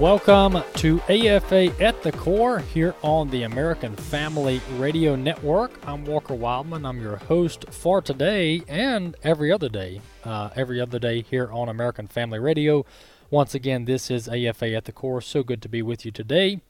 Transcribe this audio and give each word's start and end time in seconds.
Welcome 0.00 0.60
to 0.74 1.00
AFA 1.02 1.72
at 1.80 2.02
the 2.02 2.10
Core 2.10 2.58
here 2.58 2.96
on 3.02 3.30
the 3.30 3.44
American 3.44 3.94
Family 3.94 4.60
Radio 4.72 5.14
Network. 5.14 5.70
I'm 5.86 6.04
Walker 6.04 6.34
Wildman. 6.34 6.84
I'm 6.84 7.00
your 7.00 7.16
host 7.16 7.66
for 7.70 8.02
today 8.02 8.62
and 8.66 9.14
every 9.22 9.52
other 9.52 9.68
day. 9.68 10.00
Uh, 10.24 10.50
every 10.56 10.80
other 10.80 10.98
day 10.98 11.22
here 11.22 11.48
on 11.52 11.68
American 11.68 12.08
Family 12.08 12.40
Radio. 12.40 12.84
Once 13.30 13.54
again, 13.54 13.84
this 13.84 14.10
is 14.10 14.28
AFA 14.28 14.74
at 14.74 14.84
the 14.84 14.92
Core. 14.92 15.20
So 15.20 15.44
good 15.44 15.62
to 15.62 15.68
be 15.68 15.80
with 15.80 16.04
you 16.04 16.10
today 16.10 16.60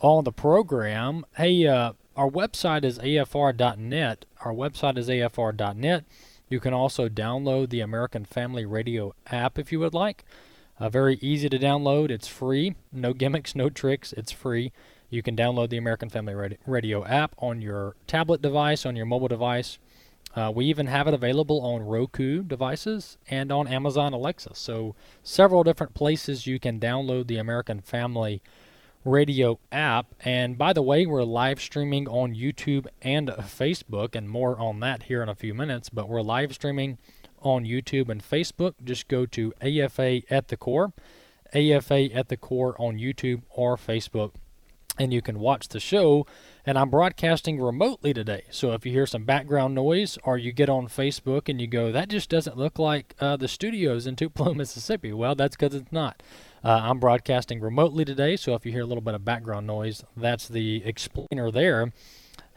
on 0.00 0.24
the 0.24 0.32
program. 0.32 1.24
Hey, 1.36 1.66
uh, 1.66 1.94
our 2.14 2.28
website 2.28 2.84
is 2.84 2.98
afr.net. 2.98 4.26
Our 4.44 4.52
website 4.52 4.98
is 4.98 5.08
afr.net. 5.08 6.04
You 6.50 6.60
can 6.60 6.74
also 6.74 7.08
download 7.08 7.70
the 7.70 7.80
American 7.80 8.26
Family 8.26 8.66
Radio 8.66 9.14
app 9.28 9.58
if 9.58 9.72
you 9.72 9.80
would 9.80 9.94
like. 9.94 10.24
Uh, 10.78 10.88
very 10.88 11.18
easy 11.22 11.48
to 11.48 11.58
download. 11.58 12.10
It's 12.10 12.28
free. 12.28 12.74
No 12.92 13.12
gimmicks, 13.12 13.54
no 13.54 13.70
tricks. 13.70 14.12
It's 14.12 14.32
free. 14.32 14.72
You 15.08 15.22
can 15.22 15.36
download 15.36 15.70
the 15.70 15.78
American 15.78 16.08
Family 16.08 16.56
Radio 16.66 17.04
app 17.04 17.34
on 17.38 17.62
your 17.62 17.94
tablet 18.06 18.42
device, 18.42 18.84
on 18.84 18.96
your 18.96 19.06
mobile 19.06 19.28
device. 19.28 19.78
Uh, 20.34 20.52
we 20.54 20.66
even 20.66 20.86
have 20.86 21.08
it 21.08 21.14
available 21.14 21.62
on 21.62 21.82
Roku 21.82 22.42
devices 22.42 23.16
and 23.30 23.50
on 23.50 23.66
Amazon 23.66 24.12
Alexa. 24.12 24.54
So, 24.54 24.94
several 25.22 25.64
different 25.64 25.94
places 25.94 26.46
you 26.46 26.60
can 26.60 26.78
download 26.78 27.26
the 27.26 27.38
American 27.38 27.80
Family 27.80 28.42
Radio 29.02 29.58
app. 29.72 30.14
And 30.20 30.58
by 30.58 30.74
the 30.74 30.82
way, 30.82 31.06
we're 31.06 31.22
live 31.22 31.60
streaming 31.60 32.06
on 32.06 32.34
YouTube 32.34 32.86
and 33.00 33.28
Facebook, 33.28 34.14
and 34.14 34.28
more 34.28 34.58
on 34.58 34.80
that 34.80 35.04
here 35.04 35.22
in 35.22 35.28
a 35.30 35.34
few 35.34 35.54
minutes. 35.54 35.88
But 35.88 36.08
we're 36.08 36.20
live 36.20 36.52
streaming 36.52 36.98
on 37.46 37.64
YouTube 37.64 38.08
and 38.08 38.22
Facebook. 38.22 38.74
Just 38.82 39.08
go 39.08 39.24
to 39.26 39.52
AFA 39.60 40.22
at 40.28 40.48
the 40.48 40.56
Core, 40.56 40.92
AFA 41.54 42.12
at 42.12 42.28
the 42.28 42.36
Core 42.36 42.74
on 42.80 42.98
YouTube 42.98 43.42
or 43.50 43.76
Facebook, 43.76 44.32
and 44.98 45.12
you 45.12 45.22
can 45.22 45.38
watch 45.38 45.68
the 45.68 45.78
show. 45.78 46.26
And 46.64 46.76
I'm 46.76 46.90
broadcasting 46.90 47.60
remotely 47.60 48.12
today. 48.12 48.42
So 48.50 48.72
if 48.72 48.84
you 48.84 48.90
hear 48.90 49.06
some 49.06 49.24
background 49.24 49.76
noise 49.76 50.18
or 50.24 50.36
you 50.36 50.50
get 50.50 50.68
on 50.68 50.88
Facebook 50.88 51.48
and 51.48 51.60
you 51.60 51.68
go, 51.68 51.92
that 51.92 52.08
just 52.08 52.28
doesn't 52.28 52.58
look 52.58 52.80
like 52.80 53.14
uh, 53.20 53.36
the 53.36 53.46
studios 53.46 54.06
in 54.08 54.16
Tupelo, 54.16 54.52
Mississippi, 54.54 55.12
well, 55.12 55.36
that's 55.36 55.56
because 55.56 55.74
it's 55.74 55.92
not. 55.92 56.22
Uh, 56.64 56.80
I'm 56.82 56.98
broadcasting 56.98 57.60
remotely 57.60 58.04
today, 58.04 58.34
so 58.34 58.54
if 58.54 58.66
you 58.66 58.72
hear 58.72 58.82
a 58.82 58.86
little 58.86 59.02
bit 59.02 59.14
of 59.14 59.24
background 59.24 59.68
noise, 59.68 60.02
that's 60.16 60.48
the 60.48 60.82
explainer 60.84 61.52
there. 61.52 61.92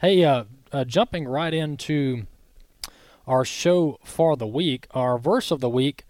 Hey, 0.00 0.24
uh, 0.24 0.44
uh 0.72 0.84
jumping 0.84 1.28
right 1.28 1.54
into 1.54 2.26
our 3.30 3.44
show 3.44 3.96
for 4.02 4.36
the 4.36 4.46
week. 4.46 4.88
Our 4.90 5.16
verse 5.16 5.52
of 5.52 5.60
the 5.60 5.70
week 5.70 6.04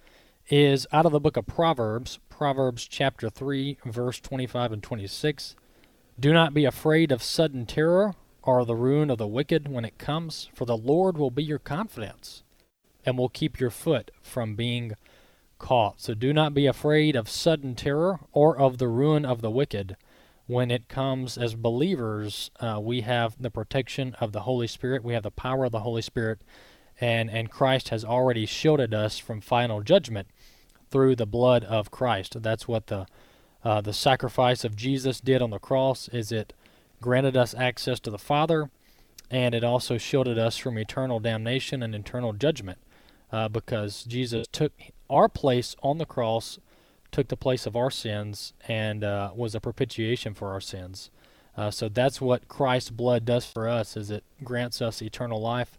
is 0.49 0.87
out 0.91 1.05
of 1.05 1.13
the 1.13 1.21
book 1.21 1.37
of 1.37 1.47
Proverbs, 1.47 2.19
Proverbs 2.31 2.89
chapter 2.89 3.29
3, 3.29 3.77
verse 3.85 4.21
25 4.21 4.73
and 4.73 4.83
26. 4.83 5.55
Do 6.19 6.33
not 6.33 6.55
be 6.55 6.65
afraid 6.65 7.13
of 7.13 7.23
sudden 7.23 7.67
terror 7.67 8.15
or 8.43 8.65
the 8.65 8.75
ruin 8.75 9.11
of 9.11 9.19
the 9.19 9.27
wicked 9.27 9.69
when 9.69 9.85
it 9.85 9.99
comes, 9.99 10.49
for 10.55 10.65
the 10.65 10.79
Lord 10.79 11.19
will 11.19 11.31
be 11.31 11.45
your 11.45 11.59
confidence 11.59 12.43
and 13.05 13.19
will 13.19 13.29
keep 13.29 13.61
your 13.61 13.69
foot 13.69 14.11
from 14.23 14.55
being 14.55 14.95
caught. 15.59 16.01
So 16.01 16.15
do 16.15 16.33
not 16.33 16.55
be 16.55 16.67
afraid 16.67 17.17
of 17.17 17.29
sudden 17.29 17.75
terror 17.75 18.21
or 18.33 18.57
of 18.57 18.79
the 18.79 18.89
ruin 18.89 19.27
of 19.27 19.43
the 19.43 19.51
wicked. 19.51 19.99
When 20.47 20.71
it 20.71 20.89
comes 20.89 21.37
as 21.37 21.55
believers, 21.55 22.51
uh, 22.61 22.81
we 22.83 23.03
have 23.03 23.37
the 23.39 23.51
protection 23.51 24.17
of 24.23 24.33
the 24.33 24.41
Holy 24.41 24.67
Spirit, 24.67 25.05
we 25.05 25.13
have 25.13 25.23
the 25.23 25.31
power 25.31 25.67
of 25.67 25.73
the 25.73 25.81
Holy 25.81 26.03
Spirit 26.03 26.41
and 27.01 27.31
and 27.31 27.51
Christ 27.51 27.89
has 27.89 28.05
already 28.05 28.47
shielded 28.47 28.93
us 28.93 29.19
from 29.19 29.41
final 29.41 29.83
judgment 29.83 30.29
through 30.91 31.17
the 31.17 31.27
blood 31.27 31.65
of 31.65 31.91
Christ. 31.91 32.43
That's 32.43 32.69
what 32.69 32.89
the 32.89 33.07
uh, 33.65 33.81
the 33.81 33.93
sacrifice 33.93 34.65
of 34.65 34.77
Jesus 34.77 35.21
did 35.21 35.43
on 35.43 35.51
the 35.51 35.59
cross. 35.59 36.09
Is 36.09 36.33
it 36.33 36.53
granted 37.01 37.37
us 37.37 37.55
access 37.55 38.01
to 38.01 38.11
the 38.11 38.19
Father, 38.19 38.71
and 39.31 39.55
it 39.55 39.65
also 39.65 39.99
shielded 39.99 40.39
us 40.39 40.57
from 40.57 40.79
eternal 40.79 41.21
damnation 41.21 41.83
and 41.83 41.95
eternal 41.95 42.33
judgment, 42.33 42.79
uh, 43.33 43.49
because 43.49 44.05
Jesus 44.05 44.47
took 44.51 44.73
our 45.09 45.29
place 45.29 45.77
on 45.83 45.99
the 45.99 46.07
cross, 46.07 46.59
took 47.11 47.29
the 47.29 47.37
place 47.37 47.67
of 47.67 47.77
our 47.77 47.91
sins, 47.91 48.53
and 48.69 49.05
uh, 49.05 49.31
was 49.35 49.55
a 49.55 49.61
propitiation 49.61 50.35
for 50.35 50.51
our 50.53 50.61
sins. 50.61 51.11
Uh, 51.57 51.71
so 51.71 51.89
that's 51.89 52.21
what 52.21 52.49
Christ's 52.49 52.91
blood 52.91 53.25
does 53.25 53.45
for 53.45 53.69
us. 53.69 53.97
Is 53.97 54.11
it 54.11 54.25
grants 54.45 54.81
us 54.81 55.03
eternal 55.03 55.41
life 55.41 55.79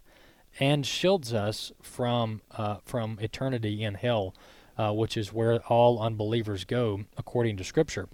and 0.60 0.86
shields 0.86 1.32
us 1.32 1.72
from 1.80 2.42
uh, 2.56 2.76
from 2.84 3.18
eternity 3.20 3.82
in 3.82 3.94
hell, 3.94 4.34
uh, 4.78 4.92
which 4.92 5.16
is 5.16 5.32
where 5.32 5.58
all 5.68 6.00
unbelievers 6.00 6.64
go, 6.64 7.04
according 7.16 7.56
to 7.56 7.64
Scripture. 7.64 8.08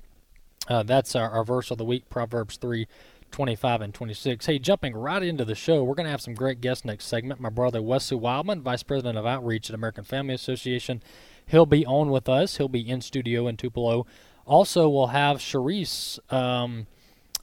Uh, 0.69 0.83
that's 0.83 1.17
our, 1.17 1.31
our, 1.31 1.45
verse 1.45 1.71
of 1.71 1.79
the 1.79 1.85
week, 1.85 2.11
Proverbs 2.11 2.59
3, 2.59 2.87
25 3.31 3.81
and 3.81 3.95
26. 3.95 4.45
Hey, 4.45 4.59
jumping 4.59 4.95
right 4.95 5.23
into 5.23 5.45
the 5.45 5.55
show, 5.55 5.83
we're 5.83 5.95
going 5.95 6.05
to 6.05 6.11
have 6.11 6.21
some 6.21 6.35
great 6.35 6.61
guests 6.61 6.85
next 6.85 7.07
segment. 7.07 7.41
My 7.41 7.49
brother 7.49 7.81
Wesley 7.81 8.19
Wildman, 8.19 8.61
Vice 8.61 8.83
President 8.83 9.17
of 9.17 9.25
Outreach 9.25 9.71
at 9.71 9.75
American 9.75 10.05
Family 10.05 10.35
Association, 10.35 11.03
he'll 11.47 11.65
be 11.65 11.87
on 11.87 12.11
with 12.11 12.29
us. 12.29 12.59
He'll 12.59 12.69
be 12.69 12.87
in 12.87 13.01
studio 13.01 13.49
in 13.49 13.57
Tupelo. 13.57 14.07
Also, 14.45 14.89
we'll 14.89 15.09
have 15.09 15.39
Sharice. 15.39 16.19
Um, 16.33 16.87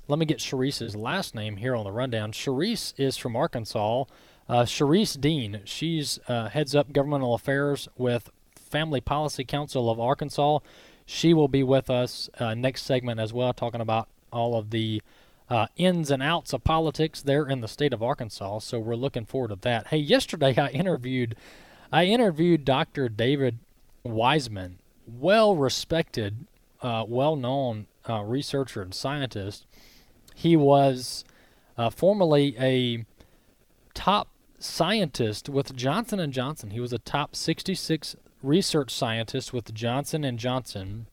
let 0.08 0.20
me 0.20 0.26
get 0.26 0.38
Sharice's 0.38 0.96
last 0.96 1.34
name 1.34 1.58
here 1.58 1.76
on 1.76 1.84
the 1.84 1.92
rundown. 1.92 2.32
Sharice 2.32 2.94
is 2.98 3.18
from 3.18 3.36
Arkansas. 3.36 4.06
Uh, 4.48 4.64
Sharice 4.64 5.20
Dean, 5.20 5.62
she's 5.66 6.20
uh, 6.28 6.50
heads 6.50 6.76
up 6.76 6.94
governmental 6.94 7.34
affairs 7.34 7.88
with 7.98 8.30
Family 8.56 9.02
Policy 9.02 9.44
Council 9.44 9.90
of 9.90 10.00
Arkansas. 10.00 10.60
She 11.06 11.34
will 11.34 11.48
be 11.48 11.64
with 11.64 11.90
us 11.90 12.30
uh, 12.40 12.54
next 12.54 12.84
segment 12.84 13.20
as 13.20 13.34
well, 13.34 13.54
talking 13.54 13.82
about 13.82 14.08
all 14.32 14.56
of 14.56 14.70
the 14.70 15.02
uh, 15.50 15.68
ins 15.78 16.12
and 16.12 16.22
outs 16.22 16.54
of 16.54 16.64
politics 16.64 17.22
there 17.22 17.48
in 17.48 17.62
the 17.62 17.68
state 17.68 17.94
of 17.94 18.04
Arkansas. 18.04 18.60
So 18.60 18.80
we're 18.80 18.96
looking 18.96 19.26
forward 19.26 19.50
to 19.50 19.56
that. 19.62 19.88
Hey, 19.88 19.98
yesterday 19.98 20.56
I 20.58 20.70
interviewed, 20.70 21.36
I 21.92 22.06
interviewed 22.06 22.66
Dr. 22.66 23.10
David 23.10 23.60
Wiseman, 24.04 24.78
well 25.08 25.56
respected, 25.56 26.46
uh, 26.82 27.06
well 27.08 27.36
known 27.36 27.88
uh, 28.08 28.22
researcher 28.22 28.84
and 28.84 28.94
scientist. 28.94 29.66
He 30.36 30.56
was 30.56 31.24
formerly 31.92 32.56
a 32.60 33.06
top 33.94 34.28
scientist 34.60 35.50
with 35.50 35.76
Johnson 35.76 36.32
& 36.32 36.34
Johnson. 36.34 36.72
He 36.72 36.80
was 36.80 36.94
a 36.94 37.00
top 37.00 37.36
66 37.36 38.16
research 38.42 38.94
scientist 38.94 39.54
with 39.54 39.74
Johnson 39.74 40.38
& 40.38 40.38
Johnson, 40.38 41.08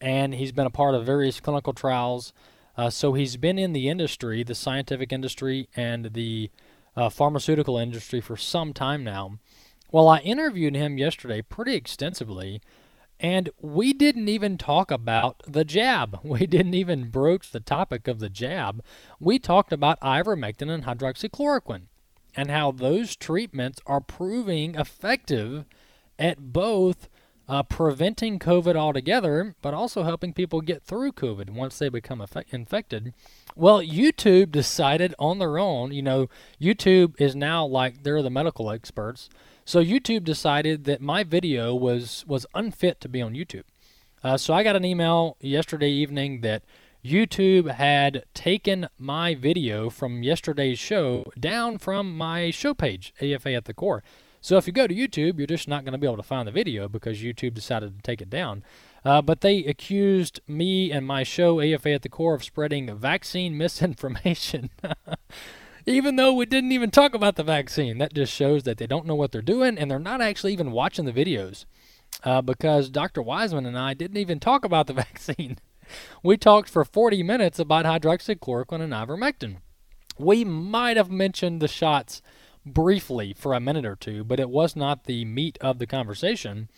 and 0.00 0.34
he's 0.34 0.52
been 0.52 0.66
a 0.66 0.70
part 0.70 0.94
of 0.94 1.06
various 1.06 1.40
clinical 1.40 1.72
trials. 1.72 2.32
Uh, 2.76 2.90
so 2.90 3.12
he's 3.12 3.36
been 3.36 3.58
in 3.58 3.72
the 3.72 3.88
industry, 3.88 4.42
the 4.42 4.54
scientific 4.54 5.12
industry, 5.12 5.68
and 5.76 6.12
the 6.12 6.50
uh, 6.96 7.08
pharmaceutical 7.08 7.78
industry 7.78 8.20
for 8.20 8.36
some 8.36 8.72
time 8.72 9.04
now. 9.04 9.38
Well, 9.92 10.08
I 10.08 10.18
interviewed 10.18 10.74
him 10.74 10.98
yesterday 10.98 11.40
pretty 11.40 11.74
extensively, 11.74 12.60
and 13.20 13.50
we 13.60 13.92
didn't 13.92 14.28
even 14.28 14.58
talk 14.58 14.90
about 14.90 15.42
the 15.46 15.64
jab. 15.64 16.18
We 16.24 16.46
didn't 16.46 16.74
even 16.74 17.10
broach 17.10 17.52
the 17.52 17.60
topic 17.60 18.08
of 18.08 18.18
the 18.18 18.28
jab. 18.28 18.82
We 19.20 19.38
talked 19.38 19.72
about 19.72 20.00
ivermectin 20.00 20.68
and 20.68 20.84
hydroxychloroquine 20.84 21.82
and 22.36 22.50
how 22.50 22.72
those 22.72 23.16
treatments 23.16 23.80
are 23.86 24.00
proving 24.00 24.74
effective 24.74 25.64
at 26.18 26.52
both 26.52 27.08
uh, 27.48 27.62
preventing 27.62 28.38
COVID 28.38 28.74
altogether, 28.74 29.54
but 29.60 29.74
also 29.74 30.02
helping 30.02 30.32
people 30.32 30.60
get 30.60 30.82
through 30.82 31.12
COVID 31.12 31.50
once 31.50 31.78
they 31.78 31.88
become 31.88 32.20
effect- 32.20 32.52
infected. 32.52 33.12
Well, 33.54 33.82
YouTube 33.82 34.50
decided 34.50 35.14
on 35.18 35.38
their 35.38 35.58
own, 35.58 35.92
you 35.92 36.02
know, 36.02 36.28
YouTube 36.60 37.20
is 37.20 37.36
now 37.36 37.66
like 37.66 38.02
they're 38.02 38.22
the 38.22 38.30
medical 38.30 38.70
experts. 38.70 39.28
So 39.64 39.82
YouTube 39.82 40.24
decided 40.24 40.84
that 40.84 41.00
my 41.00 41.24
video 41.24 41.74
was 41.74 42.24
was 42.26 42.46
unfit 42.54 43.00
to 43.02 43.08
be 43.08 43.22
on 43.22 43.34
YouTube. 43.34 43.64
Uh, 44.22 44.38
so 44.38 44.54
I 44.54 44.62
got 44.62 44.76
an 44.76 44.84
email 44.84 45.36
yesterday 45.40 45.90
evening 45.90 46.40
that 46.40 46.62
YouTube 47.04 47.70
had 47.70 48.24
taken 48.32 48.88
my 48.98 49.34
video 49.34 49.90
from 49.90 50.22
yesterday's 50.22 50.78
show 50.78 51.30
down 51.38 51.76
from 51.76 52.16
my 52.16 52.50
show 52.50 52.72
page, 52.72 53.12
AFA 53.20 53.52
at 53.52 53.66
the 53.66 53.74
Core. 53.74 54.02
So 54.40 54.56
if 54.56 54.66
you 54.66 54.72
go 54.72 54.86
to 54.86 54.94
YouTube, 54.94 55.36
you're 55.36 55.46
just 55.46 55.68
not 55.68 55.84
going 55.84 55.92
to 55.92 55.98
be 55.98 56.06
able 56.06 56.16
to 56.16 56.22
find 56.22 56.48
the 56.48 56.52
video 56.52 56.88
because 56.88 57.22
YouTube 57.22 57.52
decided 57.52 57.94
to 57.96 58.02
take 58.02 58.22
it 58.22 58.30
down. 58.30 58.64
Uh, 59.04 59.20
but 59.20 59.42
they 59.42 59.58
accused 59.64 60.40
me 60.48 60.90
and 60.90 61.06
my 61.06 61.24
show, 61.24 61.60
AFA 61.60 61.90
at 61.90 62.02
the 62.02 62.08
Core, 62.08 62.34
of 62.34 62.42
spreading 62.42 62.94
vaccine 62.96 63.58
misinformation. 63.58 64.70
even 65.86 66.16
though 66.16 66.32
we 66.32 66.46
didn't 66.46 66.72
even 66.72 66.90
talk 66.90 67.14
about 67.14 67.36
the 67.36 67.42
vaccine. 67.42 67.98
That 67.98 68.14
just 68.14 68.32
shows 68.32 68.62
that 68.62 68.78
they 68.78 68.86
don't 68.86 69.04
know 69.04 69.14
what 69.14 69.30
they're 69.30 69.42
doing 69.42 69.76
and 69.76 69.90
they're 69.90 69.98
not 69.98 70.22
actually 70.22 70.54
even 70.54 70.72
watching 70.72 71.04
the 71.04 71.12
videos. 71.12 71.66
Uh, 72.22 72.40
because 72.40 72.88
Dr. 72.88 73.20
Wiseman 73.20 73.66
and 73.66 73.78
I 73.78 73.92
didn't 73.92 74.16
even 74.16 74.40
talk 74.40 74.64
about 74.64 74.86
the 74.86 74.92
vaccine. 74.94 75.58
We 76.22 76.36
talked 76.36 76.68
for 76.68 76.84
40 76.84 77.22
minutes 77.22 77.58
about 77.58 77.84
hydroxychloroquine 77.84 78.80
and 78.80 78.92
ivermectin. 78.92 79.56
We 80.18 80.44
might 80.44 80.96
have 80.96 81.10
mentioned 81.10 81.60
the 81.60 81.68
shots 81.68 82.22
briefly 82.64 83.34
for 83.36 83.52
a 83.52 83.60
minute 83.60 83.84
or 83.84 83.96
two, 83.96 84.24
but 84.24 84.40
it 84.40 84.50
was 84.50 84.76
not 84.76 85.04
the 85.04 85.24
meat 85.24 85.58
of 85.60 85.78
the 85.78 85.86
conversation. 85.86 86.68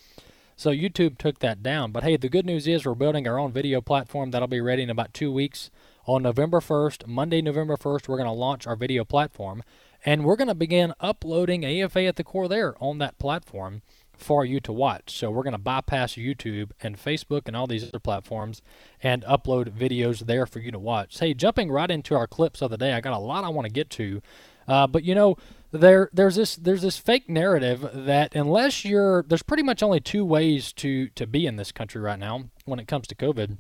So 0.57 0.71
YouTube 0.71 1.19
took 1.19 1.41
that 1.41 1.63
down. 1.63 1.93
But 1.93 2.03
hey, 2.03 2.17
the 2.17 2.31
good 2.31 2.47
news 2.47 2.67
is 2.67 2.87
we're 2.87 2.95
building 2.95 3.29
our 3.29 3.39
own 3.39 3.53
video 3.53 3.83
platform 3.83 4.31
that'll 4.31 4.49
be 4.49 4.61
ready 4.61 4.83
in 4.83 4.91
about 4.91 5.13
two 5.13 5.31
weeks. 5.31 5.71
On 6.07 6.23
November 6.23 6.61
1st, 6.61 7.07
Monday, 7.07 7.43
November 7.43 7.77
1st, 7.77 8.09
we're 8.09 8.17
going 8.17 8.29
to 8.29 8.33
launch 8.33 8.67
our 8.67 8.77
video 8.77 9.05
platform. 9.05 9.63
And 10.05 10.25
we're 10.25 10.37
going 10.37 10.49
to 10.49 10.55
begin 10.55 10.95
uploading 11.01 11.65
AFA 11.65 12.05
at 12.05 12.17
the 12.17 12.25
core 12.25 12.49
there 12.49 12.75
on 12.81 12.99
that 12.99 13.19
platform 13.19 13.83
for 14.17 14.45
you 14.45 14.61
to 14.61 14.73
watch. 14.73 15.17
So 15.17 15.31
we're 15.31 15.43
going 15.43 15.53
to 15.53 15.59
bypass 15.59 16.15
YouTube 16.15 16.71
and 16.83 16.97
Facebook 16.97 17.43
and 17.47 17.57
all 17.57 17.67
these 17.67 17.87
other 17.87 17.99
platforms 17.99 18.63
and 19.03 19.23
upload 19.25 19.71
videos 19.71 20.21
there 20.21 20.47
for 20.47 20.61
you 20.61 20.71
to 20.71 20.79
watch. 20.79 21.19
Hey, 21.19 21.35
jumping 21.35 21.71
right 21.71 21.91
into 21.91 22.15
our 22.15 22.27
clips 22.27 22.63
of 22.63 22.71
the 22.71 22.79
day, 22.79 22.93
I 22.93 23.01
got 23.01 23.13
a 23.13 23.19
lot 23.19 23.45
I 23.45 23.49
want 23.49 23.67
to 23.67 23.73
get 23.73 23.91
to. 23.91 24.23
Uh, 24.69 24.87
but 24.87 25.05
you 25.05 25.15
know, 25.15 25.37
there 25.71 26.11
there's 26.13 26.37
this 26.37 26.57
there's 26.57 26.83
this 26.83 26.99
fake 26.99 27.29
narrative 27.29 27.89
that 27.93 28.35
unless 28.35 28.85
you're 28.85 29.25
there's 29.25 29.43
pretty 29.43 29.63
much 29.63 29.83
only 29.83 30.01
two 30.01 30.25
ways 30.25 30.73
to 30.75 31.09
to 31.11 31.27
be 31.27 31.47
in 31.47 31.57
this 31.57 31.73
country 31.73 32.01
right 32.01 32.19
now 32.19 32.45
when 32.65 32.79
it 32.79 32.89
comes 32.89 33.07
to 33.09 33.15
COVID 33.15 33.59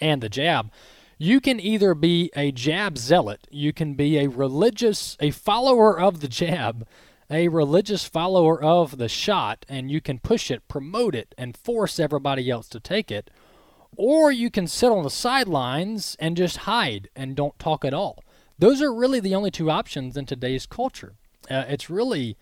and 0.00 0.22
the 0.22 0.28
jab. 0.28 0.70
You 1.16 1.40
can 1.40 1.60
either 1.60 1.94
be 1.94 2.30
a 2.34 2.50
jab 2.50 2.98
zealot, 2.98 3.46
you 3.50 3.72
can 3.72 3.94
be 3.94 4.18
a 4.18 4.26
religious 4.26 5.16
a 5.20 5.30
follower 5.30 5.98
of 5.98 6.20
the 6.20 6.28
jab, 6.28 6.86
a 7.30 7.48
religious 7.48 8.04
follower 8.04 8.62
of 8.62 8.98
the 8.98 9.08
shot 9.08 9.64
and 9.68 9.90
you 9.90 10.00
can 10.00 10.18
push 10.18 10.50
it, 10.50 10.66
promote 10.68 11.14
it 11.14 11.34
and 11.38 11.56
force 11.56 11.98
everybody 11.98 12.50
else 12.50 12.68
to 12.68 12.80
take 12.80 13.10
it, 13.10 13.30
or 13.96 14.30
you 14.30 14.50
can 14.50 14.66
sit 14.66 14.90
on 14.90 15.04
the 15.04 15.10
sidelines 15.10 16.16
and 16.18 16.36
just 16.36 16.58
hide 16.58 17.08
and 17.14 17.36
don't 17.36 17.58
talk 17.58 17.84
at 17.84 17.94
all. 17.94 18.22
Those 18.58 18.82
are 18.82 18.94
really 18.94 19.20
the 19.20 19.34
only 19.34 19.50
two 19.50 19.70
options 19.70 20.16
in 20.16 20.26
today's 20.26 20.66
culture. 20.66 21.14
Uh, 21.50 21.64
it's 21.68 21.90
really, 21.90 22.36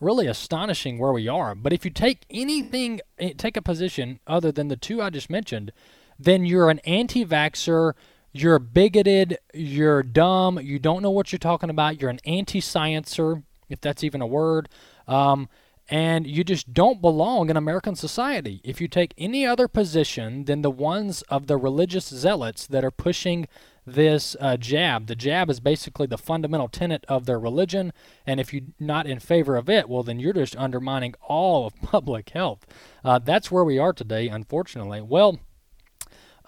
really 0.00 0.26
astonishing 0.26 0.98
where 0.98 1.12
we 1.12 1.28
are. 1.28 1.54
But 1.54 1.72
if 1.72 1.84
you 1.84 1.90
take 1.90 2.24
anything, 2.30 3.00
eh, 3.18 3.32
take 3.36 3.56
a 3.56 3.62
position 3.62 4.18
other 4.26 4.52
than 4.52 4.68
the 4.68 4.76
two 4.76 5.00
I 5.00 5.10
just 5.10 5.30
mentioned, 5.30 5.72
then 6.18 6.44
you're 6.44 6.70
an 6.70 6.80
anti 6.80 7.24
vaxxer, 7.24 7.94
you're 8.32 8.58
bigoted, 8.58 9.38
you're 9.54 10.02
dumb, 10.02 10.58
you 10.60 10.78
don't 10.78 11.02
know 11.02 11.10
what 11.10 11.32
you're 11.32 11.38
talking 11.38 11.70
about, 11.70 12.00
you're 12.00 12.10
an 12.10 12.20
anti 12.24 12.60
sciencer, 12.60 13.42
if 13.72 13.80
that's 13.80 14.04
even 14.04 14.20
a 14.20 14.26
word. 14.26 14.68
Um, 15.08 15.48
and 15.88 16.26
you 16.26 16.44
just 16.44 16.72
don't 16.72 17.02
belong 17.02 17.50
in 17.50 17.56
American 17.56 17.96
society. 17.96 18.60
If 18.64 18.80
you 18.80 18.88
take 18.88 19.14
any 19.18 19.44
other 19.44 19.68
position 19.68 20.44
than 20.44 20.62
the 20.62 20.70
ones 20.70 21.22
of 21.22 21.48
the 21.48 21.56
religious 21.56 22.06
zealots 22.06 22.66
that 22.66 22.84
are 22.84 22.90
pushing 22.90 23.48
this 23.86 24.36
uh, 24.40 24.56
jab. 24.56 25.06
The 25.06 25.16
jab 25.16 25.50
is 25.50 25.60
basically 25.60 26.06
the 26.06 26.18
fundamental 26.18 26.68
tenet 26.68 27.04
of 27.08 27.26
their 27.26 27.38
religion, 27.38 27.92
and 28.26 28.38
if 28.38 28.52
you're 28.52 28.62
not 28.78 29.06
in 29.06 29.18
favor 29.18 29.56
of 29.56 29.68
it, 29.68 29.88
well, 29.88 30.02
then 30.02 30.20
you're 30.20 30.32
just 30.32 30.56
undermining 30.56 31.14
all 31.26 31.66
of 31.66 31.74
public 31.82 32.30
health. 32.30 32.64
Uh, 33.04 33.18
that's 33.18 33.50
where 33.50 33.64
we 33.64 33.78
are 33.78 33.92
today, 33.92 34.28
unfortunately. 34.28 35.00
Well, 35.00 35.40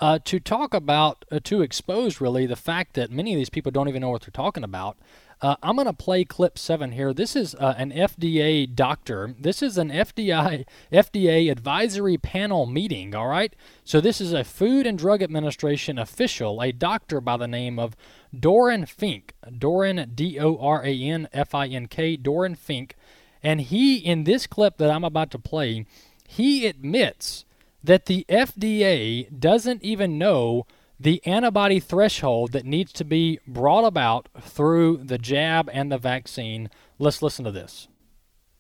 uh, 0.01 0.19
to 0.25 0.41
talk 0.41 0.75
about, 0.75 1.25
uh, 1.31 1.41
to 1.45 1.63
expose 1.63 2.21
really 2.21 2.47
the 2.47 2.57
fact 2.57 2.95
that 2.95 3.11
many 3.11 3.33
of 3.33 3.39
these 3.39 3.51
people 3.51 3.73
don't 3.73 3.89
even 3.89 4.01
know 4.01 4.11
what 4.11 4.23
they're 4.23 4.31
talking 4.31 4.65
about, 4.65 4.99
uh, 5.45 5.57
I'm 5.63 5.77
going 5.77 5.85
to 5.85 5.93
play 5.93 6.25
clip 6.25 6.59
seven 6.59 6.93
here. 6.93 7.13
This 7.13 7.37
is 7.37 7.55
uh, 7.57 7.75
an 7.77 7.93
FDA 7.93 8.75
doctor. 8.75 9.35
This 9.39 9.61
is 9.61 9.77
an 9.77 9.91
FDA 9.91 10.65
FDA 10.91 11.53
advisory 11.53 12.17
panel 12.17 12.65
meeting. 12.65 13.15
All 13.15 13.27
right. 13.27 13.55
So 13.85 14.01
this 14.01 14.23
is 14.23 14.33
a 14.33 14.43
Food 14.43 14.87
and 14.87 14.99
Drug 14.99 15.23
Administration 15.23 15.99
official, 15.99 16.63
a 16.63 16.73
doctor 16.73 17.21
by 17.21 17.37
the 17.37 17.47
name 17.47 17.79
of 17.79 17.95
Doran 18.35 18.87
Fink. 18.87 19.35
Doran 19.59 20.13
D 20.15 20.41
O 20.41 20.57
R 20.57 20.83
A 20.83 20.99
N 20.99 21.29
F 21.31 21.55
I 21.55 21.67
N 21.67 21.89
K. 21.89 22.17
Doran 22.17 22.55
Fink, 22.55 22.97
and 23.43 23.61
he 23.61 23.99
in 23.99 24.25
this 24.25 24.47
clip 24.47 24.79
that 24.79 24.91
I'm 24.91 25.05
about 25.05 25.31
to 25.33 25.39
play, 25.39 25.85
he 26.27 26.67
admits 26.67 27.45
that 27.83 28.07
the 28.07 28.25
FDA 28.31 29.29
doesn't 29.39 29.83
even 29.83 30.17
know 30.17 30.67
the 30.99 31.25
antibody 31.27 31.81
threshold 31.81 32.53
that 32.53 32.65
needs 32.65 32.93
to 32.93 33.05
be 33.05 33.41
brought 33.47 33.85
about 33.85 34.29
through 34.41 34.99
the 34.99 35.19
jab 35.19 35.69
and 35.73 35.91
the 35.91 35.99
vaccine. 35.99 36.71
Let's 36.99 37.23
listen 37.23 37.45
to 37.45 37.51
this. 37.51 37.89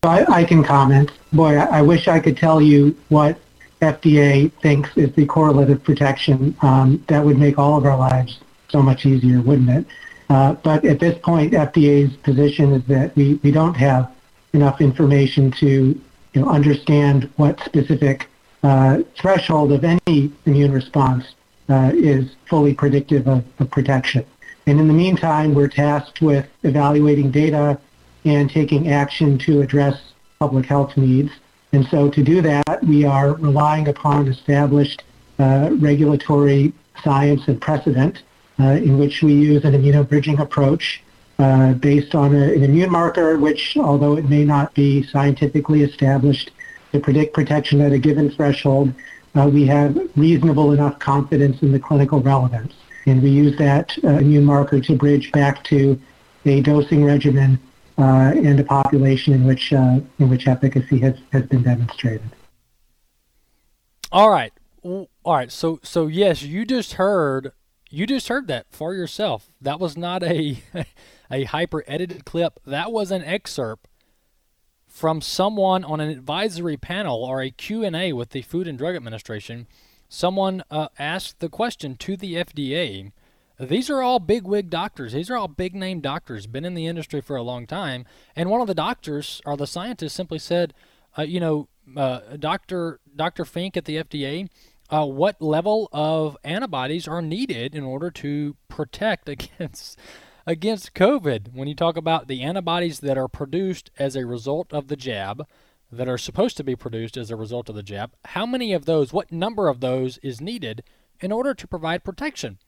I, 0.02 0.24
I 0.28 0.44
can 0.44 0.62
comment. 0.62 1.12
Boy, 1.32 1.56
I, 1.56 1.80
wish 1.80 2.08
I 2.08 2.20
could 2.20 2.36
tell 2.36 2.60
you 2.60 2.96
what 3.08 3.38
FDA 3.80 4.52
thinks 4.60 4.94
is 4.96 5.14
the 5.14 5.24
correlate 5.26 5.70
of 5.70 5.82
protection. 5.82 6.54
Um, 6.62 7.02
that 7.08 7.24
would 7.24 7.38
make 7.38 7.58
all 7.58 7.78
of 7.78 7.86
our 7.86 7.96
lives 7.96 8.38
so 8.68 8.82
much 8.82 9.06
easier, 9.06 9.40
wouldn't 9.40 9.70
it? 9.70 9.86
Uh, 10.28 10.54
but 10.54 10.84
at 10.84 11.00
this 11.00 11.18
point, 11.18 11.52
FDA's 11.52 12.16
position 12.18 12.72
is 12.72 12.84
that 12.86 13.14
we, 13.16 13.34
we 13.42 13.50
don't 13.50 13.74
have 13.74 14.10
enough 14.52 14.80
information 14.80 15.50
to 15.52 16.00
you 16.32 16.40
know, 16.40 16.48
understand 16.48 17.30
what 17.36 17.60
specific 17.64 18.28
uh, 18.62 19.00
threshold 19.16 19.72
of 19.72 19.84
any 19.84 20.32
immune 20.46 20.72
response 20.72 21.34
uh, 21.68 21.90
is 21.94 22.30
fully 22.46 22.74
predictive 22.74 23.26
of, 23.26 23.44
of 23.58 23.70
protection. 23.70 24.24
And 24.66 24.80
in 24.80 24.88
the 24.88 24.94
meantime, 24.94 25.54
we're 25.54 25.68
tasked 25.68 26.22
with 26.22 26.46
evaluating 26.62 27.30
data 27.30 27.78
and 28.24 28.50
taking 28.50 28.88
action 28.88 29.38
to 29.38 29.60
address 29.60 30.12
public 30.38 30.66
health 30.66 30.96
needs. 30.96 31.30
And 31.72 31.86
so 31.88 32.08
to 32.08 32.22
do 32.22 32.40
that, 32.42 32.82
we 32.82 33.04
are 33.04 33.34
relying 33.34 33.88
upon 33.88 34.28
established 34.28 35.02
uh, 35.38 35.70
regulatory 35.78 36.72
science 37.02 37.48
and 37.48 37.60
precedent 37.60 38.22
uh, 38.60 38.64
in 38.64 38.98
which 38.98 39.22
we 39.22 39.34
use 39.34 39.64
an 39.64 39.72
immunobridging 39.72 40.38
approach 40.38 41.02
uh, 41.38 41.74
based 41.74 42.14
on 42.14 42.34
a, 42.34 42.54
an 42.54 42.62
immune 42.62 42.90
marker, 42.90 43.36
which, 43.38 43.76
although 43.76 44.16
it 44.16 44.28
may 44.28 44.44
not 44.44 44.72
be 44.74 45.02
scientifically 45.02 45.82
established 45.82 46.52
to 46.92 47.00
predict 47.00 47.34
protection 47.34 47.80
at 47.80 47.92
a 47.92 47.98
given 47.98 48.30
threshold, 48.30 48.94
uh, 49.34 49.48
we 49.48 49.66
have 49.66 49.96
reasonable 50.16 50.72
enough 50.72 50.98
confidence 50.98 51.62
in 51.62 51.72
the 51.72 51.78
clinical 51.78 52.20
relevance. 52.20 52.74
And 53.06 53.22
we 53.22 53.30
use 53.30 53.56
that 53.58 53.96
uh, 54.02 54.08
immune 54.08 54.44
marker 54.44 54.80
to 54.80 54.96
bridge 54.96 55.30
back 55.32 55.62
to 55.64 56.00
a 56.46 56.60
dosing 56.62 57.04
regimen 57.04 57.58
uh, 57.98 58.32
and 58.34 58.58
a 58.58 58.64
population 58.64 59.34
in 59.34 59.44
which, 59.44 59.72
uh, 59.72 60.00
in 60.18 60.30
which 60.30 60.46
efficacy 60.46 60.98
has, 61.00 61.16
has 61.32 61.44
been 61.46 61.62
demonstrated. 61.62 62.30
All 64.10 64.30
right. 64.30 64.52
All 64.82 65.08
right. 65.24 65.50
So, 65.50 65.80
so 65.82 66.06
yes, 66.06 66.42
you 66.42 66.64
just 66.64 66.94
heard 66.94 67.52
you 67.94 68.06
just 68.06 68.26
heard 68.26 68.48
that 68.48 68.66
for 68.70 68.92
yourself. 68.92 69.52
That 69.60 69.78
was 69.78 69.96
not 69.96 70.22
a 70.24 70.58
a 71.30 71.44
hyper 71.44 71.84
edited 71.86 72.24
clip. 72.24 72.58
That 72.66 72.90
was 72.90 73.10
an 73.10 73.22
excerpt 73.22 73.88
from 74.94 75.20
someone 75.20 75.82
on 75.82 75.98
an 75.98 76.08
advisory 76.08 76.76
panel 76.76 77.24
or 77.24 77.42
a 77.42 77.50
Q&A 77.50 78.12
with 78.12 78.30
the 78.30 78.42
Food 78.42 78.68
and 78.68 78.78
Drug 78.78 78.94
Administration. 78.94 79.66
Someone 80.08 80.62
uh, 80.70 80.86
asked 81.00 81.40
the 81.40 81.48
question 81.48 81.96
to 81.96 82.16
the 82.16 82.34
FDA. 82.36 83.10
These 83.58 83.90
are 83.90 84.02
all 84.02 84.20
big 84.20 84.44
wig 84.44 84.70
doctors. 84.70 85.12
These 85.12 85.30
are 85.30 85.36
all 85.36 85.48
big 85.48 85.74
name 85.74 86.00
doctors, 86.00 86.46
been 86.46 86.64
in 86.64 86.74
the 86.74 86.86
industry 86.86 87.20
for 87.20 87.34
a 87.34 87.42
long 87.42 87.66
time. 87.66 88.04
And 88.36 88.48
one 88.48 88.60
of 88.60 88.68
the 88.68 88.74
doctors 88.74 89.42
or 89.44 89.56
the 89.56 89.66
scientists 89.66 90.12
simply 90.12 90.38
said, 90.38 90.72
uh, 91.18 91.22
you 91.22 91.40
know, 91.40 91.66
uh, 91.96 92.20
Dr. 92.38 93.00
Dr. 93.16 93.44
Fink 93.44 93.76
at 93.76 93.86
the 93.86 93.96
FDA, 93.96 94.48
uh, 94.90 95.06
what 95.06 95.42
level 95.42 95.88
of 95.92 96.36
antibodies 96.44 97.08
are 97.08 97.20
needed 97.20 97.74
in 97.74 97.82
order 97.82 98.12
to 98.12 98.54
protect 98.68 99.28
against 99.28 99.98
against 100.46 100.94
COVID. 100.94 101.54
When 101.54 101.68
you 101.68 101.74
talk 101.74 101.96
about 101.96 102.28
the 102.28 102.42
antibodies 102.42 103.00
that 103.00 103.18
are 103.18 103.28
produced 103.28 103.90
as 103.98 104.16
a 104.16 104.26
result 104.26 104.72
of 104.72 104.88
the 104.88 104.96
jab, 104.96 105.46
that 105.90 106.08
are 106.08 106.18
supposed 106.18 106.56
to 106.56 106.64
be 106.64 106.76
produced 106.76 107.16
as 107.16 107.30
a 107.30 107.36
result 107.36 107.68
of 107.68 107.74
the 107.74 107.82
jab, 107.82 108.12
how 108.26 108.46
many 108.46 108.72
of 108.72 108.84
those, 108.84 109.12
what 109.12 109.32
number 109.32 109.68
of 109.68 109.80
those 109.80 110.18
is 110.18 110.40
needed 110.40 110.82
in 111.20 111.32
order 111.32 111.54
to 111.54 111.68
provide 111.68 112.04
protection? 112.04 112.58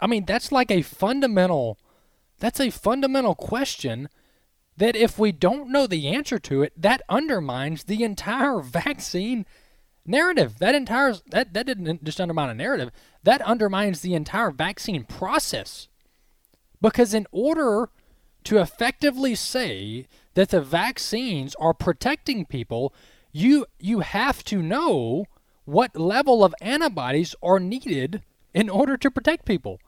I 0.00 0.06
mean, 0.06 0.24
that's 0.24 0.52
like 0.52 0.70
a 0.70 0.82
fundamental 0.82 1.78
that's 2.40 2.60
a 2.60 2.70
fundamental 2.70 3.34
question 3.34 4.08
that 4.76 4.96
if 4.96 5.18
we 5.18 5.30
don't 5.30 5.70
know 5.70 5.86
the 5.86 6.08
answer 6.08 6.38
to 6.40 6.62
it, 6.62 6.72
that 6.76 7.00
undermines 7.08 7.84
the 7.84 8.02
entire 8.02 8.60
vaccine 8.60 9.46
narrative. 10.04 10.58
That 10.58 10.74
entire 10.74 11.14
that 11.30 11.54
that 11.54 11.66
didn't 11.66 12.04
just 12.04 12.20
undermine 12.20 12.50
a 12.50 12.54
narrative. 12.54 12.90
That 13.22 13.40
undermines 13.42 14.00
the 14.00 14.14
entire 14.14 14.50
vaccine 14.50 15.04
process. 15.04 15.88
Because 16.80 17.14
in 17.14 17.26
order 17.32 17.88
to 18.44 18.58
effectively 18.58 19.34
say 19.34 20.06
that 20.34 20.50
the 20.50 20.60
vaccines 20.60 21.54
are 21.56 21.74
protecting 21.74 22.44
people, 22.44 22.92
you 23.32 23.66
you 23.78 24.00
have 24.00 24.44
to 24.44 24.62
know 24.62 25.24
what 25.64 25.96
level 25.96 26.44
of 26.44 26.54
antibodies 26.60 27.34
are 27.42 27.58
needed 27.58 28.22
in 28.52 28.68
order 28.68 28.96
to 28.96 29.10
protect 29.10 29.44
people. 29.44 29.80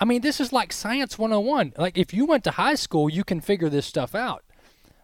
I 0.00 0.04
mean, 0.04 0.20
this 0.20 0.40
is 0.40 0.52
like 0.52 0.72
science 0.72 1.18
101. 1.18 1.74
Like, 1.76 1.98
if 1.98 2.14
you 2.14 2.24
went 2.24 2.44
to 2.44 2.52
high 2.52 2.76
school, 2.76 3.10
you 3.10 3.24
can 3.24 3.40
figure 3.40 3.68
this 3.68 3.86
stuff 3.86 4.14
out. 4.14 4.44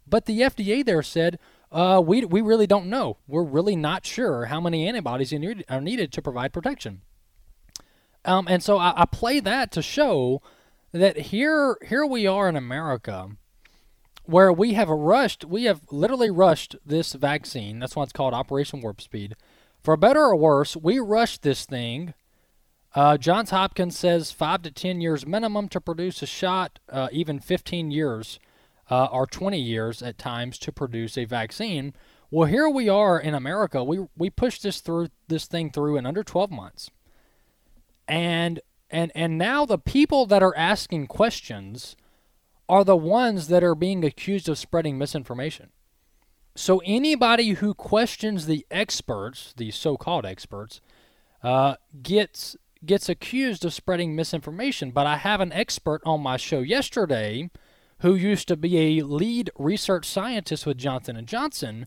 But 0.06 0.26
the 0.26 0.40
FDA 0.40 0.84
there 0.84 1.02
said, 1.02 1.38
uh, 1.72 2.00
we, 2.04 2.24
we 2.24 2.40
really 2.40 2.68
don't 2.68 2.86
know. 2.86 3.18
We're 3.26 3.42
really 3.42 3.74
not 3.74 4.06
sure 4.06 4.46
how 4.46 4.60
many 4.60 4.86
antibodies 4.86 5.32
are 5.32 5.80
needed 5.80 6.12
to 6.12 6.22
provide 6.22 6.52
protection. 6.52 7.00
Um, 8.24 8.46
and 8.48 8.62
so 8.62 8.78
I, 8.78 9.02
I 9.02 9.04
play 9.06 9.40
that 9.40 9.72
to 9.72 9.82
show 9.82 10.40
that 10.94 11.16
here 11.16 11.76
here 11.86 12.06
we 12.06 12.26
are 12.26 12.48
in 12.48 12.56
America 12.56 13.30
where 14.26 14.52
we 14.52 14.72
have 14.72 14.88
rushed, 14.88 15.44
we 15.44 15.64
have 15.64 15.82
literally 15.90 16.30
rushed 16.30 16.76
this 16.86 17.12
vaccine. 17.12 17.78
That's 17.78 17.94
why 17.94 18.04
it's 18.04 18.12
called 18.12 18.32
Operation 18.32 18.80
Warp 18.80 19.00
Speed. 19.02 19.34
For 19.82 19.96
better 19.96 20.20
or 20.20 20.36
worse, 20.36 20.76
we 20.76 20.98
rushed 20.98 21.42
this 21.42 21.66
thing. 21.66 22.14
Uh, 22.94 23.18
Johns 23.18 23.50
Hopkins 23.50 23.98
says 23.98 24.30
five 24.30 24.62
to 24.62 24.70
10 24.70 25.00
years 25.00 25.26
minimum 25.26 25.68
to 25.70 25.80
produce 25.80 26.22
a 26.22 26.26
shot, 26.26 26.78
uh, 26.88 27.08
even 27.12 27.38
15 27.38 27.90
years 27.90 28.38
uh, 28.90 29.06
or 29.06 29.26
20 29.26 29.60
years 29.60 30.00
at 30.00 30.16
times 30.16 30.58
to 30.58 30.72
produce 30.72 31.18
a 31.18 31.24
vaccine. 31.24 31.92
Well, 32.30 32.48
here 32.48 32.68
we 32.68 32.88
are 32.88 33.18
in 33.18 33.34
America. 33.34 33.84
We, 33.84 34.06
we 34.16 34.30
pushed 34.30 34.62
this 34.62 34.80
through 34.80 35.08
this 35.28 35.46
thing 35.46 35.70
through 35.70 35.96
in 35.96 36.06
under 36.06 36.22
12 36.22 36.50
months. 36.50 36.90
And 38.06 38.60
and 38.90 39.12
and 39.14 39.38
now 39.38 39.64
the 39.64 39.78
people 39.78 40.26
that 40.26 40.42
are 40.42 40.56
asking 40.56 41.06
questions 41.06 41.96
are 42.68 42.84
the 42.84 42.96
ones 42.96 43.48
that 43.48 43.62
are 43.62 43.74
being 43.74 44.04
accused 44.04 44.48
of 44.48 44.58
spreading 44.58 44.96
misinformation. 44.98 45.70
So 46.56 46.80
anybody 46.84 47.50
who 47.50 47.74
questions 47.74 48.46
the 48.46 48.64
experts, 48.70 49.52
the 49.56 49.70
so-called 49.70 50.24
experts, 50.24 50.80
uh, 51.42 51.76
gets 52.02 52.56
gets 52.84 53.08
accused 53.08 53.64
of 53.64 53.72
spreading 53.72 54.14
misinformation. 54.14 54.90
But 54.90 55.06
I 55.06 55.16
have 55.16 55.40
an 55.40 55.52
expert 55.52 56.00
on 56.04 56.20
my 56.20 56.36
show 56.36 56.60
yesterday 56.60 57.50
who 58.00 58.14
used 58.14 58.48
to 58.48 58.56
be 58.56 58.98
a 58.98 59.04
lead 59.04 59.50
research 59.58 60.06
scientist 60.06 60.66
with 60.66 60.78
Johnson 60.78 61.16
and 61.16 61.26
Johnson. 61.26 61.86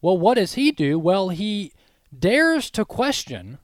Well, 0.00 0.18
what 0.18 0.34
does 0.34 0.54
he 0.54 0.72
do? 0.72 0.98
Well, 0.98 1.28
he 1.28 1.72
dares 2.16 2.70
to 2.70 2.84
question. 2.84 3.58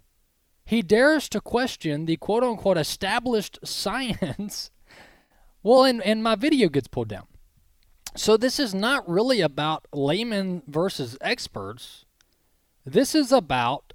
He 0.68 0.82
dares 0.82 1.30
to 1.30 1.40
question 1.40 2.04
the 2.04 2.18
quote 2.18 2.44
unquote 2.44 2.76
established 2.76 3.58
science 3.64 4.70
well, 5.62 5.84
and, 5.84 6.02
and 6.02 6.22
my 6.22 6.34
video 6.34 6.68
gets 6.68 6.88
pulled 6.88 7.08
down. 7.08 7.26
So 8.14 8.36
this 8.36 8.60
is 8.60 8.74
not 8.74 9.08
really 9.08 9.40
about 9.40 9.86
laymen 9.94 10.60
versus 10.66 11.16
experts. 11.22 12.04
This 12.84 13.14
is 13.14 13.32
about 13.32 13.94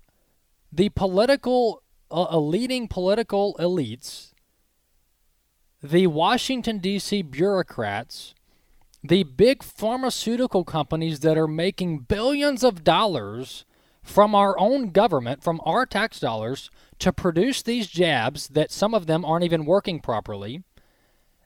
the 0.71 0.89
political, 0.89 1.83
uh, 2.09 2.39
leading 2.39 2.87
political 2.87 3.55
elites, 3.59 4.31
the 5.83 6.07
Washington, 6.07 6.79
D.C. 6.79 7.21
bureaucrats, 7.21 8.33
the 9.03 9.21
big 9.21 9.61
pharmaceutical 9.61 10.63
companies 10.63 11.19
that 11.19 11.37
are 11.37 11.47
making 11.47 11.99
billions 11.99 12.63
of 12.63 12.83
dollars 12.83 13.63
from 14.03 14.35
our 14.35 14.59
own 14.59 14.91
government, 14.91 15.43
from 15.43 15.61
our 15.65 15.85
tax 15.85 16.19
dollars, 16.19 16.69
to 16.99 17.11
produce 17.11 17.61
these 17.61 17.87
jabs 17.87 18.49
that 18.49 18.71
some 18.71 18.93
of 18.93 19.07
them 19.07 19.25
aren't 19.25 19.45
even 19.45 19.65
working 19.65 19.99
properly 19.99 20.63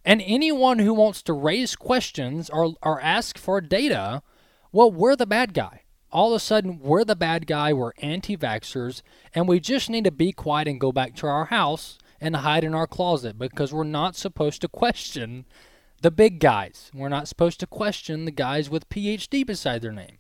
and 0.08 0.24
anyone 0.26 0.80
who 0.80 0.94
wants 0.94 1.22
to 1.24 1.34
raise 1.34 1.76
questions 1.76 2.50
or, 2.50 2.76
or 2.82 3.02
ask 3.02 3.38
for 3.38 3.60
data, 3.60 4.24
well, 4.72 4.90
we're 4.90 5.18
the 5.18 5.26
bad 5.26 5.54
guy. 5.54 5.82
All 6.14 6.32
of 6.32 6.38
a 6.38 6.40
sudden, 6.40 6.80
we're 6.80 7.04
the 7.04 7.14
bad 7.14 7.46
guy, 7.46 7.74
we're 7.74 7.92
anti 7.98 8.38
vaxxers, 8.38 9.02
and 9.36 9.50
we 9.50 9.60
just 9.60 9.90
need 9.90 10.06
to 10.06 10.12
be 10.12 10.32
quiet 10.32 10.70
and 10.70 10.80
go 10.80 10.94
back 10.94 11.14
to 11.18 11.28
our 11.28 11.46
house 11.46 11.98
and 12.22 12.38
hide 12.38 12.64
in 12.64 12.74
our 12.74 12.88
closet 12.88 13.38
because 13.38 13.74
we're 13.74 13.84
not 13.84 14.16
supposed 14.16 14.62
to 14.62 14.70
question 14.70 15.44
the 16.02 16.10
big 16.10 16.40
guys. 16.40 16.90
We're 16.94 17.10
not 17.10 17.28
supposed 17.28 17.60
to 17.60 17.68
question 17.68 18.24
the 18.24 18.32
guys 18.32 18.70
with 18.70 18.88
PhD 18.88 19.46
beside 19.46 19.82
their 19.82 19.92
name 19.92 20.20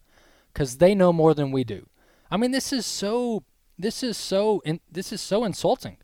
because 0.51 0.79
they 0.79 0.95
know 0.95 1.13
more 1.13 1.33
than 1.33 1.49
we 1.49 1.63
do. 1.63 1.87
I 2.29 2.37
mean, 2.37 2.51
this 2.51 2.73
is 2.73 2.85
so, 2.85 3.43
this 3.77 4.03
is 4.03 4.17
so, 4.17 4.61
in, 4.65 4.79
this 4.91 5.11
is 5.11 5.21
so 5.21 5.43
insulting. 5.43 5.97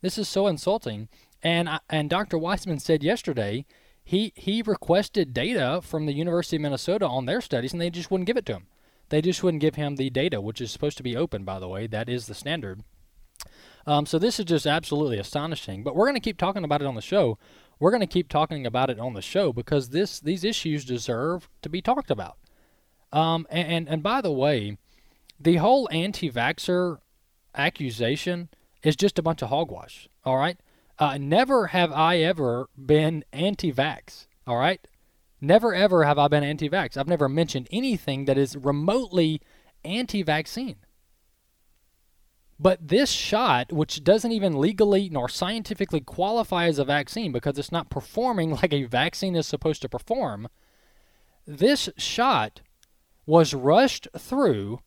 This 0.00 0.18
is 0.18 0.28
so 0.28 0.46
insulting. 0.46 1.08
And 1.42 1.68
and 1.90 2.08
Dr. 2.08 2.38
Wiseman 2.38 2.78
said 2.78 3.02
yesterday 3.02 3.66
he 4.04 4.32
he 4.36 4.62
requested 4.62 5.34
data 5.34 5.80
from 5.82 6.06
the 6.06 6.12
University 6.12 6.56
of 6.56 6.62
Minnesota 6.62 7.06
on 7.06 7.26
their 7.26 7.40
studies, 7.40 7.72
and 7.72 7.80
they 7.80 7.90
just 7.90 8.10
wouldn't 8.10 8.26
give 8.26 8.36
it 8.36 8.46
to 8.46 8.54
him. 8.54 8.66
They 9.08 9.20
just 9.20 9.42
wouldn't 9.42 9.60
give 9.60 9.74
him 9.74 9.96
the 9.96 10.10
data, 10.10 10.40
which 10.40 10.60
is 10.60 10.70
supposed 10.70 10.96
to 10.98 11.02
be 11.02 11.16
open, 11.16 11.44
by 11.44 11.58
the 11.58 11.68
way. 11.68 11.86
That 11.86 12.08
is 12.08 12.26
the 12.26 12.34
standard. 12.34 12.82
Um, 13.86 14.06
so 14.06 14.18
this 14.18 14.38
is 14.38 14.46
just 14.46 14.66
absolutely 14.66 15.18
astonishing. 15.18 15.82
But 15.82 15.96
we're 15.96 16.06
going 16.06 16.14
to 16.14 16.20
keep 16.20 16.38
talking 16.38 16.64
about 16.64 16.80
it 16.80 16.86
on 16.86 16.94
the 16.94 17.02
show. 17.02 17.38
We're 17.80 17.90
going 17.90 18.00
to 18.00 18.06
keep 18.06 18.28
talking 18.28 18.64
about 18.64 18.90
it 18.90 19.00
on 19.00 19.14
the 19.14 19.22
show 19.22 19.52
because 19.52 19.88
this 19.88 20.20
these 20.20 20.44
issues 20.44 20.84
deserve 20.84 21.48
to 21.62 21.68
be 21.68 21.82
talked 21.82 22.10
about. 22.10 22.38
Um, 23.12 23.46
and, 23.50 23.68
and, 23.68 23.88
and 23.88 24.02
by 24.02 24.20
the 24.20 24.32
way, 24.32 24.78
the 25.42 25.56
whole 25.56 25.88
anti-vaxxer 25.90 26.98
accusation 27.54 28.48
is 28.82 28.96
just 28.96 29.18
a 29.18 29.22
bunch 29.22 29.42
of 29.42 29.48
hogwash. 29.48 30.08
All 30.24 30.36
right. 30.36 30.58
Uh, 30.98 31.18
never 31.18 31.68
have 31.68 31.92
I 31.92 32.18
ever 32.18 32.68
been 32.76 33.24
anti 33.32 33.72
vax, 33.72 34.26
all 34.46 34.56
right? 34.56 34.86
Never 35.40 35.74
ever 35.74 36.04
have 36.04 36.18
I 36.18 36.28
been 36.28 36.44
anti 36.44 36.68
vax. 36.68 36.96
I've 36.96 37.08
never 37.08 37.28
mentioned 37.28 37.68
anything 37.72 38.26
that 38.26 38.38
is 38.38 38.56
remotely 38.56 39.40
anti 39.84 40.22
vaccine. 40.22 40.76
But 42.60 42.86
this 42.86 43.10
shot, 43.10 43.72
which 43.72 44.04
doesn't 44.04 44.30
even 44.30 44.60
legally 44.60 45.08
nor 45.08 45.28
scientifically 45.28 46.00
qualify 46.00 46.66
as 46.66 46.78
a 46.78 46.84
vaccine 46.84 47.32
because 47.32 47.58
it's 47.58 47.72
not 47.72 47.90
performing 47.90 48.50
like 48.62 48.72
a 48.72 48.84
vaccine 48.84 49.34
is 49.34 49.46
supposed 49.46 49.82
to 49.82 49.88
perform, 49.88 50.48
this 51.44 51.88
shot 51.96 52.60
was 53.26 53.54
rushed 53.54 54.06
through 54.16 54.78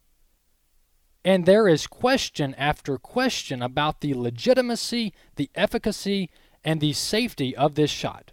and 1.25 1.48
there 1.48 1.67
is 1.67 1.88
question 1.88 2.53
after 2.53 3.00
question 3.00 3.63
about 3.63 4.01
the 4.01 4.13
legitimacy, 4.13 5.12
the 5.38 5.50
efficacy, 5.55 6.29
and 6.63 6.79
the 6.79 6.94
safety 6.94 7.55
of 7.55 7.74
this 7.74 7.89
shot. 7.89 8.32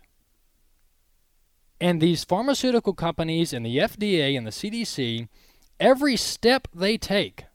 And 1.81 2.01
these 2.01 2.23
pharmaceutical 2.23 2.93
companies 2.93 3.55
and 3.55 3.65
the 3.65 3.79
FDA 3.79 4.37
and 4.37 4.47
the 4.47 4.51
CDC, 4.51 5.27
every 5.81 6.17
step 6.17 6.69
they 6.75 6.99
take 6.99 7.47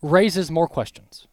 raises 0.00 0.50
more 0.50 0.66
questions. 0.66 1.28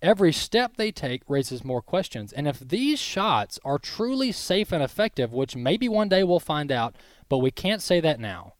Every 0.00 0.32
step 0.32 0.76
they 0.76 0.92
take 0.92 1.22
raises 1.28 1.64
more 1.64 1.82
questions. 1.82 2.32
And 2.32 2.46
if 2.46 2.60
these 2.60 3.00
shots 3.00 3.58
are 3.64 3.78
truly 3.78 4.30
safe 4.30 4.70
and 4.70 4.82
effective, 4.82 5.32
which 5.32 5.56
maybe 5.56 5.88
one 5.88 6.08
day 6.08 6.22
we'll 6.22 6.40
find 6.40 6.70
out, 6.70 6.94
but 7.28 7.38
we 7.38 7.50
can't 7.50 7.82
say 7.82 7.98
that 7.98 8.20
now, 8.20 8.54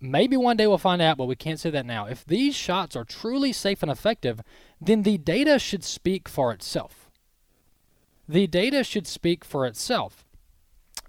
Maybe 0.00 0.36
one 0.36 0.56
day 0.56 0.66
we'll 0.66 0.78
find 0.78 1.02
out, 1.02 1.18
but 1.18 1.26
we 1.26 1.36
can't 1.36 1.60
say 1.60 1.70
that 1.70 1.86
now. 1.86 2.06
If 2.06 2.24
these 2.24 2.54
shots 2.54 2.96
are 2.96 3.04
truly 3.04 3.52
safe 3.52 3.82
and 3.82 3.90
effective, 3.90 4.40
then 4.80 5.02
the 5.02 5.18
data 5.18 5.58
should 5.58 5.84
speak 5.84 6.28
for 6.28 6.52
itself. 6.52 7.10
The 8.28 8.46
data 8.46 8.84
should 8.84 9.06
speak 9.06 9.44
for 9.44 9.66
itself, 9.66 10.24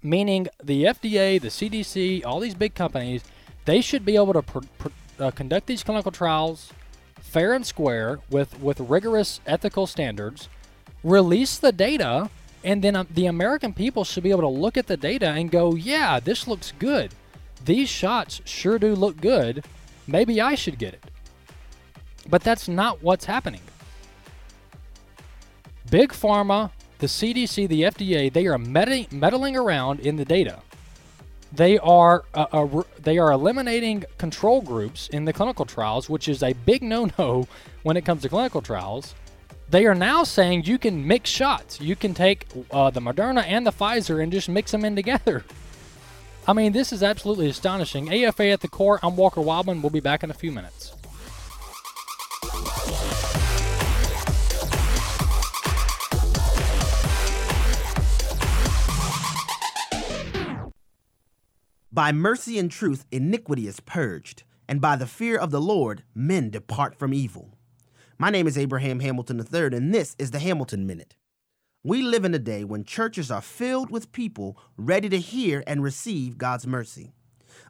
meaning 0.02 0.48
the 0.62 0.84
FDA, 0.84 1.40
the 1.40 1.48
CDC, 1.48 2.24
all 2.24 2.40
these 2.40 2.54
big 2.54 2.74
companies, 2.74 3.22
they 3.64 3.80
should 3.80 4.04
be 4.04 4.16
able 4.16 4.34
to 4.34 4.42
pr- 4.42 4.58
pr- 4.78 4.88
uh, 5.18 5.30
conduct 5.30 5.66
these 5.66 5.82
clinical 5.82 6.12
trials 6.12 6.72
fair 7.20 7.54
and 7.54 7.64
square 7.64 8.20
with, 8.30 8.60
with 8.60 8.80
rigorous 8.80 9.40
ethical 9.46 9.86
standards, 9.86 10.48
release 11.02 11.56
the 11.56 11.72
data, 11.72 12.28
and 12.62 12.82
then 12.82 12.94
um, 12.94 13.06
the 13.10 13.26
American 13.26 13.72
people 13.72 14.04
should 14.04 14.22
be 14.22 14.30
able 14.30 14.42
to 14.42 14.48
look 14.48 14.76
at 14.76 14.86
the 14.86 14.96
data 14.96 15.28
and 15.28 15.50
go, 15.50 15.74
yeah, 15.74 16.20
this 16.20 16.46
looks 16.46 16.72
good 16.78 17.12
these 17.64 17.88
shots 17.88 18.40
sure 18.44 18.78
do 18.78 18.94
look 18.94 19.20
good. 19.20 19.64
Maybe 20.06 20.40
I 20.40 20.54
should 20.54 20.78
get 20.78 20.94
it. 20.94 21.04
But 22.28 22.42
that's 22.42 22.68
not 22.68 23.02
what's 23.02 23.24
happening. 23.24 23.60
Big 25.90 26.10
Pharma, 26.10 26.70
the 26.98 27.06
CDC, 27.06 27.68
the 27.68 27.82
FDA, 27.82 28.32
they 28.32 28.46
are 28.46 28.58
meddling 28.58 29.56
around 29.56 30.00
in 30.00 30.16
the 30.16 30.24
data. 30.24 30.60
They 31.52 31.78
are 31.78 32.24
uh, 32.34 32.46
uh, 32.52 32.82
they 33.00 33.18
are 33.18 33.30
eliminating 33.30 34.04
control 34.18 34.60
groups 34.60 35.08
in 35.08 35.24
the 35.24 35.32
clinical 35.32 35.64
trials, 35.64 36.10
which 36.10 36.26
is 36.26 36.42
a 36.42 36.52
big 36.52 36.82
no-no 36.82 37.46
when 37.84 37.96
it 37.96 38.04
comes 38.04 38.22
to 38.22 38.28
clinical 38.28 38.60
trials. 38.60 39.14
They 39.70 39.86
are 39.86 39.94
now 39.94 40.24
saying 40.24 40.64
you 40.64 40.78
can 40.78 41.06
mix 41.06 41.30
shots. 41.30 41.80
You 41.80 41.96
can 41.96 42.12
take 42.12 42.46
uh, 42.70 42.90
the 42.90 43.00
Moderna 43.00 43.44
and 43.46 43.66
the 43.66 43.70
Pfizer 43.70 44.22
and 44.22 44.32
just 44.32 44.48
mix 44.48 44.72
them 44.72 44.84
in 44.84 44.96
together. 44.96 45.44
I 46.46 46.52
mean, 46.52 46.72
this 46.72 46.92
is 46.92 47.02
absolutely 47.02 47.48
astonishing. 47.48 48.12
AFA 48.12 48.48
at 48.50 48.60
the 48.60 48.68
core. 48.68 49.00
I'm 49.02 49.16
Walker 49.16 49.40
Wildman. 49.40 49.80
We'll 49.80 49.88
be 49.88 50.00
back 50.00 50.22
in 50.22 50.30
a 50.30 50.34
few 50.34 50.52
minutes. 50.52 50.92
By 61.90 62.12
mercy 62.12 62.58
and 62.58 62.70
truth, 62.70 63.06
iniquity 63.10 63.66
is 63.66 63.80
purged, 63.80 64.42
and 64.68 64.82
by 64.82 64.96
the 64.96 65.06
fear 65.06 65.38
of 65.38 65.50
the 65.50 65.60
Lord, 65.60 66.02
men 66.14 66.50
depart 66.50 66.98
from 66.98 67.14
evil. 67.14 67.56
My 68.18 68.28
name 68.28 68.46
is 68.46 68.58
Abraham 68.58 69.00
Hamilton 69.00 69.38
III, 69.38 69.78
and 69.78 69.94
this 69.94 70.14
is 70.18 70.32
the 70.32 70.40
Hamilton 70.40 70.86
Minute. 70.86 71.14
We 71.86 72.00
live 72.00 72.24
in 72.24 72.32
a 72.32 72.38
day 72.38 72.64
when 72.64 72.84
churches 72.84 73.30
are 73.30 73.42
filled 73.42 73.90
with 73.90 74.10
people 74.10 74.56
ready 74.78 75.10
to 75.10 75.18
hear 75.18 75.62
and 75.66 75.82
receive 75.82 76.38
God's 76.38 76.66
mercy. 76.66 77.12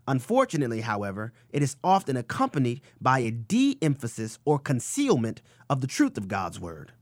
Unfortunately, 0.06 0.82
however, 0.82 1.32
it 1.50 1.64
is 1.64 1.74
often 1.82 2.16
accompanied 2.16 2.80
by 3.00 3.18
a 3.18 3.32
de 3.32 3.76
emphasis 3.82 4.38
or 4.44 4.60
concealment 4.60 5.42
of 5.68 5.80
the 5.80 5.88
truth 5.88 6.16
of 6.16 6.28
God's 6.28 6.60
Word. 6.60 6.92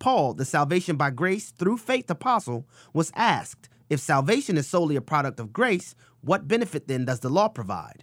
Paul, 0.00 0.34
the 0.34 0.44
salvation 0.44 0.96
by 0.96 1.10
grace 1.10 1.52
through 1.52 1.76
faith 1.76 2.10
apostle, 2.10 2.66
was 2.92 3.12
asked 3.14 3.68
if 3.88 4.00
salvation 4.00 4.56
is 4.56 4.66
solely 4.66 4.96
a 4.96 5.00
product 5.00 5.38
of 5.38 5.52
grace, 5.52 5.94
what 6.22 6.48
benefit 6.48 6.88
then 6.88 7.04
does 7.04 7.20
the 7.20 7.30
law 7.30 7.46
provide? 7.46 8.02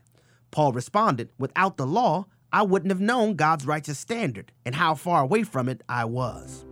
Paul 0.51 0.71
responded, 0.71 1.29
Without 1.37 1.75
the 1.75 1.85
law, 1.85 2.27
I 2.53 2.63
wouldn't 2.63 2.91
have 2.91 3.01
known 3.01 3.35
God's 3.35 3.67
righteous 3.67 3.99
standard 3.99 4.53
and 4.65 4.75
how 4.75 4.95
far 4.95 5.23
away 5.23 5.43
from 5.43 5.67
it 5.67 5.83
I 5.89 6.05
was. 6.05 6.63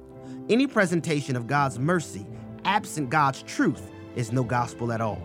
Any 0.50 0.68
presentation 0.68 1.38
of 1.38 1.48
God's 1.48 1.80
mercy 1.80 2.28
absent 2.66 3.10
God's 3.10 3.44
truth 3.44 3.90
is 4.18 4.34
no 4.34 4.44
gospel 4.44 4.92
at 4.92 5.00
all. 5.00 5.22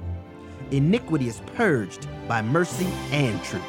Iniquity 0.70 1.26
is 1.26 1.42
purged 1.56 2.06
by 2.28 2.40
mercy 2.40 2.87
and 3.10 3.42
truth. 3.42 3.62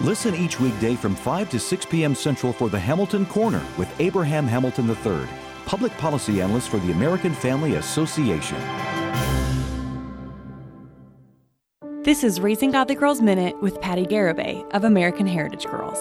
Listen 0.00 0.34
each 0.34 0.58
weekday 0.58 0.96
from 0.96 1.14
5 1.14 1.50
to 1.50 1.60
6 1.60 1.86
p.m. 1.86 2.16
Central 2.16 2.52
for 2.52 2.68
the 2.68 2.78
Hamilton 2.78 3.26
Corner 3.26 3.62
with 3.76 3.88
Abraham 4.00 4.46
Hamilton 4.46 4.88
III, 4.88 5.28
Public 5.66 5.92
Policy 5.98 6.40
Analyst 6.40 6.68
for 6.68 6.78
the 6.78 6.90
American 6.90 7.32
Family 7.32 7.76
Association. 7.76 8.97
This 12.08 12.24
is 12.24 12.40
Raising 12.40 12.70
Godly 12.70 12.94
Girls 12.94 13.20
Minute 13.20 13.60
with 13.60 13.82
Patti 13.82 14.06
Garibay 14.06 14.66
of 14.70 14.84
American 14.84 15.26
Heritage 15.26 15.66
Girls. 15.66 15.98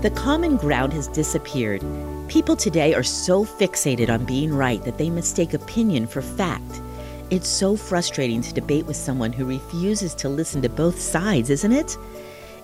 The 0.00 0.12
common 0.14 0.56
ground 0.56 0.92
has 0.92 1.08
disappeared. 1.08 1.82
People 2.28 2.54
today 2.54 2.94
are 2.94 3.02
so 3.02 3.44
fixated 3.44 4.10
on 4.10 4.24
being 4.24 4.54
right 4.54 4.80
that 4.84 4.96
they 4.96 5.10
mistake 5.10 5.52
opinion 5.52 6.06
for 6.06 6.22
fact. 6.22 6.80
It's 7.30 7.48
so 7.48 7.74
frustrating 7.74 8.42
to 8.42 8.54
debate 8.54 8.86
with 8.86 8.94
someone 8.94 9.32
who 9.32 9.44
refuses 9.44 10.14
to 10.14 10.28
listen 10.28 10.62
to 10.62 10.68
both 10.68 11.00
sides, 11.00 11.50
isn't 11.50 11.72
it? 11.72 11.98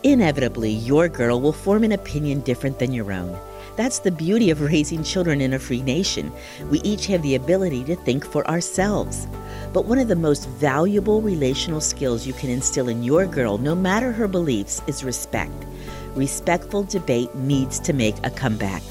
Inevitably, 0.04 0.70
your 0.70 1.08
girl 1.08 1.40
will 1.40 1.52
form 1.52 1.82
an 1.82 1.90
opinion 1.90 2.38
different 2.42 2.78
than 2.78 2.92
your 2.92 3.10
own. 3.10 3.36
That's 3.76 3.98
the 3.98 4.10
beauty 4.10 4.50
of 4.50 4.62
raising 4.62 5.04
children 5.04 5.40
in 5.40 5.52
a 5.52 5.58
free 5.58 5.82
nation. 5.82 6.32
We 6.70 6.80
each 6.80 7.06
have 7.06 7.22
the 7.22 7.34
ability 7.34 7.84
to 7.84 7.96
think 7.96 8.24
for 8.24 8.46
ourselves. 8.48 9.26
But 9.72 9.84
one 9.84 9.98
of 9.98 10.08
the 10.08 10.16
most 10.16 10.48
valuable 10.48 11.20
relational 11.20 11.82
skills 11.82 12.26
you 12.26 12.32
can 12.32 12.48
instill 12.48 12.88
in 12.88 13.02
your 13.02 13.26
girl, 13.26 13.58
no 13.58 13.74
matter 13.74 14.12
her 14.12 14.28
beliefs, 14.28 14.80
is 14.86 15.04
respect. 15.04 15.52
Respectful 16.14 16.84
debate 16.84 17.34
needs 17.34 17.78
to 17.80 17.92
make 17.92 18.16
a 18.24 18.30
comeback. 18.30 18.82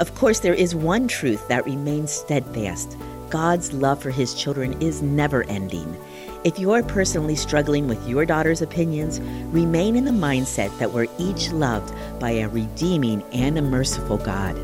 Of 0.00 0.14
course, 0.14 0.40
there 0.40 0.54
is 0.54 0.74
one 0.74 1.08
truth 1.08 1.46
that 1.48 1.66
remains 1.66 2.10
steadfast 2.10 2.96
God's 3.32 3.72
love 3.72 4.02
for 4.02 4.10
his 4.10 4.34
children 4.34 4.80
is 4.82 5.00
never 5.00 5.44
ending. 5.44 5.96
If 6.44 6.58
you're 6.58 6.82
personally 6.82 7.36
struggling 7.36 7.86
with 7.86 8.08
your 8.08 8.26
daughter's 8.26 8.62
opinions, 8.62 9.20
remain 9.52 9.94
in 9.94 10.04
the 10.04 10.10
mindset 10.10 10.76
that 10.80 10.92
we're 10.92 11.06
each 11.16 11.52
loved 11.52 11.94
by 12.18 12.30
a 12.30 12.48
redeeming 12.48 13.22
and 13.32 13.56
a 13.56 13.62
merciful 13.62 14.16
God. 14.16 14.58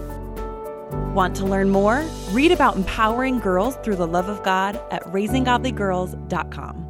Want 1.15 1.37
to 1.37 1.45
learn 1.45 1.71
more? 1.71 2.05
Read 2.33 2.51
about 2.51 2.75
empowering 2.75 3.39
girls 3.39 3.77
through 3.77 3.95
the 3.95 4.09
love 4.09 4.29
of 4.29 4.43
God 4.43 4.81
at 4.91 5.05
raisinggodlygirls.com. 5.05 6.85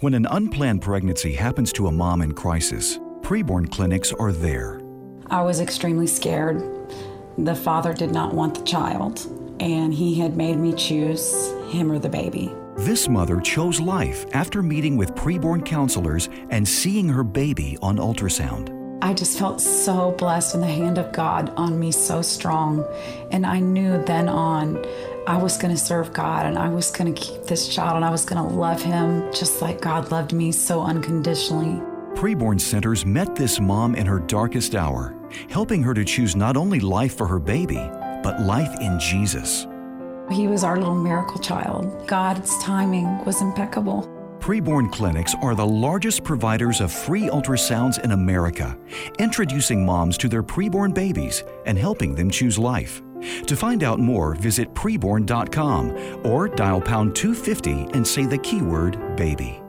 When 0.00 0.14
an 0.14 0.26
unplanned 0.26 0.82
pregnancy 0.82 1.34
happens 1.34 1.72
to 1.74 1.86
a 1.86 1.92
mom 1.92 2.20
in 2.20 2.32
crisis, 2.32 2.98
preborn 3.20 3.70
clinics 3.70 4.12
are 4.12 4.32
there. 4.32 4.80
I 5.28 5.40
was 5.42 5.60
extremely 5.60 6.08
scared. 6.08 6.60
The 7.38 7.54
father 7.54 7.94
did 7.94 8.10
not 8.10 8.34
want 8.34 8.56
the 8.56 8.64
child, 8.64 9.24
and 9.60 9.94
he 9.94 10.18
had 10.18 10.36
made 10.36 10.56
me 10.56 10.72
choose 10.74 11.52
him 11.70 11.92
or 11.92 12.00
the 12.00 12.08
baby. 12.08 12.52
This 12.76 13.08
mother 13.08 13.40
chose 13.40 13.80
life 13.80 14.26
after 14.32 14.60
meeting 14.60 14.96
with 14.96 15.14
preborn 15.14 15.64
counselors 15.64 16.28
and 16.50 16.66
seeing 16.66 17.08
her 17.08 17.22
baby 17.22 17.78
on 17.80 17.98
ultrasound. 17.98 18.72
I 19.00 19.14
just 19.14 19.38
felt 19.38 19.60
so 19.60 20.10
blessed 20.12 20.54
and 20.54 20.62
the 20.62 20.68
hand 20.68 20.98
of 20.98 21.12
God 21.12 21.52
on 21.56 21.78
me 21.78 21.92
so 21.92 22.20
strong. 22.20 22.84
And 23.30 23.46
I 23.46 23.60
knew 23.60 24.02
then 24.04 24.28
on 24.28 24.84
I 25.28 25.36
was 25.36 25.56
going 25.56 25.72
to 25.72 25.80
serve 25.80 26.12
God 26.12 26.46
and 26.46 26.58
I 26.58 26.68
was 26.68 26.90
going 26.90 27.14
to 27.14 27.20
keep 27.20 27.44
this 27.44 27.68
child 27.68 27.94
and 27.94 28.04
I 28.04 28.10
was 28.10 28.24
going 28.24 28.42
to 28.42 28.54
love 28.54 28.82
him 28.82 29.32
just 29.32 29.62
like 29.62 29.80
God 29.80 30.10
loved 30.10 30.32
me 30.32 30.50
so 30.50 30.82
unconditionally. 30.82 31.80
Preborn 32.14 32.60
Centers 32.60 33.06
met 33.06 33.36
this 33.36 33.60
mom 33.60 33.94
in 33.94 34.06
her 34.06 34.18
darkest 34.18 34.74
hour, 34.74 35.14
helping 35.48 35.82
her 35.82 35.94
to 35.94 36.04
choose 36.04 36.34
not 36.34 36.56
only 36.56 36.80
life 36.80 37.16
for 37.16 37.26
her 37.26 37.38
baby, 37.38 37.88
but 38.22 38.40
life 38.40 38.74
in 38.80 38.98
Jesus. 38.98 39.66
He 40.30 40.48
was 40.48 40.64
our 40.64 40.78
little 40.78 40.94
miracle 40.94 41.38
child. 41.38 42.06
God's 42.06 42.56
timing 42.62 43.24
was 43.24 43.42
impeccable. 43.42 44.10
Preborn 44.40 44.92
clinics 44.92 45.34
are 45.42 45.54
the 45.54 45.66
largest 45.66 46.22
providers 46.24 46.80
of 46.80 46.92
free 46.92 47.28
ultrasounds 47.28 48.02
in 48.04 48.12
America, 48.12 48.78
introducing 49.18 49.84
moms 49.84 50.18
to 50.18 50.28
their 50.28 50.42
preborn 50.42 50.92
babies 50.92 51.44
and 51.66 51.78
helping 51.78 52.14
them 52.14 52.30
choose 52.30 52.58
life. 52.58 53.02
To 53.46 53.56
find 53.56 53.82
out 53.82 54.00
more, 54.00 54.34
visit 54.34 54.72
preborn.com 54.74 56.26
or 56.26 56.48
dial 56.48 56.80
pound 56.80 57.16
250 57.16 57.88
and 57.94 58.06
say 58.06 58.26
the 58.26 58.38
keyword 58.38 59.16
baby. 59.16 59.60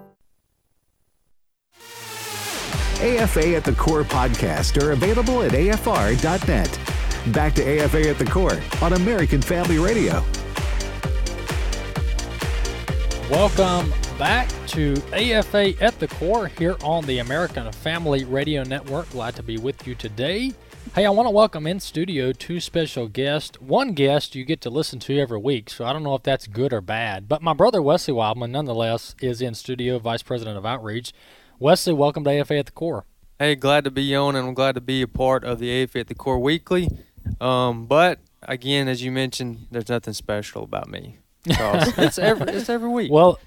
AFA 3.01 3.55
at 3.55 3.63
the 3.63 3.75
Core 3.77 4.03
podcast 4.03 4.81
are 4.81 4.91
available 4.91 5.43
at 5.43 5.51
afr.net. 5.51 6.79
Back 7.33 7.53
to 7.55 7.61
AFA 7.61 8.09
at 8.09 8.17
the 8.17 8.25
Core 8.25 8.59
on 8.81 8.93
American 8.93 9.41
Family 9.41 9.79
Radio. 9.79 10.23
Welcome 13.31 13.91
back 14.19 14.51
to 14.67 14.93
AFA 15.11 15.73
at 15.81 15.97
the 15.97 16.07
Core 16.07 16.45
here 16.45 16.77
on 16.83 17.05
the 17.05 17.17
American 17.17 17.71
Family 17.71 18.23
Radio 18.23 18.61
Network. 18.61 19.09
Glad 19.09 19.35
to 19.37 19.41
be 19.41 19.57
with 19.57 19.87
you 19.87 19.95
today. 19.95 20.53
Hey, 20.93 21.07
I 21.07 21.09
want 21.09 21.25
to 21.25 21.31
welcome 21.31 21.65
in 21.65 21.79
studio 21.79 22.33
two 22.33 22.59
special 22.59 23.07
guests. 23.07 23.59
One 23.59 23.93
guest 23.93 24.35
you 24.35 24.45
get 24.45 24.61
to 24.61 24.69
listen 24.69 24.99
to 24.99 25.19
every 25.19 25.39
week, 25.39 25.71
so 25.71 25.85
I 25.85 25.91
don't 25.91 26.03
know 26.03 26.13
if 26.13 26.21
that's 26.21 26.45
good 26.45 26.71
or 26.71 26.81
bad. 26.81 27.27
But 27.27 27.41
my 27.41 27.53
brother 27.53 27.81
Wesley 27.81 28.13
Wildman, 28.13 28.51
nonetheless, 28.51 29.15
is 29.19 29.41
in 29.41 29.55
studio, 29.55 29.97
Vice 29.97 30.21
President 30.21 30.55
of 30.55 30.65
Outreach. 30.65 31.11
Wesley, 31.57 31.93
welcome 31.93 32.23
to 32.25 32.29
AFA 32.29 32.57
at 32.57 32.67
the 32.67 32.73
Core. 32.73 33.05
Hey, 33.39 33.55
glad 33.55 33.85
to 33.85 33.91
be 33.91 34.15
on, 34.15 34.35
and 34.35 34.47
I'm 34.47 34.53
glad 34.53 34.75
to 34.75 34.81
be 34.81 35.01
a 35.01 35.07
part 35.07 35.43
of 35.43 35.57
the 35.57 35.71
AFA 35.81 36.01
at 36.01 36.07
the 36.09 36.15
Core 36.15 36.37
Weekly. 36.37 36.89
Um, 37.41 37.87
but 37.87 38.19
again, 38.43 38.87
as 38.87 39.03
you 39.03 39.11
mentioned, 39.11 39.65
there's 39.71 39.89
nothing 39.89 40.13
special 40.13 40.63
about 40.63 40.89
me. 40.89 41.17
it's 41.97 42.17
every 42.19 42.47
it's 42.53 42.69
every 42.69 42.89
week. 42.89 43.11
Well, 43.11 43.39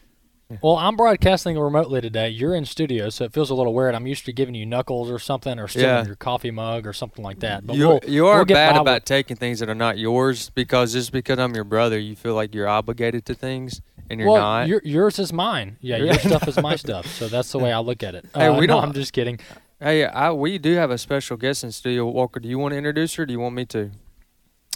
well, 0.63 0.77
I'm 0.77 0.97
broadcasting 0.97 1.59
remotely 1.59 2.01
today. 2.01 2.31
You're 2.31 2.55
in 2.55 2.65
studio, 2.65 3.11
so 3.11 3.25
it 3.27 3.35
feels 3.35 3.51
a 3.51 3.55
little 3.55 3.75
weird. 3.75 3.95
I'm 3.95 4.07
used 4.07 4.25
to 4.25 4.33
giving 4.33 4.55
you 4.55 4.65
knuckles 4.65 5.11
or 5.11 5.19
something, 5.19 5.59
or 5.59 5.69
stealing 5.69 5.89
Yeah. 5.89 6.07
your 6.07 6.17
coffee 6.17 6.51
mug 6.51 6.87
or 6.87 6.95
something 6.95 7.23
like 7.23 7.41
that. 7.41 7.67
But 7.67 7.77
you 7.77 7.87
we'll, 7.89 8.01
you 8.07 8.27
are 8.29 8.37
we'll 8.39 8.45
bad 8.47 8.77
about 8.77 8.97
with- 9.03 9.05
taking 9.05 9.37
things 9.37 9.61
that 9.61 9.69
are 9.69 9.75
not 9.75 9.99
yours 9.99 10.49
because 10.51 10.95
just 10.95 11.13
because 11.13 11.39
I'm 11.39 11.55
your 11.55 11.65
brother, 11.65 11.99
you 11.99 12.17
feel 12.17 12.35
like 12.35 12.55
you're 12.55 12.67
obligated 12.69 13.27
to 13.27 13.35
things, 13.35 13.83
and 14.09 14.19
you're 14.21 14.31
well, 14.31 14.41
not. 14.41 14.69
your- 14.69 14.81
yours 14.85 15.19
is 15.19 15.35
mine. 15.35 15.77
Yeah, 15.83 15.99
your 15.99 16.15
stuff 16.19 16.49
is 16.49 16.57
my 16.63 16.77
stuff. 16.77 17.07
So 17.07 17.29
that's 17.29 17.53
the 17.53 17.59
way 17.59 17.71
I 17.71 17.81
look 17.81 18.03
at 18.03 18.15
it. 18.15 18.25
Hey, 18.35 18.47
Uh, 18.47 18.59
we 18.59 18.67
don't- 18.67 18.83
I'm 18.83 18.95
just 18.95 19.13
kidding. 19.13 19.39
hey, 19.81 20.07
I, 20.07 20.33
we 20.33 20.57
do 20.57 20.73
have 20.77 20.91
a 20.91 20.97
special 20.97 21.37
guest 21.37 21.63
in 21.63 21.73
studio. 21.73 22.07
Walker, 22.07 22.41
do 22.41 22.49
you 22.49 22.59
want 22.59 22.73
to 22.73 22.79
introduce 22.79 23.15
her? 23.17 23.25
Or 23.25 23.27
do 23.27 23.33
you 23.35 23.41
want 23.41 23.55
me 23.55 23.67
to? 23.67 23.91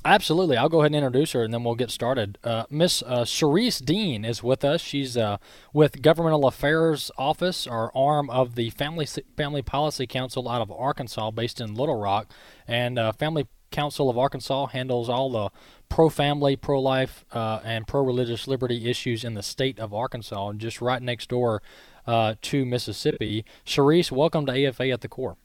Absolutely. 0.04 0.56
I'll 0.56 0.68
go 0.68 0.80
ahead 0.80 0.92
and 0.92 0.96
introduce 0.96 1.32
her, 1.32 1.44
and 1.44 1.54
then 1.54 1.62
we'll 1.62 1.76
get 1.76 1.90
started. 1.90 2.36
Uh, 2.42 2.64
Miss 2.68 3.02
uh, 3.02 3.20
Cherise 3.20 3.84
Dean 3.84 4.24
is 4.24 4.42
with 4.42 4.64
us. 4.64 4.80
She's 4.80 5.16
uh, 5.16 5.36
with 5.72 6.02
Governmental 6.02 6.46
Affairs 6.46 7.12
Office, 7.16 7.68
or 7.68 7.96
arm 7.96 8.28
of 8.28 8.56
the 8.56 8.70
Family 8.70 9.06
Family 9.36 9.62
Policy 9.62 10.08
Council 10.08 10.48
out 10.48 10.60
of 10.60 10.72
Arkansas, 10.72 11.30
based 11.30 11.60
in 11.60 11.74
Little 11.74 12.00
Rock. 12.00 12.32
And 12.66 12.98
uh, 12.98 13.12
Family 13.12 13.46
Council 13.70 14.10
of 14.10 14.18
Arkansas 14.18 14.66
handles 14.66 15.08
all 15.08 15.30
the 15.30 15.50
pro-family, 15.88 16.56
pro-life, 16.56 17.24
uh, 17.32 17.60
and 17.64 17.86
pro-religious 17.86 18.48
liberty 18.48 18.90
issues 18.90 19.22
in 19.22 19.34
the 19.34 19.42
state 19.42 19.78
of 19.78 19.94
Arkansas, 19.94 20.54
just 20.54 20.80
right 20.80 21.00
next 21.00 21.28
door 21.28 21.62
uh, 22.08 22.34
to 22.42 22.64
Mississippi. 22.64 23.44
Cherise, 23.64 24.10
welcome 24.10 24.46
to 24.46 24.66
AFA 24.66 24.90
at 24.90 25.00
the 25.00 25.08
Core. 25.08 25.36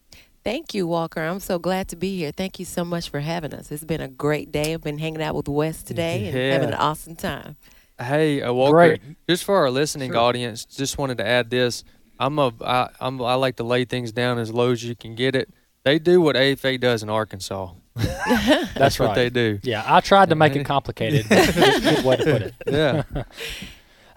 Thank 0.48 0.72
you, 0.72 0.86
Walker. 0.86 1.20
I'm 1.20 1.40
so 1.40 1.58
glad 1.58 1.88
to 1.88 1.96
be 1.96 2.16
here. 2.16 2.32
Thank 2.32 2.58
you 2.58 2.64
so 2.64 2.82
much 2.82 3.10
for 3.10 3.20
having 3.20 3.52
us. 3.52 3.70
It's 3.70 3.84
been 3.84 4.00
a 4.00 4.08
great 4.08 4.50
day. 4.50 4.72
I've 4.72 4.80
been 4.80 4.96
hanging 4.96 5.20
out 5.20 5.34
with 5.34 5.46
Wes 5.46 5.82
today 5.82 6.26
and 6.26 6.34
having 6.34 6.68
an 6.70 6.74
awesome 6.74 7.16
time. 7.16 7.58
Hey, 8.00 8.40
uh, 8.40 8.50
Walker. 8.54 8.72
Great. 8.72 9.02
Just 9.28 9.44
for 9.44 9.56
our 9.56 9.70
listening 9.70 10.16
audience, 10.16 10.64
just 10.64 10.96
wanted 10.96 11.18
to 11.18 11.26
add 11.26 11.50
this. 11.50 11.84
I'm 12.18 12.38
a 12.38 12.50
I, 12.64 12.88
I'm 12.98 13.20
I 13.20 13.34
like 13.34 13.56
to 13.56 13.62
lay 13.62 13.84
things 13.84 14.10
down 14.10 14.38
as 14.38 14.50
low 14.50 14.70
as 14.70 14.82
you 14.82 14.96
can 14.96 15.14
get 15.14 15.36
it. 15.36 15.50
They 15.84 15.98
do 15.98 16.22
what 16.22 16.34
AFA 16.34 16.78
does 16.78 17.02
in 17.02 17.10
Arkansas. 17.10 17.74
That's, 17.94 18.98
what 18.98 19.08
right. 19.08 19.14
they 19.16 19.28
do. 19.28 19.60
Yeah, 19.62 19.84
I 19.86 20.00
tried 20.00 20.30
to 20.30 20.34
make 20.34 20.56
it 20.56 20.64
complicated. 20.64 21.26
but 21.28 21.54
good, 21.54 21.82
good 21.82 22.04
way 22.06 22.16
to 22.16 22.24
put 22.24 22.42
it. 22.42 22.54
Yeah. 22.66 23.02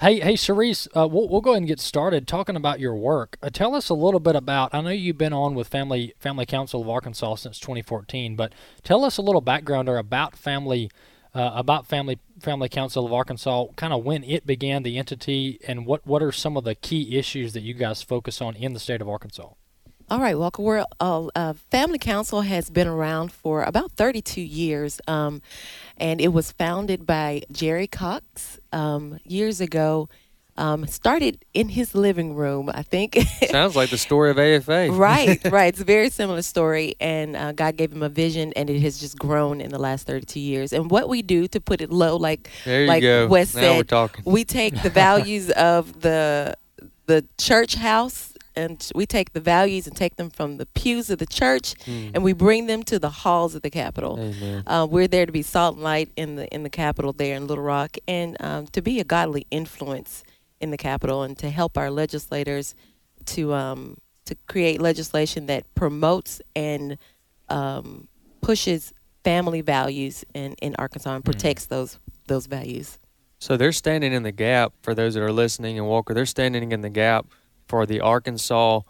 Hey, 0.02 0.20
hey, 0.20 0.36
Cerise, 0.36 0.88
uh, 0.98 1.08
we'll, 1.08 1.30
we'll 1.30 1.42
go 1.42 1.52
ahead 1.52 1.60
and 1.60 1.68
get 1.68 1.80
started 1.80 2.28
talking 2.28 2.56
about 2.56 2.80
your 2.80 2.96
work. 2.96 3.38
Uh, 3.40 3.52
tell 3.52 3.76
us 3.76 3.88
a 3.88 3.94
little 3.94 4.20
bit 4.20 4.36
about. 4.36 4.74
I 4.74 4.82
know 4.82 4.90
you've 4.90 5.20
been 5.20 5.32
on 5.32 5.54
with 5.54 5.68
Family 5.68 6.16
Family 6.18 6.48
Council 6.48 6.82
of 6.82 6.90
Arkansas 6.90 7.36
since 7.36 7.60
2014, 7.60 8.36
but 8.36 8.52
tell 8.84 9.06
us 9.06 9.20
a 9.20 9.22
little 9.22 9.44
backgrounder 9.44 10.00
about 10.00 10.36
Family 10.36 10.90
uh, 11.36 11.52
about 11.54 11.86
Family 11.86 12.18
Family 12.40 12.68
Council 12.68 13.06
of 13.06 13.14
Arkansas, 13.14 13.68
kind 13.76 13.94
of 13.94 14.04
when 14.04 14.24
it 14.24 14.48
began, 14.48 14.82
the 14.82 14.98
entity, 14.98 15.60
and 15.68 15.86
what 15.86 16.04
what 16.08 16.24
are 16.24 16.32
some 16.32 16.58
of 16.58 16.64
the 16.64 16.74
key 16.74 17.16
issues 17.20 17.54
that 17.54 17.62
you 17.62 17.76
guys 17.76 18.02
focus 18.02 18.42
on 18.42 18.56
in 18.56 18.74
the 18.74 18.80
state 18.80 19.02
of 19.02 19.08
Arkansas. 19.08 19.50
All 20.12 20.20
right, 20.20 20.38
Walker. 20.38 20.62
We're, 20.62 20.86
uh, 21.00 21.28
uh, 21.28 21.54
Family 21.72 21.98
Council 21.98 22.42
has 22.42 22.70
been 22.70 22.86
around 22.90 23.32
for 23.32 23.64
about 23.64 23.94
32 23.94 24.42
years, 24.42 25.00
um, 25.08 25.42
and 25.96 26.20
it 26.20 26.34
was 26.34 26.52
founded 26.52 27.06
by 27.06 27.44
Jerry 27.50 27.88
Cox 27.88 28.60
um, 28.74 29.20
years 29.24 29.62
ago. 29.62 30.10
Um, 30.58 30.86
started 30.86 31.46
in 31.54 31.70
his 31.70 31.96
living 31.96 32.36
room, 32.36 32.70
I 32.74 32.84
think. 32.84 33.18
Sounds 33.52 33.78
like 33.78 33.90
the 33.90 33.98
story 33.98 34.32
of 34.32 34.38
AFA. 34.38 34.90
right, 34.92 35.40
right. 35.50 35.68
It's 35.68 35.80
a 35.80 35.86
very 35.86 36.10
similar 36.10 36.42
story, 36.42 36.96
and 37.00 37.38
uh, 37.38 37.54
God 37.54 37.78
gave 37.78 37.94
him 37.94 38.04
a 38.04 38.10
vision, 38.10 38.52
and 38.58 38.70
it 38.70 38.82
has 38.82 39.00
just 39.00 39.18
grown 39.18 39.62
in 39.62 39.70
the 39.70 39.80
last 39.80 40.08
32 40.08 40.42
years. 40.42 40.74
And 40.74 40.92
what 40.92 41.08
we 41.08 41.22
do, 41.22 41.48
to 41.48 41.62
put 41.62 41.80
it 41.80 41.90
low, 41.90 42.18
like 42.18 42.50
like 42.66 43.02
go. 43.02 43.28
Wes 43.28 43.56
now 43.56 43.82
said, 43.82 44.26
we 44.26 44.44
take 44.44 44.84
the 44.84 44.90
values 45.06 45.52
of 45.52 46.02
the 46.02 46.58
the 47.06 47.26
church 47.38 47.76
house 47.76 48.31
and 48.56 48.90
we 48.96 49.06
take 49.06 49.34
the 49.34 49.40
values 49.40 49.88
and 49.88 49.96
take 49.96 50.16
them 50.16 50.30
from 50.30 50.58
the 50.58 50.66
pews 50.66 51.10
of 51.10 51.20
the 51.20 51.26
church 51.26 51.74
Mm. 51.86 52.12
and 52.14 52.24
we 52.24 52.34
bring 52.34 52.68
them 52.68 52.84
to 52.84 53.00
the 53.00 53.10
halls 53.10 53.56
of 53.56 53.62
the 53.62 53.70
Capitol. 53.70 54.18
Amen. 54.20 54.64
Uh, 54.68 54.88
we're 54.90 55.08
there 55.08 55.26
to 55.26 55.32
be 55.32 55.42
salt 55.42 55.76
and 55.76 55.84
light 55.84 56.10
in 56.16 56.36
the 56.36 56.48
in 56.54 56.64
the 56.64 56.70
Capitol 56.70 57.14
there 57.14 57.36
in 57.36 57.48
Little 57.48 57.64
Rock, 57.64 57.98
and 58.08 58.36
um, 58.42 58.68
to 58.68 58.82
be 58.82 59.00
a 59.00 59.04
godly 59.04 59.46
influence 59.52 60.24
in 60.60 60.72
the 60.72 60.78
Capitol, 60.78 61.24
and 61.24 61.38
to 61.40 61.50
help 61.50 61.78
our 61.78 61.90
legislators 61.92 62.76
to 63.26 63.54
um, 63.54 63.98
to 64.26 64.36
create 64.48 64.82
legislation 64.82 65.46
that 65.48 65.64
promotes 65.76 66.42
and 66.56 66.98
um, 67.50 68.08
pushes 68.42 68.94
family 69.24 69.62
values 69.62 70.26
in, 70.34 70.54
in 70.62 70.76
Arkansas 70.80 71.14
and 71.16 71.24
protects 71.26 71.66
those 71.68 72.00
those 72.28 72.46
values. 72.48 72.98
So 73.40 73.58
they're 73.58 73.72
standing 73.72 74.14
in 74.14 74.24
the 74.24 74.32
gap 74.32 74.74
for 74.84 74.94
those 74.94 75.16
that 75.16 75.24
are 75.24 75.32
listening 75.32 75.78
and 75.80 75.88
Walker. 75.88 76.14
They're 76.14 76.28
standing 76.28 76.72
in 76.72 76.82
the 76.82 76.90
gap 76.92 77.26
for 77.72 77.86
the 77.86 78.02
Arkansas 78.02 78.82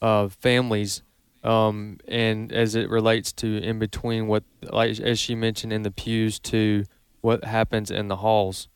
uh, 0.00 0.28
families, 0.28 1.02
um, 1.44 1.98
and 2.08 2.50
as 2.50 2.74
it 2.74 2.88
relates 2.88 3.34
to 3.34 3.58
in 3.58 3.78
between 3.78 4.28
what, 4.28 4.44
like 4.62 4.98
as 4.98 5.18
she 5.18 5.34
mentioned, 5.34 5.74
in 5.74 5.82
the 5.82 5.90
pews 5.90 6.40
to 6.40 6.84
what 7.20 7.44
happens 7.44 7.90
in 7.90 8.08
the 8.08 8.16
halls. 8.16 8.66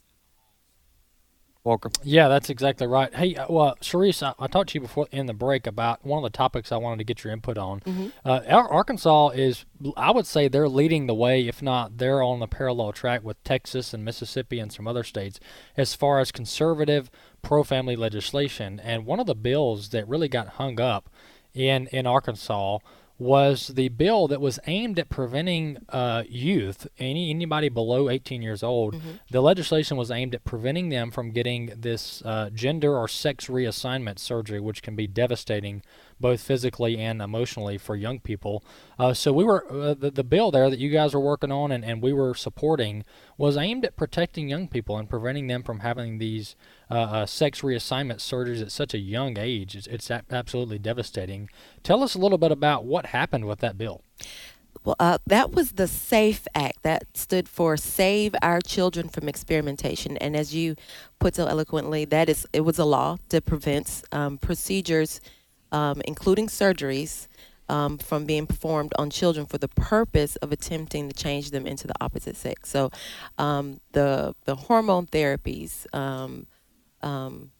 Walker. 1.64 1.90
Yeah, 2.02 2.28
that's 2.28 2.50
exactly 2.50 2.86
right. 2.86 3.12
Hey, 3.14 3.34
uh, 3.36 3.46
well, 3.48 3.74
Sharice, 3.80 4.22
I, 4.22 4.34
I 4.38 4.46
talked 4.48 4.70
to 4.70 4.74
you 4.74 4.82
before 4.82 5.08
in 5.10 5.24
the 5.24 5.32
break 5.32 5.66
about 5.66 6.04
one 6.04 6.22
of 6.22 6.30
the 6.30 6.36
topics 6.36 6.70
I 6.70 6.76
wanted 6.76 6.98
to 6.98 7.04
get 7.04 7.24
your 7.24 7.32
input 7.32 7.56
on. 7.56 7.80
Mhm. 7.80 8.12
Uh, 8.22 8.40
Arkansas 8.48 9.28
is, 9.30 9.64
I 9.96 10.10
would 10.10 10.26
say, 10.26 10.46
they're 10.46 10.68
leading 10.68 11.06
the 11.06 11.14
way, 11.14 11.48
if 11.48 11.62
not, 11.62 11.96
they're 11.96 12.22
on 12.22 12.40
the 12.40 12.46
parallel 12.46 12.92
track 12.92 13.24
with 13.24 13.42
Texas 13.44 13.94
and 13.94 14.04
Mississippi 14.04 14.58
and 14.60 14.70
some 14.70 14.86
other 14.86 15.02
states 15.02 15.40
as 15.74 15.94
far 15.94 16.20
as 16.20 16.30
conservative 16.30 17.10
pro-family 17.40 17.96
legislation. 17.96 18.78
And 18.78 19.06
one 19.06 19.18
of 19.18 19.26
the 19.26 19.34
bills 19.34 19.88
that 19.88 20.06
really 20.06 20.28
got 20.28 20.48
hung 20.48 20.78
up 20.78 21.08
in 21.54 21.86
in 21.92 22.06
Arkansas 22.06 22.78
was 23.18 23.68
the 23.68 23.88
bill 23.90 24.26
that 24.28 24.40
was 24.40 24.58
aimed 24.66 24.98
at 24.98 25.08
preventing 25.08 25.78
uh, 25.88 26.24
youth, 26.28 26.86
any 26.98 27.30
anybody 27.30 27.68
below 27.68 28.08
18 28.08 28.42
years 28.42 28.62
old. 28.62 28.94
The 29.30 29.40
legislation 29.40 29.96
was 29.96 30.10
aimed 30.10 30.34
at 30.34 30.44
preventing 30.44 30.88
them 30.88 31.10
from 31.10 31.30
getting 31.30 31.72
this 31.76 32.22
uh, 32.24 32.50
gender 32.52 32.96
or 32.96 33.06
sex 33.06 33.46
reassignment 33.46 34.18
surgery, 34.18 34.60
which 34.60 34.82
can 34.82 34.96
be 34.96 35.06
devastating 35.06 35.82
both 36.24 36.40
physically 36.40 36.96
and 36.96 37.20
emotionally 37.20 37.76
for 37.76 37.94
young 37.94 38.18
people. 38.18 38.64
Uh, 38.98 39.12
so 39.12 39.30
we 39.30 39.44
were 39.44 39.70
uh, 39.70 39.92
the, 39.92 40.10
the 40.10 40.24
bill 40.24 40.50
there 40.50 40.70
that 40.70 40.78
you 40.78 40.88
guys 40.88 41.12
were 41.12 41.20
working 41.20 41.52
on 41.52 41.70
and, 41.70 41.84
and 41.84 42.00
we 42.00 42.14
were 42.14 42.34
supporting 42.34 43.04
was 43.36 43.58
aimed 43.58 43.84
at 43.84 43.94
protecting 43.94 44.48
young 44.48 44.66
people 44.66 44.96
and 44.96 45.10
preventing 45.10 45.48
them 45.48 45.62
from 45.62 45.80
having 45.80 46.16
these 46.16 46.56
uh, 46.90 46.94
uh, 46.94 47.26
sex 47.26 47.60
reassignment 47.60 48.20
surgeries 48.20 48.62
at 48.62 48.72
such 48.72 48.94
a 48.94 48.98
young 48.98 49.36
age. 49.38 49.76
It's, 49.76 49.86
it's 49.86 50.08
a- 50.08 50.24
absolutely 50.30 50.78
devastating. 50.78 51.50
Tell 51.82 52.02
us 52.02 52.14
a 52.14 52.18
little 52.18 52.38
bit 52.38 52.50
about 52.50 52.86
what 52.86 53.04
happened 53.04 53.44
with 53.44 53.58
that 53.58 53.76
bill. 53.76 54.00
Well, 54.82 54.96
uh, 54.98 55.18
that 55.26 55.52
was 55.52 55.72
the 55.72 55.86
SAFE 55.86 56.46
Act. 56.54 56.82
That 56.84 57.04
stood 57.12 57.50
for 57.50 57.76
Save 57.76 58.34
Our 58.40 58.62
Children 58.62 59.10
from 59.10 59.28
Experimentation. 59.28 60.16
And 60.16 60.34
as 60.34 60.54
you 60.54 60.76
put 61.18 61.34
so 61.34 61.44
eloquently, 61.44 62.06
that 62.06 62.30
is 62.30 62.46
it 62.54 62.62
was 62.62 62.78
a 62.78 62.86
law 62.86 63.18
that 63.28 63.44
prevents 63.44 64.02
um, 64.10 64.38
procedures, 64.38 65.20
um, 65.74 66.00
including 66.06 66.46
surgeries, 66.48 67.26
um, 67.68 67.98
from 67.98 68.24
being 68.26 68.46
performed 68.46 68.92
on 68.98 69.10
children 69.10 69.46
for 69.46 69.58
the 69.58 69.68
purpose 69.68 70.36
of 70.36 70.52
attempting 70.52 71.08
to 71.08 71.14
change 71.14 71.50
them 71.50 71.66
into 71.66 71.86
the 71.86 71.94
opposite 72.00 72.36
sex. 72.36 72.70
So, 72.70 72.90
um, 73.38 73.80
the 73.92 74.34
the 74.44 74.54
hormone 74.66 75.06
therapies. 75.06 75.72
Um, 75.94 76.46
um, 77.02 77.50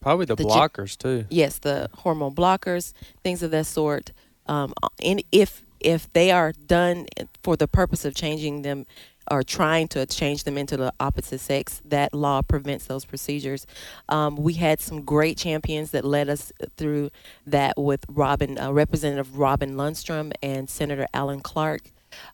Probably 0.00 0.24
the, 0.24 0.34
The 0.36 0.44
blockers 0.44 0.96
too. 0.96 1.26
yes, 1.28 1.58
the 1.58 1.90
hormone 2.02 2.34
blockers, 2.34 2.94
things 3.22 3.42
of 3.42 3.50
that 3.50 3.66
sort. 3.66 4.12
Um, 4.46 4.72
and 5.02 5.22
if 5.30 5.62
if 5.80 6.10
they 6.12 6.30
are 6.30 6.52
done 6.52 7.06
for 7.42 7.56
the 7.56 7.68
purpose 7.68 8.04
of 8.06 8.14
changing 8.14 8.62
them 8.62 8.86
or 9.30 9.42
trying 9.42 9.88
to 9.88 10.04
change 10.06 10.44
them 10.44 10.58
into 10.58 10.76
the 10.76 10.92
opposite 10.98 11.40
sex, 11.40 11.80
that 11.84 12.12
law 12.12 12.42
prevents 12.42 12.86
those 12.86 13.04
procedures. 13.04 13.66
Um, 14.08 14.36
we 14.36 14.54
had 14.54 14.80
some 14.80 15.02
great 15.02 15.38
champions 15.38 15.92
that 15.92 16.04
led 16.04 16.28
us 16.28 16.52
through 16.76 17.10
that 17.46 17.78
with 17.78 18.04
Robin, 18.08 18.58
uh, 18.58 18.72
Representative 18.72 19.38
Robin 19.38 19.76
Lundstrum 19.76 20.32
and 20.42 20.68
Senator 20.68 21.06
Alan 21.14 21.40
Clark. 21.40 21.82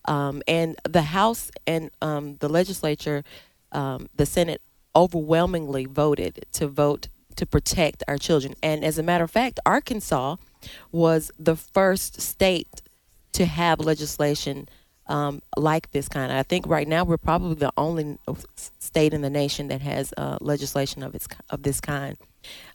Um, 0.07 0.43
and 0.49 0.77
the 0.89 1.03
House 1.03 1.51
and 1.67 1.91
um, 2.01 2.37
the 2.41 2.49
legislature, 2.49 3.25
um, 3.73 4.09
the 4.17 4.25
Senate 4.25 4.63
overwhelmingly 4.95 5.85
voted 5.85 6.47
to 6.53 6.67
vote 6.67 7.09
to 7.37 7.45
protect 7.45 8.03
our 8.09 8.17
children. 8.17 8.55
And 8.63 8.83
as 8.83 8.99
a 8.99 9.03
matter 9.03 9.25
of 9.25 9.31
fact, 9.31 9.61
Arkansas 9.67 10.37
was 10.91 11.31
the 11.39 11.57
first 11.57 12.23
state 12.23 12.81
to 13.33 13.45
have 13.45 13.79
legislation 13.81 14.67
um, 15.09 15.43
like 15.57 15.91
this 15.93 16.09
kind. 16.09 16.33
I 16.33 16.43
think 16.43 16.67
right 16.67 16.87
now 16.87 17.05
we're 17.05 17.17
probably 17.17 17.55
the 17.55 17.73
only 17.77 18.19
state 18.79 19.15
in 19.15 19.23
the 19.23 19.31
nation 19.31 19.69
that 19.69 19.83
has 19.83 20.13
uh, 20.17 20.39
legislation 20.41 21.03
of 21.03 21.15
its 21.15 21.29
of 21.51 21.63
this 21.63 21.81
kind. 21.81 22.17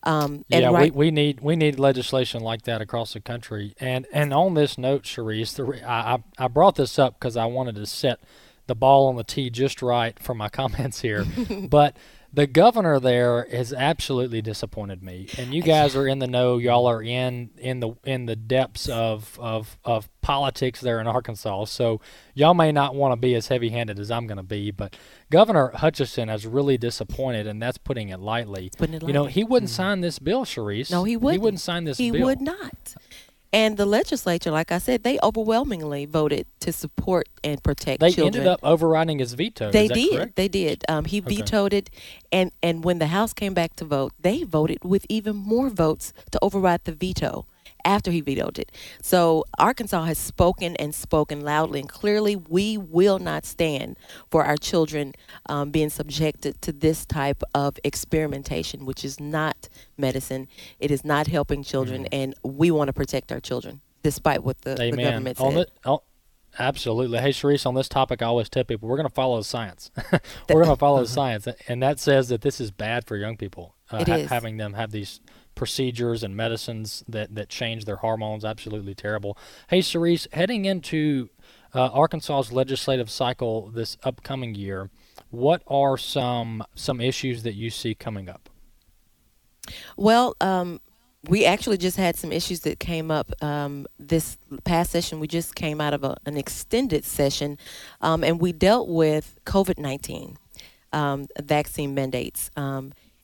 Um, 0.04 0.46
and 0.52 0.64
yeah, 0.64 0.70
right, 0.70 0.94
we, 0.94 1.08
we 1.08 1.12
need 1.12 1.40
we 1.42 1.56
need 1.56 1.80
legislation 1.80 2.42
like 2.42 2.64
that 2.64 2.82
across 2.82 3.14
the 3.14 3.20
country. 3.20 3.74
And 3.80 4.06
and 4.12 4.34
on 4.34 4.54
this 4.54 4.78
note, 4.78 5.04
Sharice, 5.04 5.56
the, 5.56 5.88
I, 5.88 6.16
I 6.16 6.46
I 6.46 6.48
brought 6.48 6.76
this 6.76 6.98
up 7.00 7.20
because 7.20 7.38
I 7.38 7.46
wanted 7.46 7.76
to 7.76 7.86
set 7.86 8.20
the 8.68 8.76
ball 8.76 9.08
on 9.08 9.16
the 9.16 9.24
tee 9.24 9.50
just 9.50 9.82
right 9.82 10.18
for 10.20 10.34
my 10.34 10.50
comments 10.60 11.02
here. 11.02 11.26
but 11.70 11.96
the 12.34 12.48
governor 12.48 13.00
there 13.00 13.48
has 13.52 13.74
absolutely 13.74 14.42
disappointed 14.42 15.04
me. 15.04 15.28
And 15.38 15.54
you 15.54 15.62
guys 15.62 15.96
are 15.96 16.08
in 16.08 16.20
the 16.20 16.28
know. 16.28 16.58
Y'all 16.58 16.86
are 16.86 17.02
in 17.02 17.50
in 17.58 17.80
the 17.80 17.94
in 18.04 18.26
the 18.26 18.36
depths 18.36 18.88
of 18.88 19.38
of 19.40 19.78
of 19.84 20.10
politics 20.22 20.80
there 20.82 21.02
in 21.02 21.08
Arkansas. 21.08 21.66
So 21.66 22.00
y'all 22.34 22.54
may 22.54 22.72
not 22.72 22.96
want 22.96 23.12
to 23.12 23.16
be 23.16 23.36
as 23.36 23.48
heavy-handed 23.48 24.00
as 24.00 24.12
I'm 24.12 24.28
going 24.28 24.38
to 24.38 24.44
be, 24.44 24.72
but 24.72 24.96
Governor 25.30 25.72
Hutchinson 25.76 26.30
has 26.30 26.46
really 26.46 26.78
disappointed, 26.78 27.48
and 27.48 27.62
that's 27.62 27.78
putting 27.78 28.10
it 28.10 28.20
lightly. 28.20 28.72
Putting 28.78 28.96
it 28.96 29.04
You 29.04 29.14
know, 29.14 29.26
he 29.26 29.44
wouldn't 29.44 29.70
mm-hmm. 29.70 29.76
sign 29.76 30.02
this 30.02 30.20
bill, 30.20 30.46
Sharice. 30.46 30.92
No, 30.92 31.04
he 31.04 31.12
He 31.12 31.18
wouldn't. 31.18 31.34
He 31.34 31.44
wouldn't 31.44 31.62
sign 31.62 31.84
this 31.84 31.98
he 31.98 32.12
bill. 32.12 32.26
would 32.26 32.42
not. 32.42 32.96
And 33.54 33.76
the 33.76 33.86
legislature, 33.86 34.50
like 34.50 34.72
I 34.72 34.78
said, 34.78 35.04
they 35.04 35.20
overwhelmingly 35.22 36.06
voted 36.06 36.46
to 36.62 36.72
support 36.72 37.28
and 37.44 37.62
protect 37.62 38.00
They 38.00 38.12
children. 38.12 38.44
ended 38.44 38.48
up 38.48 38.62
overriding 38.64 39.20
his 39.20 39.34
veto. 39.34 39.72
They 39.72 39.84
Is 39.84 39.90
that 39.90 39.96
did. 39.96 40.12
correct? 40.18 40.36
They 40.38 40.48
did. 40.48 40.84
Um, 40.88 41.04
he 41.06 41.20
Okay. 41.20 41.36
vetoed 41.36 41.74
it, 41.74 41.90
and 42.32 42.52
and 42.64 42.84
when 42.86 43.00
the 43.00 43.08
House 43.08 43.34
came 43.34 43.54
back 43.54 43.76
to 43.78 43.86
vote, 43.86 44.14
they 44.20 44.44
voted 44.44 44.80
with 44.86 45.06
even 45.10 45.36
more 45.36 45.70
votes 45.70 46.14
to 46.32 46.40
override 46.42 46.86
the 46.86 46.94
veto 46.94 47.46
after 47.86 48.12
he 48.12 48.22
vetoed 48.22 48.60
it. 48.60 48.72
So 49.02 49.46
Arkansas 49.58 50.04
has 50.04 50.18
spoken 50.18 50.76
and 50.78 50.94
spoken 50.94 51.42
loudly 51.42 51.80
and 51.80 51.90
clearly. 51.90 52.36
We 52.36 52.78
will 52.78 53.20
not 53.20 53.46
stand 53.46 53.98
for 54.30 54.44
our 54.44 54.58
children 54.58 55.14
um, 55.48 55.72
being 55.72 55.90
subjected 55.90 56.62
to 56.62 56.72
this 56.72 57.06
type 57.06 57.44
of 57.54 57.78
experimentation, 57.84 58.86
which 58.86 59.04
is 59.06 59.20
not 59.20 59.70
medicine. 59.98 60.48
It 60.80 60.92
is 60.92 61.04
not 61.06 61.28
helping 61.28 61.64
children, 61.64 62.08
and 62.12 62.36
we 62.44 62.72
want 62.72 62.88
to 62.88 62.94
protect 62.94 63.32
our 63.32 63.40
children, 63.40 63.82
despite 64.04 64.44
what 64.44 64.62
the, 64.62 64.76
the 64.76 64.92
government 64.92 65.38
said. 65.38 65.54
the, 65.54 65.68
oh, 65.86 66.04
absolutely. 66.60 67.20
Hey, 67.20 67.30
Sharice, 67.30 67.66
on 67.66 67.76
this 67.76 67.88
topic, 67.90 68.22
I 68.22 68.26
always 68.26 68.50
tell 68.50 68.64
people 68.64 68.90
we're 68.90 68.98
going 68.98 69.08
to 69.08 69.14
follow 69.14 69.38
the 69.38 69.44
science. 69.44 69.92
we're 70.50 70.64
going 70.64 70.66
to 70.70 70.76
follow 70.76 71.02
the 71.02 71.08
science, 71.08 71.48
and 71.68 71.82
that 71.82 72.00
says 72.00 72.30
that 72.30 72.42
this 72.42 72.60
is 72.60 72.72
bad 72.72 73.06
for 73.06 73.16
young 73.16 73.38
people. 73.38 73.76
Uh, 73.90 74.06
ha- 74.06 74.26
having 74.28 74.58
them 74.58 74.74
have 74.74 74.92
these 74.92 75.20
procedures 75.56 76.24
and 76.24 76.36
medicines 76.36 77.04
that 77.08 77.36
that 77.36 77.50
change 77.50 77.86
their 77.86 77.98
hormones, 77.98 78.44
absolutely 78.46 78.96
terrible. 78.96 79.38
Hey, 79.70 79.80
Sharice, 79.80 80.28
heading 80.34 80.66
into 80.66 81.30
uh, 81.74 81.90
Arkansas's 81.90 82.52
legislative 82.52 83.10
cycle 83.10 83.70
this 83.70 83.98
upcoming 84.04 84.56
year, 84.56 84.90
what 85.30 85.62
are 85.68 85.98
some 85.98 86.64
some 86.76 87.00
issues 87.00 87.44
that 87.44 87.54
you 87.54 87.70
see 87.70 87.94
coming 87.96 88.30
up? 88.30 88.50
Well, 89.96 90.36
um, 90.42 90.82
we 91.30 91.46
actually 91.46 91.78
just 91.78 91.98
had 91.98 92.16
some 92.16 92.32
issues 92.32 92.62
that 92.62 92.80
came 92.80 93.12
up 93.12 93.32
um, 93.44 93.86
this 94.00 94.38
past 94.64 94.92
session. 94.92 95.20
We 95.20 95.28
just 95.28 95.54
came 95.54 95.80
out 95.80 95.94
of 95.94 96.04
a, 96.04 96.18
an 96.26 96.36
extended 96.36 97.06
session, 97.06 97.60
um, 98.02 98.24
and 98.24 98.42
we 98.42 98.52
dealt 98.54 98.90
with 98.90 99.40
COVID 99.46 99.78
nineteen 99.78 100.38
um, 100.92 101.28
vaccine 101.40 101.94
mandates. 101.94 102.50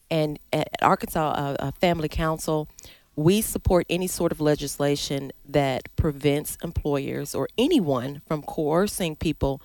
And 0.10 0.40
at 0.54 0.70
Arkansas 0.82 1.56
uh, 1.60 1.72
Family 1.72 2.10
Council, 2.10 2.68
we 3.16 3.42
support 3.42 3.86
any 3.90 4.08
sort 4.08 4.32
of 4.32 4.40
legislation 4.40 5.32
that 5.50 5.84
prevents 5.96 6.58
employers 6.64 7.34
or 7.34 7.50
anyone 7.58 8.22
from 8.28 8.44
coercing 8.44 9.16
people 9.16 9.62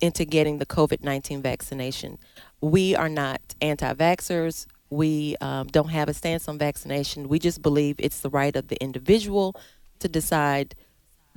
into 0.00 0.24
getting 0.24 0.58
the 0.58 0.66
COVID 0.66 1.02
19 1.02 1.40
vaccination. 1.40 2.18
We 2.60 2.94
are 2.94 3.08
not 3.08 3.40
anti 3.60 3.92
vaxxers. 3.94 4.66
We 4.90 5.36
um, 5.40 5.66
don't 5.68 5.88
have 5.88 6.08
a 6.08 6.14
stance 6.14 6.46
on 6.46 6.58
vaccination. 6.58 7.28
We 7.28 7.38
just 7.38 7.62
believe 7.62 7.96
it's 7.98 8.20
the 8.20 8.30
right 8.30 8.54
of 8.54 8.68
the 8.68 8.76
individual 8.82 9.56
to 10.00 10.08
decide 10.08 10.74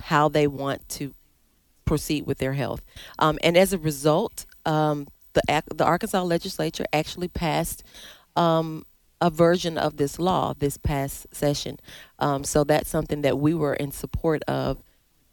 how 0.00 0.28
they 0.28 0.46
want 0.46 0.86
to 0.90 1.14
proceed 1.86 2.26
with 2.26 2.38
their 2.38 2.52
health. 2.52 2.82
Um, 3.18 3.38
and 3.42 3.56
as 3.56 3.72
a 3.72 3.78
result, 3.78 4.44
um, 4.66 5.08
the, 5.32 5.62
the 5.74 5.84
Arkansas 5.84 6.22
legislature 6.22 6.84
actually 6.92 7.28
passed 7.28 7.82
um, 8.38 8.86
a 9.20 9.30
version 9.30 9.76
of 9.76 9.96
this 9.96 10.18
law 10.18 10.54
this 10.56 10.76
past 10.76 11.26
session. 11.32 11.78
Um, 12.18 12.44
so 12.44 12.64
that's 12.64 12.88
something 12.88 13.22
that 13.22 13.38
we 13.38 13.52
were 13.52 13.74
in 13.74 13.90
support 13.90 14.42
of 14.44 14.82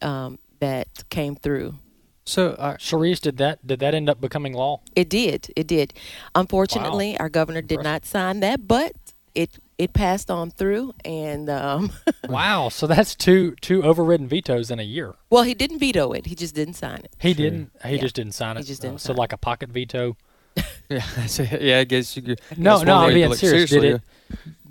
um, 0.01 0.39
that 0.59 0.87
came 1.09 1.35
through. 1.35 1.75
So, 2.27 2.51
uh, 2.51 2.77
Sharice, 2.77 3.21
did 3.21 3.37
that 3.37 3.65
did 3.65 3.79
that 3.79 3.93
end 3.93 4.09
up 4.09 4.19
becoming 4.19 4.53
law? 4.53 4.81
It 4.95 5.09
did. 5.09 5.51
It 5.55 5.67
did. 5.67 5.93
Unfortunately, 6.33 7.11
wow. 7.11 7.17
our 7.19 7.29
governor 7.29 7.61
did 7.61 7.79
Impressive. 7.79 7.91
not 7.91 8.05
sign 8.05 8.39
that, 8.39 8.67
but 8.67 8.93
it 9.35 9.59
it 9.77 9.93
passed 9.93 10.31
on 10.31 10.49
through 10.49 10.93
and 11.03 11.49
um, 11.49 11.91
wow 12.29 12.69
so 12.69 12.87
that's 12.87 13.13
two 13.13 13.53
two 13.59 13.83
overridden 13.83 14.27
vetoes 14.27 14.71
in 14.71 14.79
a 14.79 14.83
year 14.83 15.13
well 15.29 15.43
he 15.43 15.53
didn't 15.53 15.79
veto 15.79 16.13
it 16.13 16.25
he 16.25 16.33
just 16.33 16.55
didn't 16.55 16.75
sign 16.75 16.99
it 16.99 17.13
he 17.19 17.33
didn't 17.33 17.69
he 17.83 17.95
yeah. 17.95 18.01
just 18.01 18.15
didn't 18.15 18.31
sign 18.31 18.55
it 18.55 18.61
he 18.61 18.65
just 18.65 18.81
didn't 18.81 18.95
uh, 18.95 18.99
so 18.99 19.13
like 19.13 19.33
a 19.33 19.37
pocket 19.37 19.69
veto 19.69 20.15
yeah, 20.89 21.57
yeah. 21.59 21.79
I 21.79 21.83
guess 21.83 22.15
you 22.15 22.21
could. 22.21 22.41
No, 22.57 22.81
no, 22.83 22.97
I'm 22.97 23.13
being 23.13 23.33
serious. 23.33 23.69
Did 23.69 24.01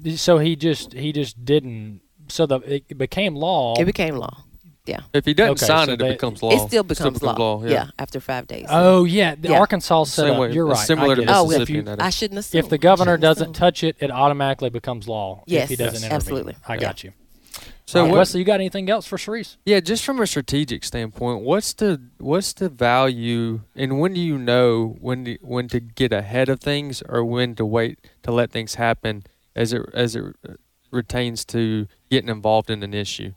it? 0.05 0.19
So 0.19 0.39
he 0.39 0.57
just 0.57 0.93
he 0.93 1.13
just 1.13 1.45
didn't. 1.45 2.01
So 2.29 2.47
the 2.47 2.61
it 2.61 2.97
became 2.97 3.35
law. 3.35 3.75
It 3.79 3.85
became 3.85 4.17
law. 4.17 4.45
Yeah. 4.87 5.01
If 5.15 5.25
he 5.25 5.33
doesn't 5.33 5.53
okay, 5.53 5.67
sign 5.67 5.87
so 5.87 5.93
it, 5.95 5.99
they, 5.99 6.11
it 6.11 6.13
becomes 6.13 6.43
law. 6.43 6.51
It 6.51 6.69
still 6.69 6.83
becomes, 6.83 6.99
still 6.99 7.11
becomes 7.13 7.39
law. 7.39 7.55
law. 7.57 7.65
Yeah. 7.65 7.71
yeah. 7.71 7.91
after 7.99 8.21
five 8.21 8.47
days. 8.47 8.67
Oh 8.69 9.05
yeah, 9.05 9.35
the 9.35 9.49
yeah. 9.49 9.61
Arkansas 9.61 10.05
said 10.05 10.31
up. 10.31 10.53
You're 10.53 10.67
right. 10.67 10.77
Similar 10.77 11.17
to 11.17 11.25
oh, 11.27 11.47
Mississippi. 11.47 11.73
You, 11.73 11.97
I 11.99 12.11
shouldn't 12.11 12.39
assume. 12.39 12.59
If 12.59 12.69
the 12.69 12.79
governor 12.79 13.17
doesn't 13.17 13.55
touch 13.55 13.83
it, 13.83 13.97
it 14.01 14.11
automatically 14.11 14.71
becomes 14.71 15.09
law. 15.09 15.43
Yes, 15.47 15.65
if 15.65 15.71
he 15.71 15.77
doesn't 15.77 15.95
yes, 15.95 16.05
intervene. 16.05 16.17
absolutely. 16.17 16.57
I 16.69 16.77
got 16.77 17.03
you. 17.03 17.13
So 17.87 18.05
right, 18.05 18.13
Wesley, 18.13 18.41
you 18.41 18.47
got 18.47 18.61
anything 18.61 18.89
else 18.89 19.07
for 19.07 19.19
Sharice? 19.19 19.57
Yeah, 19.67 19.81
just 19.81 20.05
from 20.05 20.21
a 20.21 20.27
strategic 20.27 20.85
standpoint, 20.85 21.43
what's 21.43 21.75
the 21.75 22.01
what's 22.19 22.55
the 22.55 22.71
value, 22.71 23.61
and 23.77 24.01
when 24.01 24.15
do 24.15 24.21
you 24.21 24.39
know 24.39 24.97
when 25.01 25.25
to, 25.27 25.35
when 25.43 25.69
to 25.69 25.81
get 25.81 26.13
ahead 26.13 26.49
of 26.49 26.61
things 26.61 27.03
or 27.07 27.25
when 27.25 27.55
to 27.57 27.67
wait 27.67 27.99
to 28.23 28.33
let 28.33 28.51
things 28.51 28.77
happen 28.77 29.25
as 29.55 29.75
it 29.75 29.83
as 29.93 30.17
it 30.17 30.25
retains 30.91 31.45
to 31.47 31.87
getting 32.11 32.31
involved 32.31 32.71
in 32.71 32.83
an 32.83 32.95
issue? 32.95 33.35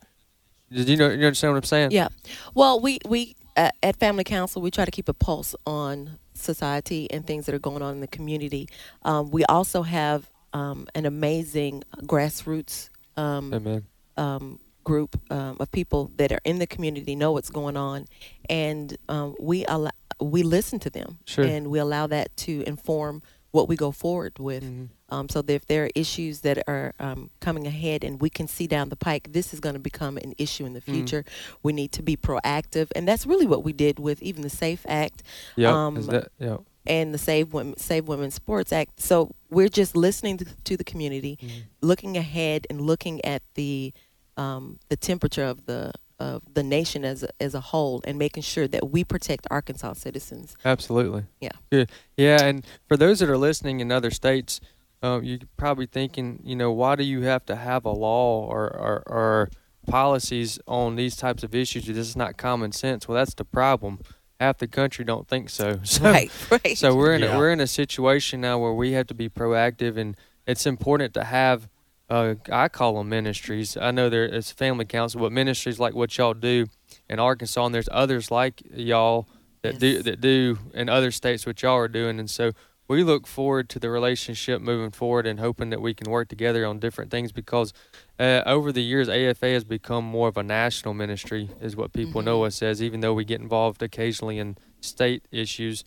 Did 0.72 0.88
you 0.88 0.96
know 0.96 1.10
you 1.10 1.26
understand 1.26 1.54
what 1.54 1.58
I'm 1.58 1.64
saying? 1.64 1.92
Yeah. 1.92 2.08
Well, 2.54 2.80
we 2.80 3.00
we 3.06 3.36
uh, 3.58 3.72
at 3.84 3.98
Family 3.98 4.24
Council 4.24 4.62
we 4.62 4.72
try 4.72 4.86
to 4.86 4.92
keep 4.92 5.10
a 5.10 5.14
pulse 5.14 5.56
on 5.66 6.20
society 6.34 7.12
and 7.12 7.28
things 7.28 7.48
that 7.48 7.56
are 7.56 7.60
going 7.60 7.82
on 7.82 7.96
in 7.96 8.00
the 8.00 8.08
community. 8.08 8.70
Um, 9.04 9.30
we 9.30 9.44
also 9.46 9.82
have 9.82 10.30
um, 10.54 10.88
an 10.96 11.06
amazing 11.06 11.84
grassroots 12.04 12.90
um, 13.18 13.54
Amen 13.54 13.84
um, 14.18 14.60
group 14.84 15.20
um, 15.32 15.58
of 15.60 15.72
people 15.72 16.12
that 16.16 16.32
are 16.32 16.40
in 16.46 16.60
the 16.60 16.68
community 16.68 17.16
know 17.16 17.34
what's 17.34 17.50
going 17.50 17.78
on, 17.78 18.06
and 18.50 18.98
um, 19.10 19.36
we 19.40 19.66
allow 19.66 19.92
we 20.20 20.44
listen 20.44 20.80
to 20.80 20.90
them, 20.90 21.20
sure. 21.26 21.46
and 21.46 21.68
we 21.68 21.80
allow 21.80 22.08
that 22.08 22.36
to 22.38 22.64
inform 22.66 23.22
what 23.52 23.68
we 23.68 23.76
go 23.76 23.92
forward 23.92 24.40
with. 24.40 24.64
Mm-hmm. 24.64 24.86
Um, 25.10 25.30
so 25.30 25.42
that 25.42 25.54
if 25.54 25.66
there 25.66 25.86
are 25.86 25.90
issues 25.96 26.42
that 26.42 26.62
are 26.68 26.94
um, 27.00 27.30
coming 27.40 27.66
ahead 27.66 28.04
and 28.04 28.20
we 28.20 28.30
can 28.30 28.46
see 28.48 28.68
down 28.68 28.90
the 28.90 28.98
pike, 28.98 29.32
this 29.32 29.54
is 29.54 29.62
going 29.62 29.74
to 29.74 29.80
become 29.80 30.18
an 30.18 30.34
issue 30.38 30.66
in 30.66 30.74
the 30.74 30.82
mm-hmm. 30.82 30.96
future. 30.96 31.24
Mm-hmm. 31.24 31.56
We 31.64 31.74
need 31.74 31.92
to 31.94 32.04
be 32.04 32.18
proactive, 32.18 32.92
and 32.96 33.08
that's 33.08 33.26
really 33.26 33.48
what 33.48 33.64
we 33.64 33.74
did 33.74 34.00
with 34.00 34.22
even 34.22 34.42
the 34.42 34.50
Safe 34.50 34.86
Act. 34.88 35.24
Yeah. 35.56 35.72
Um, 35.72 36.10
yep. 36.40 36.62
And 36.86 37.14
the 37.14 37.18
Save 37.18 37.52
Women, 37.52 37.78
Save 37.78 38.08
Women 38.08 38.32
Sports 38.32 38.72
Act. 38.72 39.02
So 39.02 39.36
we're 39.50 39.68
just 39.68 39.96
listening 39.96 40.38
to, 40.38 40.46
to 40.46 40.78
the 40.78 40.86
community, 40.86 41.38
mm-hmm. 41.42 41.60
looking 41.82 42.16
ahead, 42.16 42.66
and 42.70 42.80
looking 42.80 43.24
at 43.26 43.42
the 43.56 43.94
um, 44.38 44.80
the 44.90 44.96
temperature 44.96 45.44
of 45.44 45.66
the 45.66 45.92
of 46.20 46.42
the 46.52 46.64
nation 46.64 47.06
as 47.06 47.24
a, 47.24 47.30
as 47.40 47.54
a 47.54 47.60
whole 47.60 48.02
and 48.06 48.18
making 48.18 48.44
sure 48.44 48.68
that 48.68 48.90
we 48.90 49.04
protect 49.04 49.48
Arkansas 49.52 49.94
citizens. 49.94 50.56
Absolutely. 50.66 51.26
Yeah. 51.40 51.52
Yeah. 51.72 51.86
Yeah. 52.16 52.44
And 52.44 52.66
for 52.88 52.98
those 52.98 53.20
that 53.20 53.30
are 53.30 53.38
listening 53.38 53.82
in 53.82 53.92
other 53.92 54.10
states, 54.10 54.60
uh, 55.04 55.20
you're 55.22 55.40
probably 55.58 55.86
thinking, 55.86 56.42
you 56.44 56.56
know, 56.56 56.72
why 56.72 56.96
do 56.96 57.04
you 57.04 57.22
have 57.22 57.46
to 57.46 57.56
have 57.56 57.86
a 57.86 57.92
law 57.92 58.48
or, 58.48 58.66
or, 58.66 59.04
or 59.06 59.50
policies 59.86 60.60
on 60.68 60.96
these 60.96 61.16
types 61.16 61.44
of 61.44 61.54
issues? 61.54 61.86
This 61.86 61.98
is 61.98 62.16
not 62.16 62.36
common 62.36 62.72
sense. 62.72 63.08
Well, 63.08 63.16
that's 63.16 63.36
the 63.36 63.46
problem. 63.46 64.00
Half 64.40 64.58
the 64.58 64.68
country 64.68 65.06
don't 65.06 65.28
think 65.28 65.50
so. 65.50 65.80
so 65.84 66.04
right. 66.04 66.32
Right. 66.50 66.78
So 66.78 66.96
we're 66.96 67.14
in 67.14 67.22
yeah. 67.22 67.36
a, 67.36 67.38
we're 67.38 67.52
in 67.52 67.60
a 67.60 67.68
situation 67.68 68.42
now 68.42 68.58
where 68.58 68.74
we 68.74 68.94
have 68.94 69.08
to 69.08 69.14
be 69.14 69.30
proactive, 69.30 69.98
and 69.98 70.16
it's 70.48 70.66
important 70.66 71.14
to 71.16 71.24
have 71.24 71.70
uh, 72.10 72.36
I 72.52 72.70
call 72.70 72.98
them 72.98 73.10
ministries. 73.10 73.76
I 73.76 73.92
know 73.92 74.10
there 74.10 74.26
is 74.26 74.52
family 74.52 74.86
council, 74.86 75.22
but 75.22 75.32
ministries 75.32 75.80
like 75.80 75.94
what 75.94 76.18
y'all 76.18 76.34
do 76.34 76.68
in 77.10 77.20
Arkansas, 77.20 77.66
and 77.66 77.76
there's 77.76 77.90
others 77.92 78.32
like 78.32 78.62
y'all 78.74 79.28
that 79.62 79.74
yes. 79.74 79.80
do 79.80 80.04
that 80.04 80.22
do 80.22 80.60
in 80.74 80.90
other 80.90 81.12
states 81.12 81.46
what 81.46 81.62
y'all 81.62 81.78
are 81.78 81.88
doing, 81.88 82.20
and 82.20 82.30
so 82.30 82.52
we 82.88 83.04
look 83.04 83.28
forward 83.28 83.70
to 83.70 83.80
the 83.80 83.90
relationship 83.90 84.62
moving 84.62 84.92
forward 84.92 85.28
and 85.28 85.40
hoping 85.40 85.70
that 85.70 85.82
we 85.82 85.94
can 85.94 86.10
work 86.10 86.30
together 86.30 86.66
on 86.66 86.80
different 86.80 87.12
things 87.12 87.32
because 87.32 87.74
uh, 88.20 88.42
over 88.46 88.72
the 88.72 88.82
years 88.82 89.10
AFA 89.10 89.48
has 89.48 89.64
become 89.64 90.06
more 90.06 90.28
of 90.28 90.38
a 90.38 90.44
national 90.44 90.94
ministry 90.94 91.50
is 91.62 91.76
what 91.76 91.94
people 91.94 92.22
mm-hmm. 92.22 92.28
know 92.28 92.46
us 92.46 92.62
as 92.62 92.82
even 92.82 93.02
though 93.02 93.14
we 93.14 93.26
get 93.26 93.42
involved 93.42 93.84
occasionally 93.84 94.40
in 94.40 94.58
state 94.80 95.28
issues 95.32 95.84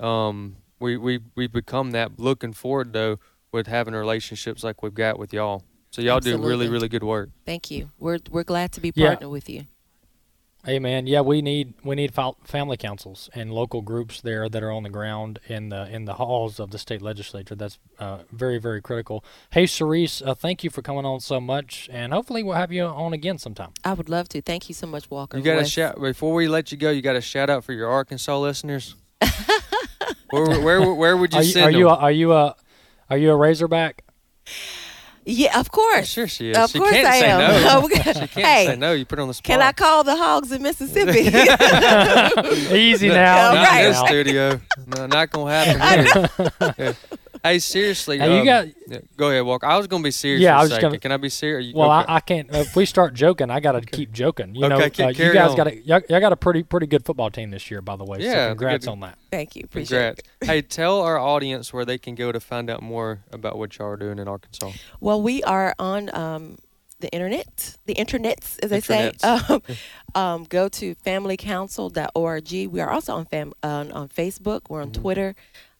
um, 0.00 0.56
we, 0.80 0.96
we, 0.96 1.20
we 1.34 1.46
become 1.46 1.90
that 1.90 2.18
looking 2.18 2.52
forward 2.52 2.92
though 2.92 3.18
with 3.52 3.66
having 3.66 3.94
relationships 3.94 4.62
like 4.64 4.82
we've 4.82 4.94
got 4.94 5.18
with 5.18 5.32
y'all. 5.32 5.64
So 5.90 6.02
y'all 6.02 6.16
Absolutely. 6.16 6.42
do 6.42 6.48
really, 6.48 6.68
really 6.68 6.88
good 6.88 7.02
work. 7.02 7.30
Thank 7.46 7.70
you. 7.70 7.90
We're 7.98 8.18
we're 8.30 8.44
glad 8.44 8.72
to 8.72 8.80
be 8.80 8.92
partner 8.92 9.26
yeah. 9.26 9.32
with 9.32 9.48
you. 9.48 9.66
Hey 10.64 10.80
man, 10.80 11.06
yeah, 11.06 11.20
we 11.20 11.40
need 11.40 11.74
we 11.84 11.94
need 11.94 12.12
family 12.44 12.76
councils 12.76 13.30
and 13.32 13.52
local 13.52 13.80
groups 13.80 14.20
there 14.20 14.48
that 14.48 14.62
are 14.62 14.72
on 14.72 14.82
the 14.82 14.90
ground 14.90 15.38
in 15.46 15.68
the 15.70 15.88
in 15.88 16.04
the 16.04 16.14
halls 16.14 16.58
of 16.58 16.72
the 16.72 16.78
state 16.78 17.00
legislature. 17.00 17.54
That's 17.54 17.78
uh, 17.98 18.18
very 18.32 18.58
very 18.58 18.82
critical. 18.82 19.24
Hey, 19.50 19.66
Cerise, 19.66 20.20
uh, 20.20 20.34
thank 20.34 20.64
you 20.64 20.68
for 20.68 20.82
coming 20.82 21.06
on 21.06 21.20
so 21.20 21.40
much, 21.40 21.88
and 21.92 22.12
hopefully 22.12 22.42
we'll 22.42 22.56
have 22.56 22.72
you 22.72 22.84
on 22.84 23.12
again 23.12 23.38
sometime. 23.38 23.70
I 23.84 23.94
would 23.94 24.10
love 24.10 24.28
to. 24.30 24.42
Thank 24.42 24.68
you 24.68 24.74
so 24.74 24.86
much, 24.86 25.08
Walker. 25.10 25.38
You 25.38 25.44
got 25.44 25.62
a 25.62 25.64
shout 25.64 26.00
before 26.00 26.34
we 26.34 26.48
let 26.48 26.70
you 26.70 26.76
go. 26.76 26.90
You 26.90 27.02
got 27.02 27.16
a 27.16 27.22
shout 27.22 27.48
out 27.48 27.64
for 27.64 27.72
your 27.72 27.88
Arkansas 27.88 28.36
listeners. 28.36 28.96
where, 30.30 30.60
where, 30.60 30.92
where 30.92 31.16
would 31.16 31.32
you 31.32 31.40
are 31.40 31.44
send 31.44 31.76
you, 31.76 31.88
are 31.88 31.96
them? 31.96 32.00
You, 32.00 32.04
are 32.04 32.12
you 32.12 32.32
a 32.32 32.56
are 33.10 33.16
you 33.16 33.30
a 33.30 33.36
Razorback? 33.36 34.04
Yeah, 35.30 35.60
of 35.60 35.70
course. 35.70 36.08
sure 36.08 36.26
she 36.26 36.50
is. 36.50 36.56
Of 36.56 36.70
she 36.70 36.78
course 36.78 36.92
can't 36.92 37.06
I 37.06 37.20
say 37.20 37.30
am. 37.30 37.38
no. 37.38 37.82
Oh, 37.84 37.88
she 37.90 37.98
can't 38.02 38.30
hey, 38.30 38.66
say 38.66 38.76
no. 38.76 38.92
You 38.92 39.04
put 39.04 39.18
on 39.18 39.28
the 39.28 39.34
spot. 39.34 39.44
Can 39.44 39.60
I 39.60 39.72
call 39.72 40.02
the 40.02 40.16
hogs 40.16 40.52
in 40.52 40.62
Mississippi? 40.62 41.28
Easy 42.74 43.08
now. 43.08 43.52
Not 43.52 43.68
right. 43.68 43.84
in 43.84 43.90
this 43.90 44.00
studio. 44.00 44.60
No, 44.86 45.06
not 45.06 45.30
gonna 45.30 45.52
happen 45.52 46.74
here. 46.76 46.96
Hey, 47.42 47.58
seriously. 47.58 48.18
Hey, 48.18 48.32
you 48.34 48.40
um, 48.40 48.44
got. 48.44 49.06
Go 49.16 49.30
ahead, 49.30 49.44
Walker. 49.44 49.66
I 49.66 49.76
was 49.76 49.86
going 49.86 50.02
to 50.02 50.06
be 50.06 50.10
serious. 50.10 50.40
Yeah, 50.40 50.58
I 50.58 50.62
was 50.62 50.76
going 50.78 50.92
to. 50.92 50.98
Can 50.98 51.12
I 51.12 51.16
be 51.16 51.28
serious? 51.28 51.74
Well, 51.74 51.90
okay. 51.92 52.12
I, 52.12 52.16
I, 52.16 52.20
can't. 52.20 52.48
if 52.54 52.74
we 52.76 52.86
start 52.86 53.14
joking, 53.14 53.50
I 53.50 53.60
got 53.60 53.72
to 53.72 53.80
keep 53.80 54.12
joking. 54.12 54.54
You 54.54 54.64
okay, 54.66 54.68
know, 54.68 55.06
uh, 55.06 55.08
you 55.08 55.32
guys 55.32 55.54
got 55.54 55.66
a 55.66 55.76
y'all, 55.76 56.00
y'all, 56.08 56.20
got 56.20 56.32
a 56.32 56.36
pretty 56.36 56.62
pretty 56.62 56.86
good 56.86 57.04
football 57.04 57.30
team 57.30 57.50
this 57.50 57.70
year, 57.70 57.80
by 57.80 57.96
the 57.96 58.04
way. 58.04 58.18
Yeah, 58.20 58.32
so 58.32 58.48
congrats 58.50 58.86
good. 58.86 58.92
on 58.92 59.00
that. 59.00 59.18
Thank 59.30 59.56
you. 59.56 59.62
Appreciate 59.64 60.16
congrats. 60.16 60.20
it. 60.42 60.46
hey, 60.46 60.62
tell 60.62 61.00
our 61.00 61.18
audience 61.18 61.72
where 61.72 61.84
they 61.84 61.98
can 61.98 62.14
go 62.14 62.32
to 62.32 62.40
find 62.40 62.70
out 62.70 62.82
more 62.82 63.20
about 63.32 63.58
what 63.58 63.76
y'all 63.78 63.88
are 63.88 63.96
doing 63.96 64.18
in 64.18 64.28
Arkansas. 64.28 64.72
Well, 65.00 65.22
we 65.22 65.42
are 65.44 65.74
on. 65.78 66.14
Um, 66.14 66.58
the 67.00 67.08
internet, 67.10 67.76
the 67.86 67.94
internets, 67.94 68.58
as 68.62 68.70
they 68.70 68.80
say. 68.80 69.12
Um, 69.22 69.62
um, 70.14 70.44
go 70.44 70.68
to 70.68 70.94
familycouncil.org. 70.96 72.70
We 72.70 72.80
are 72.80 72.90
also 72.90 73.14
on 73.14 73.26
fam- 73.26 73.52
uh, 73.62 73.86
on 73.92 74.08
Facebook. 74.08 74.62
We're 74.68 74.82
on 74.82 74.90
mm-hmm. 74.90 75.02
Twitter. 75.02 75.34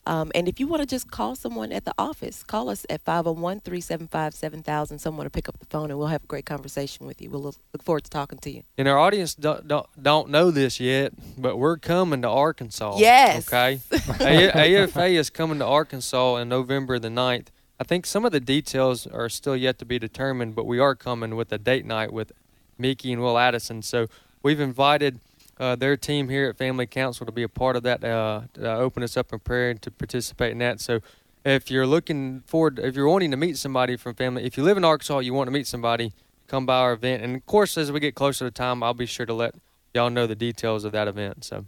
Um, 0.09 0.33
and 0.35 0.49
if 0.49 0.59
you 0.59 0.67
want 0.67 0.81
to 0.81 0.87
just 0.87 1.11
call 1.11 1.37
someone 1.37 1.71
at 1.71 1.85
the 1.85 1.93
office, 1.99 2.43
call 2.43 2.71
us 2.71 2.87
at 2.89 3.03
501 3.03 3.61
375 3.61 4.33
7000. 4.33 4.99
Someone 4.99 5.27
will 5.27 5.31
pick 5.31 5.51
up 5.51 5.59
the 5.59 5.67
phone 5.67 5.91
and 5.91 5.99
we'll 5.99 6.09
have 6.09 6.25
a 6.25 6.27
great 6.27 6.47
conversation 6.47 7.07
with 7.07 7.21
you. 7.21 7.29
We'll 7.29 7.43
look, 7.43 7.83
forward 7.83 8.05
to 8.05 8.11
talking 8.11 8.39
to 8.39 8.51
you. 8.51 8.63
And 8.79 8.89
our 8.89 8.99
audience 8.99 9.35
don't, 9.35 9.69
don't, 9.69 9.87
don't 10.03 10.31
know 10.31 10.51
this 10.51 10.81
yet, 10.81 11.13
but 11.37 11.59
we're 11.59 11.77
coming 11.77 12.23
to 12.23 12.29
Arkansas. 12.29 12.97
Yes. 12.97 13.47
Okay. 13.47 13.81
AFA 13.93 15.07
is 15.09 15.29
coming 15.29 15.59
to 15.59 15.67
Arkansas 15.67 16.35
on 16.35 16.49
November 16.49 16.99
the 16.99 17.09
9th. 17.09 17.49
I 17.79 17.85
think 17.85 18.07
some 18.07 18.25
of 18.25 18.33
the 18.33 18.41
details 18.41 19.07
are 19.07 19.29
still 19.29 19.57
yet 19.57 19.79
to 19.79 19.85
be 19.85 19.99
determined, 19.99 20.55
but 20.55 20.65
we 20.65 20.79
are 20.79 20.95
coming 20.95 21.37
with 21.37 21.53
a 21.53 21.59
date 21.59 21.85
night 21.85 22.15
with 22.15 22.33
Mickey 22.79 23.13
and 23.13 23.21
Will 23.21 23.37
Addison. 23.37 23.83
So 23.83 24.07
we've 24.43 24.59
invited 24.59 25.21
uh, 25.59 25.77
their 25.77 25.97
team 25.97 26.29
here 26.29 26.49
at 26.49 26.57
Family 26.57 26.87
Council 26.87 27.27
to 27.27 27.33
be 27.33 27.43
a 27.43 27.49
part 27.49 27.77
of 27.77 27.83
that, 27.83 28.05
uh, 28.05 28.43
to 28.55 28.75
open 28.75 29.03
us 29.03 29.17
up 29.17 29.33
in 29.33 29.39
prayer 29.41 29.71
and 29.71 29.83
to 29.83 29.91
participate 29.91 30.53
in 30.53 30.59
that. 30.59 30.81
So 30.81 31.01
if 31.45 31.71
you're 31.71 31.87
looking 31.87 32.43
forward, 32.47 32.79
if 32.79 32.95
you're 32.97 33.09
wanting 33.09 33.31
to 33.31 33.37
meet 33.37 33.57
somebody 33.59 33.97
from 33.97 34.15
family, 34.15 34.45
if 34.45 34.57
you 34.57 34.63
live 34.63 34.77
in 34.77 34.85
Arkansas, 34.85 35.21
you 35.21 35.35
want 35.35 35.49
to 35.49 35.53
meet 35.53 35.67
somebody, 35.67 36.13
come 36.47 36.67
by 36.67 36.77
our 36.79 36.93
event. 36.93 37.23
And 37.23 37.37
of 37.37 37.47
course, 37.47 37.77
as 37.77 37.91
we 37.91 38.01
get 38.01 38.15
closer 38.15 38.45
to 38.45 38.51
time, 38.51 38.83
I'll 38.83 38.95
be 38.95 39.07
sure 39.07 39.27
to 39.27 39.35
let 39.35 39.55
y'all 39.95 40.11
know 40.11 40.27
the 40.27 40.35
details 40.37 40.85
of 40.85 40.93
that 40.93 41.09
event. 41.09 41.45
So, 41.45 41.65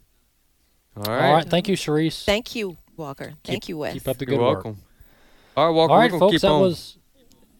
all 0.97 1.03
right. 1.05 1.29
All 1.29 1.35
right. 1.35 1.47
Thank 1.49 1.69
you, 1.69 1.77
Sharice. 1.77 2.25
Thank 2.25 2.55
you, 2.55 2.77
Walker. 2.97 3.33
Thank 3.45 3.69
you, 3.69 3.79
Wes. 3.79 3.95
Keep 3.95 4.09
up 4.09 4.19
the 4.19 4.27
good 4.27 4.33
You're 4.33 4.41
good 4.41 4.47
work. 4.57 4.65
welcome. 4.65 4.83
All 5.57 5.67
right, 5.67 5.75
Walker. 5.75 5.93
All 5.93 5.99
we're 5.99 6.19
folks. 6.19 6.33
keep 6.33 6.41
That 6.43 6.53
on. 6.53 6.61
was. 6.63 6.97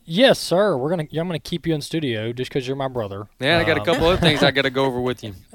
Yes, 0.05 0.39
sir. 0.39 0.77
We're 0.77 0.91
gonna. 0.91 1.07
I'm 1.13 1.29
gonna 1.29 1.39
keep 1.39 1.67
you 1.67 1.75
in 1.75 1.81
studio 1.81 2.33
just 2.33 2.51
because 2.51 2.67
you're 2.67 2.77
my 2.77 2.89
brother. 2.89 3.29
Yeah, 3.39 3.59
I 3.59 3.65
got 3.65 3.77
a 3.77 3.81
Um, 3.81 3.87
couple 3.87 4.07
other 4.09 4.17
things 4.21 4.43
I 4.43 4.51
got 4.51 4.63
to 4.63 4.71
go 4.71 4.85
over 4.85 5.01
with 5.01 5.23
you. 5.23 5.35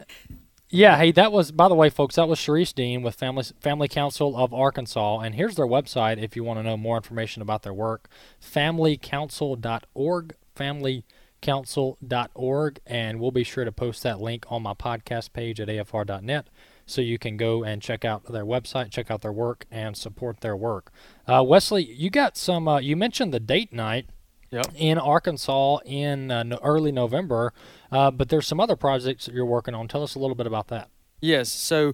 Yeah, 0.75 0.97
hey, 0.97 1.13
that 1.13 1.31
was 1.31 1.53
by 1.53 1.69
the 1.69 1.75
way, 1.75 1.89
folks. 1.89 2.15
That 2.15 2.27
was 2.27 2.38
Sharice 2.38 2.75
Dean 2.75 3.01
with 3.01 3.15
Family 3.15 3.45
Family 3.61 3.88
Council 3.88 4.35
of 4.35 4.53
Arkansas, 4.53 5.19
and 5.19 5.35
here's 5.35 5.55
their 5.55 5.65
website 5.65 6.21
if 6.21 6.35
you 6.35 6.43
want 6.43 6.59
to 6.59 6.63
know 6.63 6.75
more 6.75 6.97
information 6.97 7.41
about 7.41 7.63
their 7.63 7.73
work: 7.73 8.09
familycouncil.org, 8.43 10.35
familycouncil.org, 10.53 12.79
and 12.85 13.19
we'll 13.21 13.31
be 13.31 13.45
sure 13.45 13.63
to 13.63 13.71
post 13.71 14.03
that 14.03 14.19
link 14.19 14.45
on 14.49 14.63
my 14.63 14.73
podcast 14.73 15.31
page 15.31 15.61
at 15.61 15.69
afr.net, 15.69 16.49
so 16.85 16.99
you 16.99 17.17
can 17.17 17.38
go 17.38 17.63
and 17.63 17.81
check 17.81 18.03
out 18.03 18.25
their 18.25 18.45
website, 18.45 18.91
check 18.91 19.09
out 19.09 19.21
their 19.21 19.31
work, 19.31 19.65
and 19.71 19.95
support 19.95 20.41
their 20.41 20.57
work. 20.57 20.91
Uh, 21.25 21.41
Wesley, 21.41 21.85
you 21.85 22.09
got 22.09 22.35
some. 22.35 22.67
Uh, 22.67 22.79
you 22.79 22.97
mentioned 22.97 23.33
the 23.33 23.39
date 23.39 23.71
night 23.71 24.09
Yep. 24.51 24.67
in 24.75 24.97
Arkansas 24.97 25.79
in 25.86 26.31
uh, 26.31 26.58
early 26.63 26.91
November, 26.91 27.51
uh, 27.91 28.12
but 28.12 28.29
there's 28.29 28.47
some 28.47 28.60
other 28.60 28.75
projects 28.75 29.25
that 29.25 29.34
you're 29.34 29.45
working 29.45 29.73
on. 29.73 29.88
Tell 29.88 30.03
us 30.03 30.15
a 30.15 30.19
little 30.19 30.36
bit 30.36 30.47
about 30.47 30.67
that. 30.67 30.89
Yes. 31.19 31.49
So, 31.49 31.93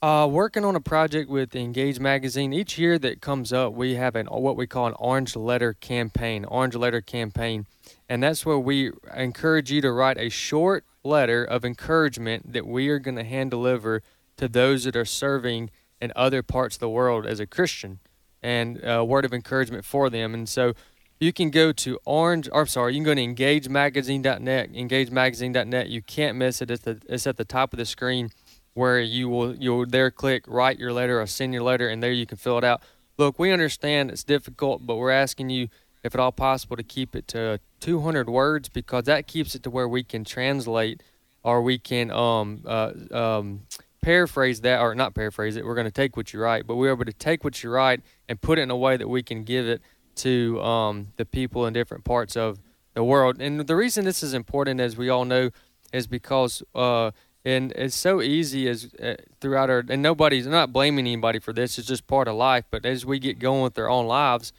uh, 0.00 0.28
working 0.30 0.64
on 0.64 0.76
a 0.76 0.80
project 0.80 1.28
with 1.28 1.56
Engage 1.56 1.98
Magazine. 1.98 2.52
Each 2.52 2.78
year 2.78 2.98
that 3.00 3.20
comes 3.20 3.52
up, 3.52 3.72
we 3.72 3.96
have 3.96 4.14
an 4.14 4.26
what 4.26 4.56
we 4.56 4.66
call 4.66 4.86
an 4.86 4.94
Orange 4.98 5.34
Letter 5.34 5.74
campaign. 5.74 6.44
Orange 6.44 6.76
Letter 6.76 7.00
campaign, 7.00 7.66
and 8.08 8.22
that's 8.22 8.46
where 8.46 8.58
we 8.58 8.92
encourage 9.16 9.72
you 9.72 9.80
to 9.80 9.90
write 9.90 10.16
a 10.16 10.28
short 10.28 10.84
letter 11.02 11.44
of 11.44 11.64
encouragement 11.64 12.52
that 12.52 12.66
we 12.66 12.88
are 12.88 13.00
going 13.00 13.16
to 13.16 13.24
hand 13.24 13.50
deliver 13.50 14.02
to 14.36 14.46
those 14.46 14.84
that 14.84 14.94
are 14.94 15.04
serving 15.04 15.70
in 16.00 16.12
other 16.14 16.44
parts 16.44 16.76
of 16.76 16.80
the 16.80 16.88
world 16.88 17.26
as 17.26 17.40
a 17.40 17.46
Christian, 17.46 17.98
and 18.40 18.80
a 18.84 19.04
word 19.04 19.24
of 19.24 19.34
encouragement 19.34 19.84
for 19.84 20.08
them. 20.08 20.32
And 20.32 20.48
so. 20.48 20.74
You 21.20 21.32
can 21.32 21.50
go 21.50 21.72
to 21.72 21.98
orange, 22.04 22.48
or 22.52 22.66
sorry, 22.66 22.94
you 22.94 22.98
can 22.98 23.04
go 23.04 23.14
to 23.14 23.20
engagemagazine.net, 23.20 24.72
engagemagazine.net. 24.72 25.88
You 25.88 26.02
can't 26.02 26.36
miss 26.36 26.62
it. 26.62 26.70
It's, 26.70 26.84
the, 26.84 27.00
it's 27.08 27.26
at 27.26 27.36
the 27.36 27.44
top 27.44 27.72
of 27.72 27.78
the 27.78 27.86
screen 27.86 28.30
where 28.74 29.00
you 29.00 29.28
will 29.28 29.56
you'll 29.56 29.84
there 29.84 30.08
click 30.08 30.44
write 30.46 30.78
your 30.78 30.92
letter 30.92 31.20
or 31.20 31.26
send 31.26 31.52
your 31.52 31.64
letter 31.64 31.88
and 31.88 32.00
there 32.00 32.12
you 32.12 32.26
can 32.26 32.38
fill 32.38 32.56
it 32.58 32.64
out. 32.64 32.80
Look, 33.16 33.36
we 33.36 33.50
understand 33.50 34.12
it's 34.12 34.22
difficult, 34.22 34.86
but 34.86 34.96
we're 34.96 35.10
asking 35.10 35.50
you 35.50 35.68
if 36.04 36.14
at 36.14 36.20
all 36.20 36.30
possible 36.30 36.76
to 36.76 36.84
keep 36.84 37.16
it 37.16 37.26
to 37.28 37.58
200 37.80 38.28
words 38.28 38.68
because 38.68 39.04
that 39.04 39.26
keeps 39.26 39.56
it 39.56 39.64
to 39.64 39.70
where 39.70 39.88
we 39.88 40.04
can 40.04 40.24
translate 40.24 41.02
or 41.42 41.60
we 41.60 41.78
can 41.78 42.12
um 42.12 42.62
uh, 42.64 42.92
um 43.10 43.62
paraphrase 44.00 44.60
that 44.60 44.80
or 44.80 44.94
not 44.94 45.12
paraphrase 45.12 45.56
it. 45.56 45.64
We're 45.64 45.74
going 45.74 45.86
to 45.86 45.90
take 45.90 46.16
what 46.16 46.32
you 46.32 46.40
write, 46.40 46.64
but 46.66 46.76
we're 46.76 46.92
able 46.92 47.04
to 47.04 47.12
take 47.12 47.42
what 47.42 47.62
you 47.64 47.70
write 47.70 48.00
and 48.28 48.40
put 48.40 48.60
it 48.60 48.62
in 48.62 48.70
a 48.70 48.76
way 48.76 48.96
that 48.96 49.08
we 49.08 49.24
can 49.24 49.42
give 49.42 49.66
it 49.66 49.82
to 50.18 50.60
um 50.62 51.08
the 51.16 51.24
people 51.24 51.66
in 51.66 51.72
different 51.72 52.04
parts 52.04 52.36
of 52.36 52.60
the 52.94 53.04
world. 53.04 53.40
And 53.40 53.66
the 53.66 53.76
reason 53.76 54.04
this 54.04 54.22
is 54.22 54.34
important, 54.34 54.80
as 54.80 54.96
we 54.96 55.08
all 55.08 55.24
know, 55.24 55.50
is 55.92 56.06
because 56.06 56.62
uh, 56.74 57.12
and 57.44 57.72
it's 57.72 57.94
so 57.94 58.20
easy 58.20 58.68
as 58.68 58.92
uh, 59.02 59.14
throughout 59.40 59.70
our 59.70 59.84
and 59.88 60.02
nobody's 60.02 60.46
not 60.46 60.72
blaming 60.72 61.06
anybody 61.06 61.38
for 61.38 61.52
this. 61.52 61.78
It's 61.78 61.88
just 61.88 62.06
part 62.06 62.28
of 62.28 62.34
life. 62.34 62.64
But 62.70 62.84
as 62.84 63.06
we 63.06 63.18
get 63.18 63.38
going 63.38 63.62
with 63.62 63.74
their 63.74 63.88
own 63.88 64.06
lives, 64.06 64.52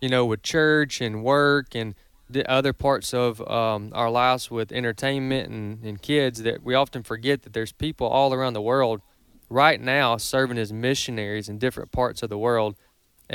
you 0.00 0.08
know, 0.08 0.26
with 0.26 0.42
church 0.42 1.00
and 1.00 1.22
work 1.22 1.74
and 1.74 1.94
the 2.28 2.50
other 2.50 2.72
parts 2.72 3.14
of 3.14 3.40
um, 3.48 3.90
our 3.94 4.10
lives 4.10 4.50
with 4.50 4.72
entertainment 4.72 5.50
and, 5.50 5.84
and 5.84 6.02
kids, 6.02 6.42
that 6.42 6.62
we 6.62 6.74
often 6.74 7.02
forget 7.02 7.42
that 7.42 7.52
there's 7.52 7.72
people 7.72 8.06
all 8.06 8.34
around 8.34 8.54
the 8.54 8.62
world 8.62 9.02
right 9.48 9.80
now 9.80 10.16
serving 10.16 10.58
as 10.58 10.72
missionaries 10.72 11.48
in 11.48 11.58
different 11.58 11.92
parts 11.92 12.22
of 12.22 12.30
the 12.30 12.38
world 12.38 12.74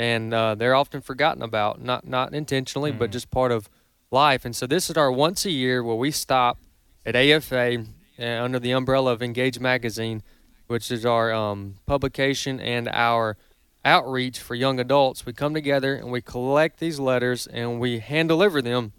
and 0.00 0.32
uh, 0.32 0.54
they're 0.54 0.74
often 0.74 1.02
forgotten 1.02 1.42
about, 1.42 1.82
not 1.82 2.06
not 2.06 2.32
intentionally, 2.32 2.90
but 2.90 3.12
just 3.12 3.30
part 3.30 3.52
of 3.52 3.68
life. 4.10 4.46
And 4.46 4.56
so 4.56 4.66
this 4.66 4.88
is 4.88 4.96
our 4.96 5.12
once 5.12 5.44
a 5.44 5.50
year 5.50 5.84
where 5.84 5.94
we 5.94 6.10
stop 6.10 6.56
at 7.04 7.14
AFA 7.14 7.84
uh, 8.18 8.24
under 8.24 8.58
the 8.58 8.70
umbrella 8.70 9.12
of 9.12 9.22
Engage 9.22 9.60
Magazine, 9.60 10.22
which 10.68 10.90
is 10.90 11.04
our 11.04 11.34
um, 11.34 11.76
publication 11.84 12.60
and 12.60 12.88
our 12.88 13.36
outreach 13.84 14.38
for 14.38 14.54
young 14.54 14.80
adults. 14.80 15.26
We 15.26 15.34
come 15.34 15.52
together 15.52 15.94
and 15.96 16.10
we 16.10 16.22
collect 16.22 16.80
these 16.80 16.98
letters 16.98 17.46
and 17.46 17.78
we 17.78 17.98
hand 17.98 18.30
deliver 18.30 18.62
them 18.62 18.94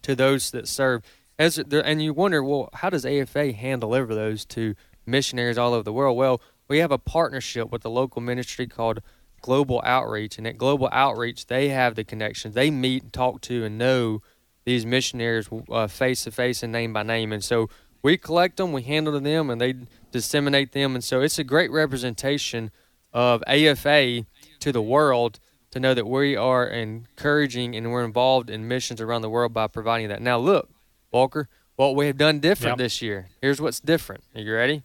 to 0.00 0.14
those 0.14 0.50
that 0.52 0.66
serve. 0.66 1.02
As 1.38 1.58
and 1.58 2.02
you 2.02 2.14
wonder, 2.14 2.42
well, 2.42 2.70
how 2.72 2.88
does 2.88 3.04
AFA 3.04 3.52
hand 3.52 3.82
deliver 3.82 4.14
those 4.14 4.46
to 4.46 4.74
missionaries 5.04 5.58
all 5.58 5.74
over 5.74 5.82
the 5.82 5.92
world? 5.92 6.16
Well, 6.16 6.40
we 6.68 6.78
have 6.78 6.90
a 6.90 6.96
partnership 6.96 7.70
with 7.70 7.84
a 7.84 7.90
local 7.90 8.22
ministry 8.22 8.66
called 8.66 9.02
Global 9.40 9.80
Outreach, 9.84 10.38
and 10.38 10.46
at 10.46 10.58
Global 10.58 10.88
Outreach, 10.92 11.46
they 11.46 11.68
have 11.68 11.94
the 11.94 12.04
connections. 12.04 12.54
They 12.54 12.70
meet 12.70 13.02
and 13.04 13.12
talk 13.12 13.40
to 13.42 13.64
and 13.64 13.78
know 13.78 14.22
these 14.64 14.84
missionaries 14.84 15.48
face 15.88 16.24
to 16.24 16.30
face 16.30 16.62
and 16.62 16.72
name 16.72 16.92
by 16.92 17.02
name, 17.02 17.32
and 17.32 17.42
so 17.42 17.68
we 18.02 18.16
collect 18.16 18.58
them, 18.58 18.72
we 18.72 18.82
handle 18.82 19.18
them, 19.18 19.50
and 19.50 19.60
they 19.60 19.74
disseminate 20.12 20.72
them, 20.72 20.94
and 20.94 21.02
so 21.02 21.20
it's 21.20 21.38
a 21.38 21.44
great 21.44 21.70
representation 21.70 22.70
of 23.12 23.42
AFA 23.46 24.26
to 24.60 24.72
the 24.72 24.82
world 24.82 25.40
to 25.70 25.80
know 25.80 25.94
that 25.94 26.06
we 26.06 26.36
are 26.36 26.66
encouraging 26.66 27.74
and 27.76 27.90
we're 27.90 28.04
involved 28.04 28.48
in 28.50 28.68
missions 28.68 29.00
around 29.00 29.22
the 29.22 29.28
world 29.30 29.52
by 29.52 29.66
providing 29.66 30.08
that. 30.08 30.20
Now, 30.22 30.38
look, 30.38 30.68
Walker, 31.12 31.48
what 31.76 31.94
we 31.96 32.06
have 32.06 32.16
done 32.16 32.40
different 32.40 32.72
Yep. 32.72 32.78
this 32.78 33.02
year. 33.02 33.28
Here's 33.42 33.60
what's 33.60 33.80
different. 33.80 34.22
Are 34.34 34.40
you 34.40 34.54
ready? 34.54 34.82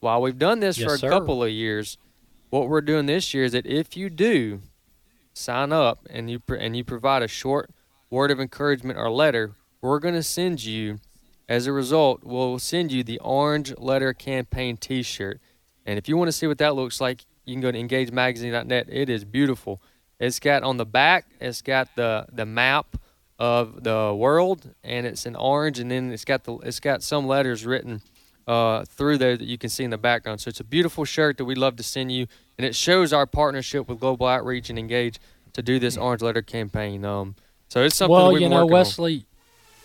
While 0.00 0.20
we've 0.20 0.38
done 0.38 0.60
this 0.60 0.76
Yes, 0.78 0.86
for 0.88 0.94
a 0.94 0.98
sir. 0.98 1.08
couple 1.08 1.42
of 1.42 1.50
years, 1.50 1.96
what 2.54 2.68
we're 2.68 2.80
doing 2.80 3.06
this 3.06 3.34
year 3.34 3.42
is 3.42 3.50
that 3.50 3.66
if 3.66 3.96
you 3.96 4.08
do 4.08 4.60
sign 5.32 5.72
up 5.72 6.06
and 6.08 6.30
you 6.30 6.40
and 6.56 6.76
you 6.76 6.84
provide 6.84 7.20
a 7.20 7.26
short 7.26 7.68
word 8.10 8.30
of 8.30 8.38
encouragement 8.38 8.96
or 8.96 9.10
letter, 9.10 9.56
we're 9.80 9.98
going 9.98 10.14
to 10.14 10.22
send 10.22 10.64
you. 10.64 11.00
As 11.48 11.66
a 11.66 11.72
result, 11.72 12.22
we'll 12.22 12.60
send 12.60 12.92
you 12.92 13.02
the 13.02 13.18
Orange 13.18 13.76
Letter 13.76 14.14
Campaign 14.14 14.76
T-shirt. 14.76 15.40
And 15.84 15.98
if 15.98 16.08
you 16.08 16.16
want 16.16 16.28
to 16.28 16.32
see 16.32 16.46
what 16.46 16.58
that 16.58 16.76
looks 16.76 17.00
like, 17.00 17.24
you 17.44 17.54
can 17.54 17.60
go 17.60 17.72
to 17.72 17.78
engagemagazine.net. 17.78 18.86
It 18.88 19.10
is 19.10 19.24
beautiful. 19.24 19.82
It's 20.20 20.38
got 20.38 20.62
on 20.62 20.76
the 20.76 20.86
back, 20.86 21.26
it's 21.40 21.60
got 21.60 21.88
the 21.96 22.26
the 22.32 22.46
map 22.46 22.96
of 23.36 23.82
the 23.82 24.14
world, 24.16 24.72
and 24.84 25.06
it's 25.06 25.26
in 25.26 25.34
orange, 25.34 25.80
and 25.80 25.90
then 25.90 26.12
it's 26.12 26.24
got 26.24 26.44
the 26.44 26.54
it's 26.58 26.78
got 26.78 27.02
some 27.02 27.26
letters 27.26 27.66
written 27.66 28.00
uh, 28.46 28.84
through 28.84 29.18
there 29.18 29.36
that 29.36 29.46
you 29.46 29.58
can 29.58 29.70
see 29.70 29.84
in 29.84 29.90
the 29.90 29.98
background. 29.98 30.40
So 30.40 30.48
it's 30.48 30.60
a 30.60 30.64
beautiful 30.64 31.04
shirt 31.04 31.38
that 31.38 31.44
we'd 31.44 31.58
love 31.58 31.76
to 31.76 31.82
send 31.82 32.12
you, 32.12 32.26
and 32.58 32.64
it 32.66 32.74
shows 32.74 33.12
our 33.12 33.26
partnership 33.26 33.88
with 33.88 34.00
Global 34.00 34.26
Outreach 34.26 34.70
and 34.70 34.78
Engage 34.78 35.18
to 35.54 35.62
do 35.62 35.78
this 35.78 35.96
Orange 35.96 36.22
Letter 36.22 36.42
campaign. 36.42 37.04
Um, 37.04 37.34
so 37.68 37.82
it's 37.82 37.96
something 37.96 38.12
well, 38.12 38.32
we've 38.32 38.42
you 38.42 38.48
know, 38.48 38.56
working 38.66 38.74
on. 38.74 38.78
Wesley. 38.78 39.26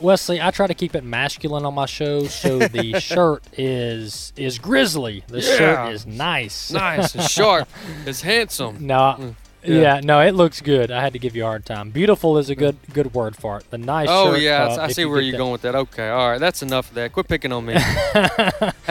Wesley, 0.02 0.42
I 0.42 0.52
try 0.52 0.66
to 0.66 0.74
keep 0.74 0.96
it 0.96 1.04
masculine 1.04 1.66
on 1.66 1.74
my 1.74 1.86
show, 1.86 2.24
so 2.28 2.60
the 2.60 3.00
shirt 3.02 3.44
is 3.58 4.32
is 4.38 4.58
grizzly. 4.58 5.24
The 5.28 5.42
Yeah. 5.42 5.58
shirt 5.58 5.94
is 5.94 6.06
nice, 6.06 6.72
nice 6.72 7.16
and 7.16 7.24
sharp. 7.30 7.68
It's 8.06 8.22
handsome. 8.22 8.78
No, 8.88 9.16
Mm, 9.20 9.36
yeah. 9.64 9.82
yeah. 9.96 10.00
no, 10.04 10.22
it 10.22 10.34
looks 10.34 10.62
good. 10.62 10.92
I 10.92 11.02
had 11.02 11.14
to 11.14 11.20
give 11.20 11.36
you 11.36 11.44
a 11.44 11.48
hard 11.48 11.66
time. 11.66 11.90
Beautiful 11.92 12.38
is 12.38 12.50
a 12.50 12.56
good 12.56 12.78
good 12.94 13.14
word 13.14 13.36
for 13.36 13.58
it. 13.58 13.70
The 13.70 13.78
nice. 13.78 14.08
Oh 14.10 14.36
yeah, 14.36 14.66
uh, 14.66 14.82
I 14.86 14.92
see 14.92 15.02
you 15.02 15.10
where 15.10 15.22
you're 15.22 15.34
that- 15.34 15.38
going 15.38 15.52
with 15.52 15.62
that. 15.64 15.76
Okay, 15.76 16.10
all 16.10 16.30
right, 16.32 16.40
that's 16.40 16.62
enough 16.62 16.90
of 16.90 16.96
that. 16.96 17.14
Quit 17.14 17.28
picking 17.28 17.52
on 17.52 17.66
me. 17.66 17.74
hey, 17.74 17.80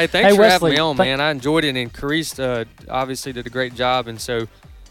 thanks 0.06 0.12
Hey, 0.12 0.30
for 0.34 0.40
Wesley, 0.40 0.46
having 0.50 0.70
me 0.70 0.78
on, 0.78 0.96
man. 0.96 1.20
I 1.20 1.30
enjoyed 1.30 1.64
it, 1.64 1.76
and 1.76 1.92
Carice 1.92 2.38
uh, 2.38 2.64
obviously 2.88 3.32
did 3.32 3.46
a 3.46 3.50
great 3.50 3.74
job, 3.74 4.08
and 4.08 4.20
so 4.20 4.46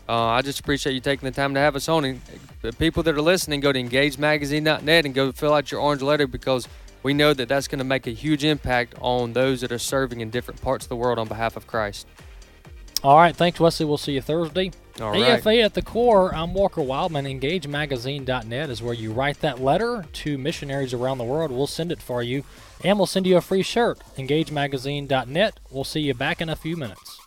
uh, 0.09 0.13
I 0.27 0.41
just 0.41 0.59
appreciate 0.59 0.93
you 0.93 1.01
taking 1.01 1.25
the 1.27 1.35
time 1.35 1.53
to 1.53 1.59
have 1.59 1.75
us 1.75 1.89
on. 1.89 2.05
And 2.05 2.21
the 2.61 2.73
people 2.73 3.03
that 3.03 3.15
are 3.15 3.21
listening, 3.21 3.59
go 3.59 3.71
to 3.71 3.79
engagemagazine.net 3.81 5.05
and 5.05 5.13
go 5.13 5.31
fill 5.31 5.53
out 5.53 5.71
your 5.71 5.81
orange 5.81 6.01
letter 6.01 6.27
because 6.27 6.67
we 7.03 7.13
know 7.13 7.33
that 7.33 7.47
that's 7.47 7.67
going 7.67 7.79
to 7.79 7.85
make 7.85 8.07
a 8.07 8.11
huge 8.11 8.43
impact 8.43 8.95
on 8.99 9.33
those 9.33 9.61
that 9.61 9.71
are 9.71 9.77
serving 9.79 10.21
in 10.21 10.29
different 10.29 10.61
parts 10.61 10.85
of 10.85 10.89
the 10.89 10.95
world 10.95 11.19
on 11.19 11.27
behalf 11.27 11.55
of 11.55 11.67
Christ. 11.67 12.07
All 13.03 13.17
right, 13.17 13.35
thanks, 13.35 13.59
Wesley. 13.59 13.85
We'll 13.85 13.97
see 13.97 14.13
you 14.13 14.21
Thursday. 14.21 14.71
All 14.99 15.11
right. 15.11 15.23
AFA 15.23 15.59
at 15.61 15.73
the 15.73 15.81
core. 15.81 16.33
I'm 16.33 16.53
Walker 16.53 16.81
Wildman. 16.81 17.25
EngageMagazine.net 17.25 18.69
is 18.69 18.81
where 18.81 18.93
you 18.93 19.11
write 19.11 19.41
that 19.41 19.61
letter 19.61 20.05
to 20.11 20.37
missionaries 20.37 20.93
around 20.93 21.19
the 21.19 21.23
world. 21.23 21.51
We'll 21.51 21.67
send 21.67 21.91
it 21.91 22.01
for 22.01 22.23
you, 22.23 22.43
and 22.83 22.97
we'll 22.97 23.05
send 23.05 23.27
you 23.27 23.37
a 23.37 23.41
free 23.41 23.63
shirt. 23.63 23.99
EngageMagazine.net. 24.17 25.59
We'll 25.69 25.83
see 25.83 26.01
you 26.01 26.13
back 26.13 26.41
in 26.41 26.49
a 26.49 26.55
few 26.55 26.75
minutes. 26.77 27.26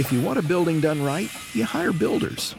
If 0.00 0.10
you 0.10 0.22
want 0.22 0.38
a 0.38 0.42
building 0.42 0.80
done 0.80 1.02
right, 1.02 1.30
you 1.52 1.64
hire 1.64 1.92
builders. 1.92 2.54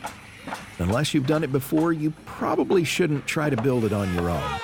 Unless 0.78 1.16
you've 1.16 1.26
done 1.26 1.44
it 1.44 1.52
before, 1.52 1.92
you 1.92 2.12
probably 2.26 2.84
shouldn't 2.84 3.26
try 3.26 3.50
to 3.50 3.60
build 3.60 3.84
it 3.84 3.94
on 3.94 4.14
your 4.14 4.30
own. 4.30 4.60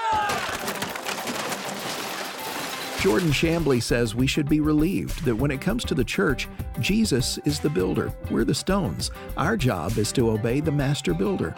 Jordan 3.00 3.30
Shambly 3.30 3.82
says 3.82 4.14
we 4.14 4.28
should 4.28 4.48
be 4.48 4.60
relieved 4.60 5.26
that 5.26 5.36
when 5.36 5.50
it 5.50 5.62
comes 5.62 5.84
to 5.86 5.96
the 5.96 6.04
church, 6.04 6.48
Jesus 6.80 7.40
is 7.46 7.60
the 7.60 7.70
builder. 7.70 8.14
We're 8.30 8.44
the 8.44 8.54
stones. 8.54 9.10
Our 9.38 9.58
job 9.58 9.98
is 9.98 10.12
to 10.12 10.30
obey 10.30 10.60
the 10.60 10.72
master 10.72 11.16
builder. 11.16 11.56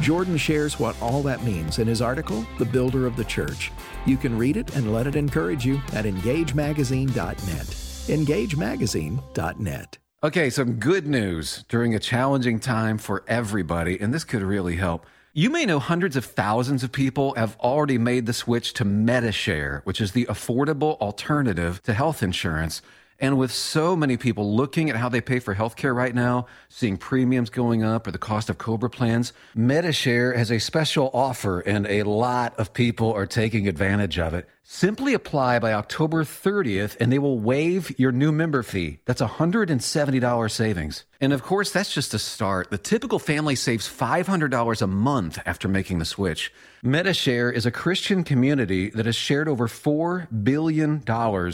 Jordan 0.00 0.36
shares 0.36 0.80
what 0.80 1.00
all 1.00 1.22
that 1.22 1.44
means 1.44 1.78
in 1.78 1.86
his 1.86 2.02
article, 2.02 2.44
The 2.58 2.64
Builder 2.64 3.06
of 3.06 3.14
the 3.16 3.24
Church. 3.24 3.70
You 4.04 4.16
can 4.16 4.36
read 4.36 4.56
it 4.56 4.74
and 4.74 4.92
let 4.92 5.06
it 5.06 5.14
encourage 5.16 5.64
you 5.64 5.76
at 5.92 6.06
engagemagazine.net. 6.06 7.36
Engagemagazine.net. 7.36 9.98
Okay, 10.24 10.48
some 10.48 10.76
good 10.76 11.06
news 11.06 11.66
during 11.68 11.94
a 11.94 11.98
challenging 11.98 12.58
time 12.58 12.96
for 12.96 13.22
everybody, 13.28 14.00
and 14.00 14.14
this 14.14 14.24
could 14.24 14.40
really 14.40 14.76
help. 14.76 15.04
You 15.34 15.50
may 15.50 15.66
know 15.66 15.78
hundreds 15.78 16.16
of 16.16 16.24
thousands 16.24 16.82
of 16.82 16.90
people 16.90 17.34
have 17.34 17.54
already 17.60 17.98
made 17.98 18.24
the 18.24 18.32
switch 18.32 18.72
to 18.74 18.86
Medi-Share, 18.86 19.82
which 19.84 20.00
is 20.00 20.12
the 20.12 20.24
affordable 20.24 20.96
alternative 21.02 21.82
to 21.82 21.92
health 21.92 22.22
insurance. 22.22 22.80
And 23.20 23.36
with 23.36 23.52
so 23.52 23.94
many 23.94 24.16
people 24.16 24.56
looking 24.56 24.88
at 24.88 24.96
how 24.96 25.10
they 25.10 25.20
pay 25.20 25.38
for 25.38 25.54
healthcare 25.54 25.94
right 25.94 26.14
now, 26.14 26.46
seeing 26.70 26.96
premiums 26.96 27.50
going 27.50 27.84
up 27.84 28.06
or 28.06 28.10
the 28.10 28.16
cost 28.16 28.48
of 28.48 28.56
Cobra 28.56 28.88
plans, 28.88 29.34
Medi-Share 29.54 30.32
has 30.32 30.50
a 30.50 30.58
special 30.58 31.10
offer 31.12 31.60
and 31.60 31.86
a 31.86 32.04
lot 32.04 32.58
of 32.58 32.72
people 32.72 33.12
are 33.12 33.26
taking 33.26 33.68
advantage 33.68 34.18
of 34.18 34.32
it. 34.32 34.48
Simply 34.68 35.14
apply 35.14 35.60
by 35.60 35.72
October 35.72 36.24
30th 36.24 36.96
and 36.98 37.12
they 37.12 37.20
will 37.20 37.38
waive 37.38 37.96
your 38.00 38.10
new 38.10 38.32
member 38.32 38.64
fee. 38.64 38.98
That's 39.04 39.22
$170 39.22 40.50
savings. 40.50 41.04
And 41.20 41.32
of 41.32 41.44
course, 41.44 41.70
that's 41.70 41.94
just 41.94 42.14
a 42.14 42.18
start. 42.18 42.70
The 42.70 42.76
typical 42.76 43.20
family 43.20 43.54
saves 43.54 43.88
$500 43.88 44.82
a 44.82 44.86
month 44.88 45.38
after 45.46 45.68
making 45.68 46.00
the 46.00 46.04
switch. 46.04 46.52
Medi-Share 46.82 47.48
is 47.52 47.64
a 47.64 47.70
Christian 47.70 48.24
community 48.24 48.90
that 48.90 49.06
has 49.06 49.14
shared 49.14 49.48
over 49.48 49.68
$4 49.68 50.26
billion 50.42 51.00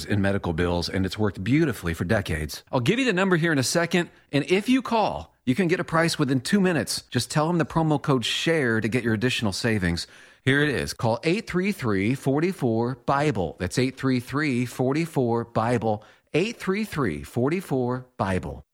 in 0.08 0.22
medical 0.22 0.54
bills, 0.54 0.88
and 0.88 1.04
it's 1.04 1.18
worked 1.18 1.44
beautifully 1.44 1.92
for 1.92 2.04
decades. 2.04 2.62
I'll 2.72 2.80
give 2.80 2.98
you 2.98 3.04
the 3.04 3.12
number 3.12 3.36
here 3.36 3.52
in 3.52 3.58
a 3.58 3.62
second, 3.62 4.08
and 4.32 4.50
if 4.50 4.70
you 4.70 4.80
call, 4.80 5.34
you 5.44 5.54
can 5.54 5.68
get 5.68 5.80
a 5.80 5.84
price 5.84 6.18
within 6.18 6.40
two 6.40 6.60
minutes. 6.60 7.02
Just 7.10 7.30
tell 7.30 7.46
them 7.46 7.58
the 7.58 7.66
promo 7.66 8.00
code 8.00 8.24
SHARE 8.24 8.80
to 8.80 8.88
get 8.88 9.04
your 9.04 9.12
additional 9.12 9.52
savings. 9.52 10.06
Here 10.44 10.60
it 10.60 10.70
is. 10.70 10.92
Call 10.92 11.20
833 11.22 12.16
44 12.16 12.96
Bible. 13.06 13.56
That's 13.60 13.78
833 13.78 14.66
44 14.66 15.44
Bible. 15.44 16.04
833 16.34 17.22
44 17.22 18.06
Bible. 18.16 18.64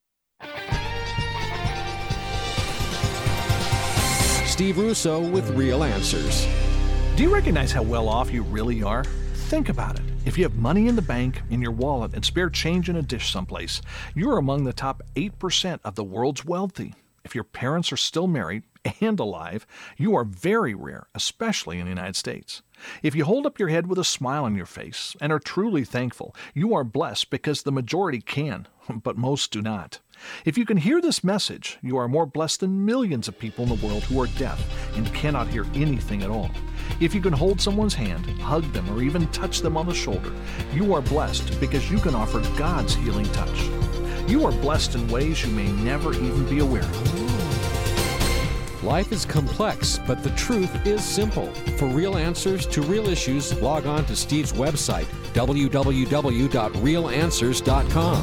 Steve 4.46 4.78
Russo 4.78 5.20
with 5.20 5.50
Real 5.50 5.84
Answers. 5.84 6.48
Do 7.16 7.22
you 7.22 7.34
recognize 7.34 7.70
how 7.70 7.82
well 7.82 8.08
off 8.08 8.32
you 8.32 8.44
really 8.44 8.82
are? 8.82 9.04
Think 9.04 9.68
about 9.68 9.96
it. 9.96 10.04
If 10.24 10.38
you 10.38 10.44
have 10.44 10.56
money 10.56 10.88
in 10.88 10.96
the 10.96 11.02
bank, 11.02 11.42
in 11.50 11.60
your 11.60 11.72
wallet, 11.72 12.14
and 12.14 12.24
spare 12.24 12.48
change 12.48 12.88
in 12.88 12.96
a 12.96 13.02
dish 13.02 13.30
someplace, 13.30 13.82
you 14.14 14.30
are 14.30 14.38
among 14.38 14.64
the 14.64 14.72
top 14.72 15.02
8% 15.16 15.80
of 15.84 15.96
the 15.96 16.04
world's 16.04 16.46
wealthy. 16.46 16.94
If 17.24 17.34
your 17.34 17.44
parents 17.44 17.92
are 17.92 17.98
still 17.98 18.26
married 18.26 18.62
and 19.00 19.18
alive, 19.20 19.66
you 19.96 20.14
are 20.16 20.24
very 20.24 20.74
rare, 20.74 21.08
especially 21.14 21.78
in 21.78 21.86
the 21.86 21.90
United 21.90 22.16
States. 22.16 22.62
If 23.02 23.14
you 23.14 23.24
hold 23.24 23.46
up 23.46 23.58
your 23.58 23.68
head 23.68 23.86
with 23.86 23.98
a 23.98 24.04
smile 24.04 24.44
on 24.44 24.54
your 24.54 24.66
face 24.66 25.16
and 25.20 25.32
are 25.32 25.40
truly 25.40 25.84
thankful, 25.84 26.34
you 26.54 26.74
are 26.74 26.84
blessed 26.84 27.30
because 27.30 27.62
the 27.62 27.72
majority 27.72 28.20
can, 28.20 28.68
but 29.02 29.16
most 29.16 29.50
do 29.50 29.62
not. 29.62 30.00
If 30.44 30.58
you 30.58 30.64
can 30.64 30.78
hear 30.78 31.00
this 31.00 31.22
message, 31.22 31.78
you 31.80 31.96
are 31.96 32.08
more 32.08 32.26
blessed 32.26 32.60
than 32.60 32.84
millions 32.84 33.28
of 33.28 33.38
people 33.38 33.64
in 33.64 33.70
the 33.70 33.86
world 33.86 34.02
who 34.04 34.20
are 34.20 34.26
deaf 34.26 34.60
and 34.96 35.12
cannot 35.14 35.48
hear 35.48 35.64
anything 35.74 36.22
at 36.22 36.30
all. 36.30 36.50
If 37.00 37.14
you 37.14 37.20
can 37.20 37.32
hold 37.32 37.60
someone's 37.60 37.94
hand, 37.94 38.26
hug 38.40 38.64
them, 38.72 38.88
or 38.90 39.02
even 39.02 39.28
touch 39.28 39.60
them 39.60 39.76
on 39.76 39.86
the 39.86 39.94
shoulder, 39.94 40.32
you 40.72 40.94
are 40.94 41.02
blessed 41.02 41.60
because 41.60 41.90
you 41.90 41.98
can 41.98 42.14
offer 42.14 42.40
God's 42.56 42.94
healing 42.94 43.26
touch. 43.26 43.68
You 44.28 44.44
are 44.44 44.52
blessed 44.52 44.94
in 44.94 45.08
ways 45.08 45.44
you 45.44 45.52
may 45.52 45.68
never 45.68 46.12
even 46.12 46.48
be 46.48 46.58
aware 46.58 46.82
of. 46.82 47.27
Life 48.82 49.10
is 49.10 49.24
complex, 49.24 49.98
but 50.06 50.22
the 50.22 50.30
truth 50.30 50.86
is 50.86 51.02
simple. 51.02 51.46
For 51.78 51.86
real 51.86 52.16
answers 52.16 52.64
to 52.68 52.80
real 52.82 53.08
issues, 53.08 53.60
log 53.60 53.86
on 53.86 54.04
to 54.04 54.14
Steve's 54.14 54.52
website, 54.52 55.06
www.realanswers.com. 55.34 58.22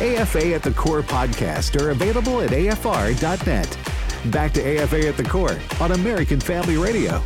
AFA 0.00 0.54
at 0.54 0.62
the 0.62 0.70
Core 0.70 1.02
podcast 1.02 1.78
are 1.80 1.90
available 1.90 2.40
at 2.40 2.50
afr.net. 2.50 3.76
Back 4.30 4.52
to 4.52 4.62
AFA 4.62 5.08
at 5.08 5.16
the 5.16 5.24
Core 5.24 5.58
on 5.80 5.90
American 5.92 6.40
Family 6.40 6.76
Radio. 6.76 7.22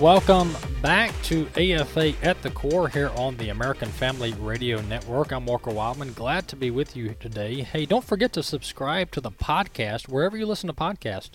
Welcome 0.00 0.54
back 0.84 1.14
to 1.22 1.48
AFA 1.56 2.12
at 2.22 2.42
the 2.42 2.50
Core 2.50 2.90
here 2.90 3.10
on 3.16 3.38
the 3.38 3.48
American 3.48 3.88
Family 3.88 4.34
Radio 4.34 4.82
Network. 4.82 5.32
I'm 5.32 5.46
Walker 5.46 5.70
Wildman. 5.70 6.12
Glad 6.12 6.46
to 6.48 6.56
be 6.56 6.70
with 6.70 6.94
you 6.94 7.14
today. 7.18 7.62
Hey, 7.62 7.86
don't 7.86 8.04
forget 8.04 8.34
to 8.34 8.42
subscribe 8.42 9.10
to 9.12 9.22
the 9.22 9.30
podcast 9.30 10.10
wherever 10.10 10.36
you 10.36 10.44
listen 10.44 10.66
to 10.66 10.74
podcasts. 10.74 11.30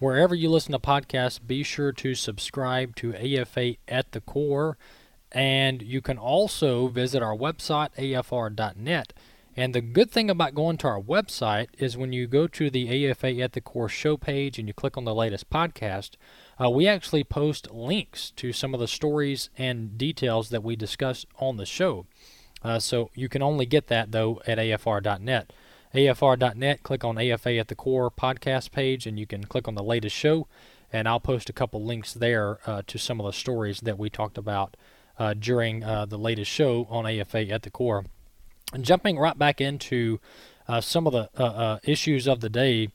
Wherever 0.00 0.34
you 0.34 0.50
listen 0.50 0.72
to 0.72 0.80
podcasts, 0.80 1.38
be 1.46 1.62
sure 1.62 1.92
to 1.92 2.16
subscribe 2.16 2.96
to 2.96 3.14
AFA 3.14 3.76
at 3.86 4.10
the 4.10 4.20
Core. 4.20 4.76
And 5.30 5.80
you 5.80 6.00
can 6.00 6.18
also 6.18 6.88
visit 6.88 7.22
our 7.22 7.36
website, 7.36 7.94
afr.net. 7.94 9.12
And 9.56 9.76
the 9.76 9.80
good 9.80 10.10
thing 10.10 10.28
about 10.28 10.56
going 10.56 10.76
to 10.78 10.88
our 10.88 11.00
website 11.00 11.68
is 11.78 11.96
when 11.96 12.12
you 12.12 12.26
go 12.26 12.48
to 12.48 12.68
the 12.68 13.08
AFA 13.08 13.38
at 13.42 13.52
the 13.52 13.60
Core 13.60 13.88
show 13.88 14.16
page 14.16 14.58
and 14.58 14.66
you 14.66 14.74
click 14.74 14.96
on 14.96 15.04
the 15.04 15.14
latest 15.14 15.50
podcast, 15.50 16.16
uh, 16.60 16.70
we 16.70 16.88
actually 16.88 17.24
post 17.24 17.70
links 17.70 18.30
to 18.32 18.52
some 18.52 18.74
of 18.74 18.80
the 18.80 18.88
stories 18.88 19.50
and 19.56 19.96
details 19.96 20.50
that 20.50 20.64
we 20.64 20.76
discuss 20.76 21.24
on 21.38 21.56
the 21.56 21.66
show. 21.66 22.06
Uh, 22.62 22.78
so 22.78 23.10
you 23.14 23.28
can 23.28 23.42
only 23.42 23.66
get 23.66 23.86
that, 23.86 24.10
though, 24.10 24.42
at 24.46 24.58
afr.net. 24.58 25.52
afr.net, 25.94 26.82
click 26.82 27.04
on 27.04 27.18
AFA 27.18 27.56
at 27.56 27.68
the 27.68 27.74
Core 27.74 28.10
podcast 28.10 28.72
page, 28.72 29.06
and 29.06 29.18
you 29.18 29.26
can 29.26 29.44
click 29.44 29.68
on 29.68 29.74
the 29.74 29.82
latest 29.82 30.16
show. 30.16 30.48
And 30.92 31.06
I'll 31.06 31.20
post 31.20 31.48
a 31.48 31.52
couple 31.52 31.84
links 31.84 32.12
there 32.14 32.58
uh, 32.66 32.82
to 32.86 32.98
some 32.98 33.20
of 33.20 33.26
the 33.26 33.32
stories 33.32 33.80
that 33.80 33.98
we 33.98 34.10
talked 34.10 34.38
about 34.38 34.76
uh, 35.18 35.34
during 35.34 35.84
uh, 35.84 36.06
the 36.06 36.18
latest 36.18 36.50
show 36.50 36.86
on 36.90 37.06
AFA 37.06 37.48
at 37.50 37.62
the 37.62 37.70
core. 37.70 38.06
And 38.72 38.84
jumping 38.84 39.18
right 39.18 39.38
back 39.38 39.60
into 39.60 40.18
uh, 40.66 40.80
some 40.80 41.06
of 41.06 41.12
the 41.12 41.80
issues 41.84 42.26
of 42.26 42.40
the 42.40 42.50
day, 42.50 42.88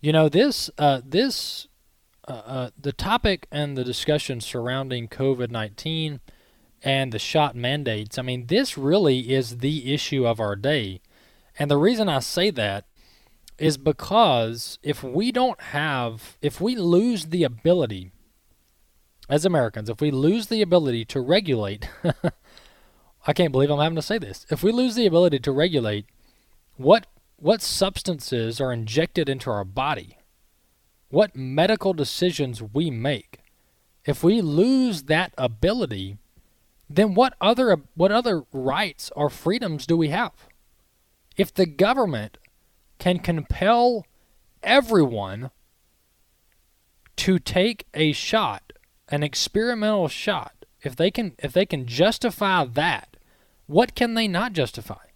you 0.00 0.12
know 0.12 0.28
this 0.28 0.68
uh, 2.28 2.32
this 2.32 2.70
the 2.78 2.92
topic 2.92 3.46
and 3.50 3.76
the 3.76 3.84
discussion 3.84 4.40
surrounding 4.40 5.08
COVID 5.08 5.50
nineteen 5.50 6.20
and 6.82 7.12
the 7.12 7.18
shot 7.18 7.56
mandates. 7.56 8.18
I 8.18 8.22
mean, 8.22 8.46
this 8.46 8.76
really 8.76 9.32
is 9.32 9.58
the 9.58 9.92
issue 9.92 10.26
of 10.26 10.40
our 10.40 10.56
day, 10.56 11.00
and 11.58 11.70
the 11.70 11.76
reason 11.76 12.08
I 12.08 12.20
say 12.20 12.50
that 12.50 12.86
is 13.58 13.76
because 13.76 14.78
if 14.82 15.02
we 15.02 15.30
don't 15.30 15.60
have, 15.60 16.38
if 16.42 16.60
we 16.60 16.74
lose 16.74 17.26
the 17.26 17.44
ability 17.44 18.10
as 19.28 19.44
Americans, 19.44 19.88
if 19.88 20.00
we 20.00 20.10
lose 20.10 20.48
the 20.48 20.60
ability 20.60 21.04
to 21.06 21.20
regulate, 21.20 21.88
I 23.26 23.32
can't 23.32 23.52
believe 23.52 23.70
I'm 23.70 23.78
having 23.78 23.96
to 23.96 24.02
say 24.02 24.18
this. 24.18 24.44
If 24.50 24.62
we 24.62 24.72
lose 24.72 24.96
the 24.96 25.06
ability 25.06 25.38
to 25.40 25.52
regulate 25.52 26.06
what 26.76 27.06
what 27.36 27.60
substances 27.60 28.60
are 28.60 28.72
injected 28.72 29.28
into 29.28 29.50
our 29.50 29.64
body, 29.64 30.18
what 31.08 31.36
medical 31.36 31.92
decisions 31.92 32.62
we 32.62 32.90
make, 32.90 33.38
if 34.04 34.22
we 34.22 34.40
lose 34.40 35.04
that 35.04 35.32
ability, 35.38 36.18
then 36.88 37.14
what 37.14 37.34
other 37.40 37.76
what 37.94 38.12
other 38.12 38.44
rights 38.52 39.10
or 39.16 39.30
freedoms 39.30 39.86
do 39.86 39.96
we 39.96 40.08
have? 40.08 40.32
If 41.36 41.52
the 41.52 41.66
government 41.66 42.38
can 42.98 43.18
compel 43.18 44.06
everyone 44.62 45.50
to 47.16 47.38
take 47.38 47.86
a 47.94 48.12
shot 48.12 48.64
an 49.08 49.22
experimental 49.22 50.08
shot, 50.08 50.64
if 50.82 50.96
they 50.96 51.10
can 51.10 51.34
if 51.38 51.52
they 51.52 51.66
can 51.66 51.86
justify 51.86 52.64
that, 52.64 53.16
what 53.66 53.94
can 53.94 54.14
they 54.14 54.28
not 54.28 54.52
justify? 54.52 55.06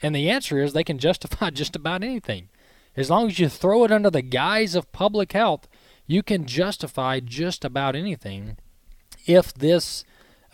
And 0.00 0.14
the 0.14 0.30
answer 0.30 0.58
is 0.58 0.72
they 0.72 0.84
can 0.84 0.98
justify 0.98 1.50
just 1.62 1.76
about 1.76 2.02
anything. 2.02 2.48
As 2.96 3.10
long 3.10 3.28
as 3.28 3.38
you 3.38 3.48
throw 3.48 3.84
it 3.84 3.92
under 3.92 4.10
the 4.10 4.22
guise 4.22 4.74
of 4.74 4.92
public 4.92 5.32
health, 5.32 5.68
you 6.06 6.22
can 6.22 6.46
justify 6.46 7.20
just 7.20 7.64
about 7.64 7.94
anything 7.94 8.56
if 9.26 9.52
this 9.54 10.04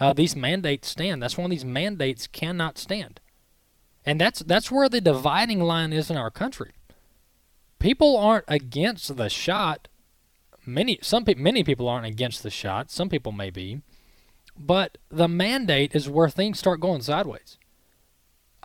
uh, 0.00 0.12
these 0.12 0.34
mandates 0.34 0.88
stand. 0.88 1.22
That's 1.22 1.38
one 1.38 1.46
of 1.46 1.50
these 1.50 1.64
mandates 1.64 2.26
cannot 2.26 2.78
stand. 2.78 3.20
And 4.04 4.20
that's 4.20 4.40
that's 4.40 4.70
where 4.70 4.88
the 4.88 5.00
dividing 5.00 5.60
line 5.60 5.92
is 5.92 6.10
in 6.10 6.16
our 6.16 6.30
country. 6.30 6.72
People 7.78 8.16
aren't 8.16 8.44
against 8.48 9.16
the 9.16 9.30
shot. 9.30 9.88
Many 10.66 10.98
some 11.02 11.24
pe- 11.24 11.34
many 11.34 11.64
people 11.64 11.88
aren't 11.88 12.06
against 12.06 12.42
the 12.42 12.50
shot. 12.50 12.90
Some 12.90 13.08
people 13.08 13.32
may 13.32 13.50
be, 13.50 13.80
but 14.58 14.98
the 15.08 15.28
mandate 15.28 15.94
is 15.94 16.08
where 16.08 16.28
things 16.28 16.58
start 16.58 16.80
going 16.80 17.02
sideways. 17.02 17.58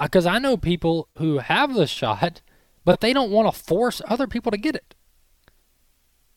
Because 0.02 0.26
uh, 0.26 0.32
I 0.32 0.40
know 0.40 0.58
people 0.58 1.10
who 1.18 1.38
have 1.40 1.74
the 1.74 1.88
shot, 2.00 2.42
but 2.86 3.02
they 3.02 3.14
don't 3.14 3.32
want 3.32 3.54
to 3.54 3.60
force 3.62 4.02
other 4.08 4.28
people 4.28 4.52
to 4.52 4.58
get 4.58 4.76
it. 4.76 4.96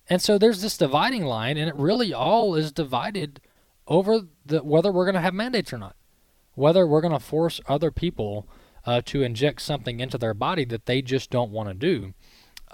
And 0.09 0.21
so 0.21 0.39
there's 0.39 0.63
this 0.63 0.77
dividing 0.77 1.25
line, 1.25 1.57
and 1.57 1.69
it 1.69 1.77
really 1.77 2.13
all 2.13 2.55
is 2.55 2.73
divided 2.73 3.41
over 3.87 4.23
the 4.45 4.63
whether 4.63 4.93
we're 4.93 5.05
going 5.05 5.15
to 5.15 5.21
have 5.21 5.35
mandates 5.35 5.73
or 5.73 5.79
not, 5.79 5.97
whether 6.55 6.87
we're 6.87 7.01
going 7.01 7.13
to 7.13 7.21
force 7.21 7.61
other 7.67 7.91
people 7.91 8.47
uh, 8.85 9.01
to 9.07 9.23
inject 9.23 9.63
something 9.63 10.01
into 10.01 10.19
their 10.19 10.35
body 10.35 10.65
that 10.65 10.87
they 10.87 11.03
just 11.03 11.31
don't 11.31 11.51
want 11.51 11.69
to 11.69 11.75
do. 11.75 12.15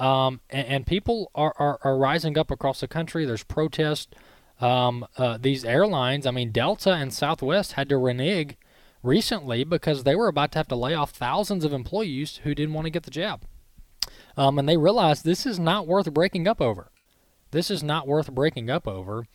Um, 0.03 0.41
and, 0.49 0.67
and, 0.69 0.87
people 0.87 1.31
are, 1.35 1.53
are, 1.59 1.81
are, 1.83 1.99
rising 1.99 2.39
up 2.39 2.53
across 2.53 2.81
the 2.81 2.87
country. 2.87 3.25
There's 3.25 3.43
protests. 3.43 4.07
Um, 4.61 5.05
uh, 5.17 5.39
these 5.39 5.65
airlines, 5.65 6.25
I 6.25 6.31
mean, 6.31 6.53
Delta 6.53 6.93
and 6.93 7.13
Southwest 7.13 7.73
had 7.73 7.89
to 7.89 7.99
renege 7.99 8.57
recently 9.03 9.65
because 9.65 10.05
they 10.05 10.15
were 10.15 10.29
about 10.29 10.53
to 10.53 10.59
have 10.61 10.69
to 10.69 10.77
lay 10.77 10.95
off 10.95 11.11
thousands 11.11 11.65
of 11.65 11.73
employees 11.73 12.41
who 12.45 12.55
didn't 12.55 12.75
want 12.75 12.87
to 12.87 12.91
get 12.91 13.03
the 13.03 13.11
jab. 13.11 13.45
Um, 14.39 14.57
and 14.57 14.69
they 14.69 14.77
realized 14.77 15.25
this 15.25 15.45
is 15.45 15.59
not 15.59 15.89
worth 15.89 16.15
breaking 16.15 16.47
up 16.47 16.61
over. 16.61 16.93
This 17.51 17.73
is 17.73 17.83
not 17.83 18.07
worth 18.07 18.33
breaking 18.33 18.71
up 18.71 18.87
over. 18.87 19.27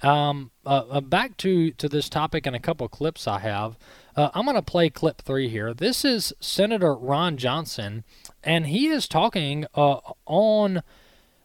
Um, 0.00 0.52
uh, 0.64 0.84
uh, 0.90 1.00
back 1.02 1.36
to, 1.38 1.72
to 1.72 1.88
this 1.88 2.08
topic 2.08 2.46
and 2.46 2.56
a 2.56 2.60
couple 2.60 2.88
clips 2.88 3.28
I 3.28 3.40
have. 3.40 3.76
Uh, 4.16 4.30
I'm 4.32 4.46
going 4.46 4.56
to 4.56 4.62
play 4.62 4.88
clip 4.88 5.20
three 5.20 5.50
here. 5.50 5.74
This 5.74 6.02
is 6.02 6.32
Senator 6.40 6.94
Ron 6.94 7.36
Johnson, 7.36 8.04
and 8.42 8.68
he 8.68 8.86
is 8.86 9.06
talking 9.06 9.66
uh, 9.74 9.98
on. 10.24 10.82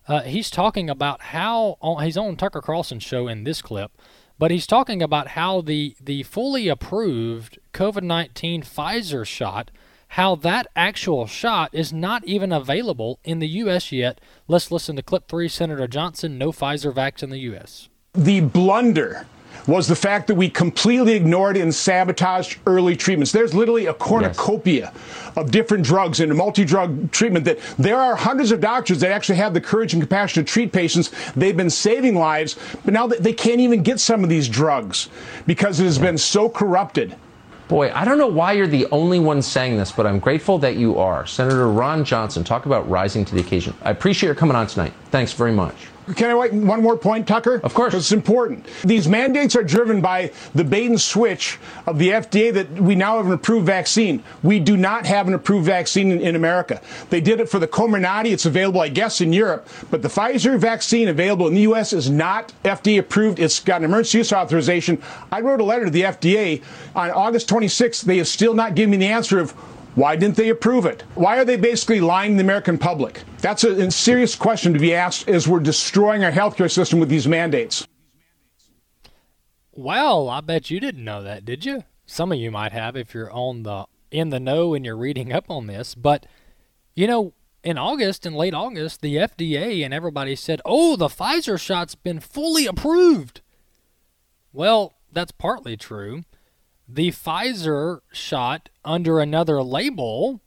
Uh, 0.08 0.22
he's 0.22 0.50
talking 0.50 0.90
about 0.90 1.22
how 1.22 1.78
on, 1.82 2.04
he's 2.04 2.18
on 2.18 2.36
Tucker 2.36 2.62
Carlson's 2.62 3.04
show 3.04 3.28
in 3.28 3.44
this 3.44 3.62
clip, 3.62 3.92
but 4.38 4.52
he's 4.52 4.68
talking 4.68 5.02
about 5.02 5.30
how 5.30 5.62
the 5.62 5.96
the 6.00 6.24
fully 6.24 6.68
approved 6.68 7.58
COVID-19 7.74 8.62
Pfizer 8.62 9.26
shot, 9.26 9.72
how 10.14 10.36
that 10.36 10.68
actual 10.76 11.26
shot 11.26 11.72
is 11.74 11.92
not 11.92 12.24
even 12.26 12.52
available 12.52 13.20
in 13.24 13.40
the 13.40 13.48
U.S. 13.48 13.92
yet. 13.92 14.22
Let's 14.48 14.72
listen 14.72 14.96
to 14.96 15.02
clip 15.02 15.28
three. 15.28 15.48
Senator 15.48 15.88
Johnson, 15.88 16.38
no 16.38 16.52
Pfizer 16.52 16.94
vax 16.94 17.24
in 17.24 17.32
the 17.32 17.40
U.S. 17.40 17.90
The 18.14 18.42
blunder 18.42 19.26
was 19.66 19.88
the 19.88 19.96
fact 19.96 20.28
that 20.28 20.36
we 20.36 20.50
completely 20.50 21.14
ignored 21.14 21.58
and 21.58 21.74
sabotaged 21.74 22.60
early 22.68 22.96
treatments. 22.96 23.32
There's 23.32 23.56
literally 23.56 23.88
a 23.88 23.94
cornucopia 23.96 24.92
yes. 24.94 25.38
of 25.38 25.50
different 25.50 25.84
drugs 25.84 26.20
and 26.20 26.32
a 26.32 26.36
multi-drug 26.36 27.10
treatment 27.12 27.46
that 27.46 27.58
there 27.80 28.00
are 28.00 28.16
hundreds 28.16 28.52
of 28.52 28.62
doctors 28.62 29.00
that 29.00 29.12
actually 29.12 29.38
have 29.38 29.56
the 29.56 29.62
courage 29.62 29.94
and 29.94 30.02
compassion 30.02 30.46
to 30.46 30.52
treat 30.52 30.72
patients. 30.72 31.10
They've 31.36 31.58
been 31.58 31.72
saving 31.72 32.16
lives, 32.16 32.56
but 32.86 32.94
now 32.94 33.08
they 33.08 33.34
can't 33.34 33.62
even 33.62 33.82
get 33.82 34.00
some 34.00 34.24
of 34.24 34.30
these 34.30 34.48
drugs 34.48 35.10
because 35.48 35.80
it 35.80 35.86
has 35.86 35.98
been 35.98 36.20
so 36.20 36.50
corrupted. 36.50 37.16
Boy, 37.74 37.92
I 37.92 38.06
don't 38.06 38.20
know 38.20 38.28
why 38.28 38.52
you're 38.52 38.68
the 38.68 38.86
only 38.92 39.18
one 39.18 39.42
saying 39.42 39.78
this, 39.78 39.92
but 39.92 40.06
I'm 40.06 40.20
grateful 40.20 40.60
that 40.60 40.76
you 40.76 41.00
are. 41.00 41.26
Senator 41.26 41.68
Ron 41.68 42.06
Johnson, 42.06 42.44
talk 42.44 42.68
about 42.68 42.88
rising 42.88 43.26
to 43.26 43.34
the 43.34 43.42
occasion. 43.42 43.74
I 43.82 43.90
appreciate 43.90 44.28
your 44.28 44.36
coming 44.36 44.56
on 44.56 44.68
tonight. 44.68 44.94
Thanks 45.10 45.34
very 45.34 45.54
much. 45.54 45.88
Can 46.16 46.36
I 46.36 46.48
make 46.50 46.52
one 46.68 46.82
more 46.82 46.98
point, 46.98 47.28
Tucker? 47.28 47.62
Of 47.64 47.74
course. 47.74 47.94
It's 47.94 48.12
important. 48.12 48.68
These 48.84 49.08
mandates 49.08 49.56
are 49.56 49.64
driven 49.64 50.02
by 50.02 50.32
the 50.54 50.64
bait 50.64 50.88
and 50.88 51.00
switch 51.00 51.58
of 51.88 51.98
the 51.98 52.10
FDA 52.10 52.54
that 52.54 52.72
we 52.74 52.96
now 52.96 53.18
have 53.18 53.26
an 53.28 53.32
approved 53.32 53.66
vaccine. 53.66 54.24
We 54.44 54.60
do 54.60 54.76
not 54.76 55.06
have 55.06 55.28
an 55.28 55.34
approved 55.34 55.66
vaccine 55.66 56.12
in, 56.12 56.20
in 56.20 56.36
America. 56.36 56.82
They 57.10 57.22
did 57.22 57.40
it 57.40 57.50
for 57.50 57.60
the 57.60 57.68
Comirnaty. 57.68 58.32
It's 58.32 58.46
available, 58.46 58.82
I 58.82 58.90
guess, 58.90 59.22
in 59.22 59.32
Europe. 59.32 59.68
But 59.90 60.02
the 60.02 60.10
Pfizer 60.10 60.60
vaccine 60.60 61.08
available 61.08 61.48
in 61.48 61.54
the 61.56 61.62
U.S. 61.62 61.94
is 61.94 62.10
not 62.10 62.54
FDA 62.64 63.00
approved. 63.00 63.40
It's 63.40 63.60
got 63.60 63.78
an 63.82 63.86
emergency 63.86 64.20
use 64.20 64.34
authorization. 64.34 65.02
I 65.32 65.42
wrote 65.42 65.62
a 65.62 65.64
letter 65.64 65.86
to 65.86 65.92
the 65.92 66.02
FDA 66.04 66.62
on 66.96 67.12
August 67.12 67.50
26th. 67.50 68.02
They 68.04 68.18
have 68.18 68.28
still 68.28 68.54
not 68.54 68.76
given 68.76 68.92
me 68.92 68.98
the 68.98 69.08
answer 69.08 69.40
of 69.40 69.54
why 69.96 70.16
didn't 70.16 70.36
they 70.36 70.50
approve 70.50 70.86
it? 70.86 71.04
Why 71.16 71.38
are 71.38 71.46
they 71.46 71.56
basically 71.56 72.02
lying 72.02 72.32
to 72.32 72.38
the 72.38 72.44
American 72.44 72.78
public? 72.78 73.24
That's 73.40 73.64
a, 73.64 73.72
a 73.72 73.92
serious 73.92 74.36
question 74.36 74.74
to 74.74 74.80
be 74.80 74.96
asked 74.96 75.30
as 75.30 75.48
we're 75.48 75.60
destroying 75.60 76.24
our 76.24 76.32
healthcare 76.32 76.72
system 76.72 77.00
with 77.00 77.10
these 77.10 77.28
mandates. 77.28 77.88
Well, 79.72 80.30
I 80.30 80.42
bet 80.42 80.70
you 80.70 80.80
didn't 80.80 81.04
know 81.04 81.24
that, 81.24 81.46
did 81.46 81.66
you? 81.66 81.84
Some 82.06 82.32
of 82.32 82.38
you 82.40 82.52
might 82.52 82.72
have 82.72 82.96
if 82.96 83.14
you're 83.14 83.32
on 83.32 83.64
the 83.64 83.86
in 84.12 84.30
the 84.30 84.40
know 84.40 84.74
and 84.76 84.86
you're 84.86 84.96
reading 84.96 85.34
up 85.34 85.50
on 85.50 85.68
this, 85.68 85.96
but 85.96 86.26
you 86.94 87.08
know, 87.08 87.34
in 87.64 87.78
August, 87.78 88.26
in 88.26 88.34
late 88.34 88.54
August, 88.54 89.02
the 89.02 89.16
FDA 89.16 89.84
and 89.84 89.94
everybody 89.94 90.36
said, 90.36 90.62
"Oh, 90.66 90.96
the 90.96 91.08
Pfizer 91.08 91.60
shot's 91.60 91.96
been 91.96 92.20
fully 92.20 92.68
approved." 92.68 93.42
Well, 94.52 94.94
that's 95.12 95.32
partly 95.32 95.76
true 95.78 96.24
the 96.88 97.12
Pfizer 97.12 98.00
shot 98.12 98.70
under 98.84 99.20
another 99.20 99.64
label 99.64 100.42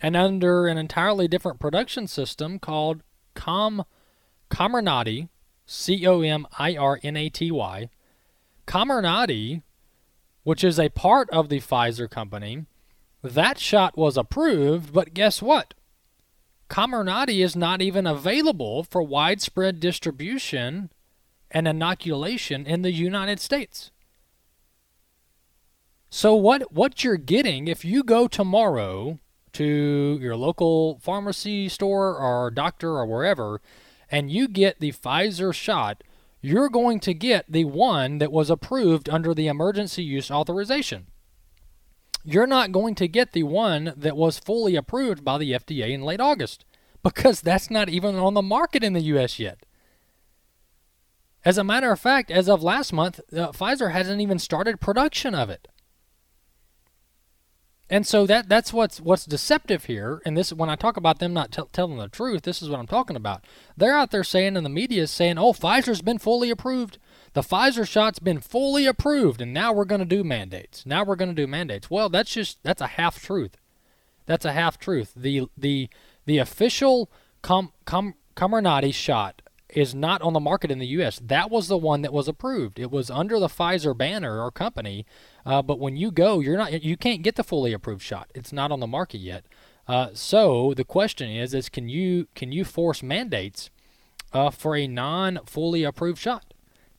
and 0.00 0.16
under 0.16 0.66
an 0.66 0.76
entirely 0.76 1.28
different 1.28 1.60
production 1.60 2.06
system 2.06 2.58
called 2.58 3.02
Com 3.34 3.84
Comirnaty, 4.50 5.28
C 5.64 6.06
O 6.06 6.20
M 6.20 6.46
I 6.58 6.76
R 6.76 6.98
N 7.02 7.16
A 7.16 7.28
T 7.28 7.50
Y. 7.50 7.88
Comirnaty, 8.66 9.62
which 10.42 10.64
is 10.64 10.78
a 10.78 10.88
part 10.88 11.30
of 11.30 11.48
the 11.48 11.60
Pfizer 11.60 12.10
company, 12.10 12.66
that 13.22 13.58
shot 13.58 13.96
was 13.96 14.16
approved, 14.16 14.92
but 14.92 15.14
guess 15.14 15.40
what? 15.40 15.74
Comirnaty 16.68 17.44
is 17.44 17.54
not 17.54 17.80
even 17.80 18.06
available 18.06 18.82
for 18.82 19.02
widespread 19.02 19.78
distribution 19.78 20.90
and 21.50 21.68
inoculation 21.68 22.66
in 22.66 22.82
the 22.82 22.92
United 22.92 23.38
States. 23.38 23.91
So 26.14 26.34
what 26.34 26.70
what 26.70 27.02
you're 27.02 27.16
getting 27.16 27.68
if 27.68 27.86
you 27.86 28.04
go 28.04 28.28
tomorrow 28.28 29.18
to 29.54 30.18
your 30.20 30.36
local 30.36 30.98
pharmacy 30.98 31.70
store 31.70 32.18
or 32.18 32.50
doctor 32.50 32.90
or 32.98 33.06
wherever 33.06 33.62
and 34.10 34.30
you 34.30 34.46
get 34.46 34.78
the 34.78 34.92
Pfizer 34.92 35.54
shot, 35.54 36.04
you're 36.42 36.68
going 36.68 37.00
to 37.00 37.14
get 37.14 37.50
the 37.50 37.64
one 37.64 38.18
that 38.18 38.30
was 38.30 38.50
approved 38.50 39.08
under 39.08 39.32
the 39.32 39.46
emergency 39.48 40.04
use 40.04 40.30
authorization. 40.30 41.06
You're 42.22 42.46
not 42.46 42.72
going 42.72 42.94
to 42.96 43.08
get 43.08 43.32
the 43.32 43.44
one 43.44 43.94
that 43.96 44.14
was 44.14 44.38
fully 44.38 44.76
approved 44.76 45.24
by 45.24 45.38
the 45.38 45.52
FDA 45.52 45.92
in 45.92 46.02
late 46.02 46.20
August 46.20 46.66
because 47.02 47.40
that's 47.40 47.70
not 47.70 47.88
even 47.88 48.16
on 48.16 48.34
the 48.34 48.42
market 48.42 48.84
in 48.84 48.92
the 48.92 49.00
US 49.14 49.38
yet. 49.38 49.64
As 51.42 51.56
a 51.56 51.64
matter 51.64 51.90
of 51.90 51.98
fact, 51.98 52.30
as 52.30 52.50
of 52.50 52.62
last 52.62 52.92
month, 52.92 53.18
uh, 53.32 53.50
Pfizer 53.52 53.92
hasn't 53.92 54.20
even 54.20 54.38
started 54.38 54.78
production 54.78 55.34
of 55.34 55.48
it. 55.48 55.68
And 57.92 58.06
so 58.06 58.26
that 58.26 58.48
that's 58.48 58.72
what's 58.72 59.02
what's 59.02 59.26
deceptive 59.26 59.84
here. 59.84 60.22
And 60.24 60.34
this 60.34 60.50
when 60.50 60.70
I 60.70 60.76
talk 60.76 60.96
about 60.96 61.18
them 61.18 61.34
not 61.34 61.52
t- 61.52 61.62
telling 61.74 61.98
the 61.98 62.08
truth, 62.08 62.40
this 62.40 62.62
is 62.62 62.70
what 62.70 62.80
I'm 62.80 62.86
talking 62.86 63.16
about. 63.16 63.44
They're 63.76 63.94
out 63.94 64.10
there 64.10 64.24
saying 64.24 64.56
in 64.56 64.64
the 64.64 64.70
media 64.70 65.02
is 65.02 65.10
saying, 65.10 65.36
"Oh, 65.36 65.52
Pfizer's 65.52 66.00
been 66.00 66.16
fully 66.16 66.48
approved. 66.48 66.96
The 67.34 67.42
Pfizer 67.42 67.86
shot's 67.86 68.18
been 68.18 68.40
fully 68.40 68.86
approved, 68.86 69.42
and 69.42 69.52
now 69.52 69.74
we're 69.74 69.84
going 69.84 69.98
to 69.98 70.06
do 70.06 70.24
mandates. 70.24 70.86
Now 70.86 71.04
we're 71.04 71.16
going 71.16 71.34
to 71.36 71.42
do 71.42 71.46
mandates." 71.46 71.90
Well, 71.90 72.08
that's 72.08 72.32
just 72.32 72.62
that's 72.62 72.80
a 72.80 72.86
half 72.86 73.22
truth. 73.22 73.58
That's 74.24 74.46
a 74.46 74.52
half 74.52 74.78
truth. 74.78 75.12
The 75.14 75.48
the 75.54 75.90
the 76.24 76.38
official 76.38 77.10
com, 77.42 77.72
com, 77.84 78.14
Comirnaty 78.34 78.94
shot 78.94 79.42
is 79.72 79.94
not 79.94 80.22
on 80.22 80.32
the 80.32 80.40
market 80.40 80.70
in 80.70 80.78
the 80.78 80.86
U.S. 80.88 81.20
That 81.22 81.50
was 81.50 81.68
the 81.68 81.78
one 81.78 82.02
that 82.02 82.12
was 82.12 82.28
approved. 82.28 82.78
It 82.78 82.90
was 82.90 83.10
under 83.10 83.38
the 83.38 83.48
Pfizer 83.48 83.96
banner 83.96 84.42
or 84.42 84.50
company, 84.50 85.06
uh, 85.44 85.62
but 85.62 85.78
when 85.78 85.96
you 85.96 86.10
go, 86.10 86.40
you're 86.40 86.56
not 86.56 86.82
you 86.82 86.96
can't 86.96 87.22
get 87.22 87.36
the 87.36 87.44
fully 87.44 87.72
approved 87.72 88.02
shot. 88.02 88.30
It's 88.34 88.52
not 88.52 88.70
on 88.70 88.80
the 88.80 88.86
market 88.86 89.18
yet. 89.18 89.44
Uh, 89.88 90.10
so 90.14 90.74
the 90.74 90.84
question 90.84 91.30
is, 91.30 91.54
is 91.54 91.68
can 91.68 91.88
you 91.88 92.28
can 92.34 92.52
you 92.52 92.64
force 92.64 93.02
mandates 93.02 93.70
uh, 94.32 94.50
for 94.50 94.76
a 94.76 94.86
non 94.86 95.40
fully 95.46 95.84
approved 95.84 96.18
shot? 96.18 96.54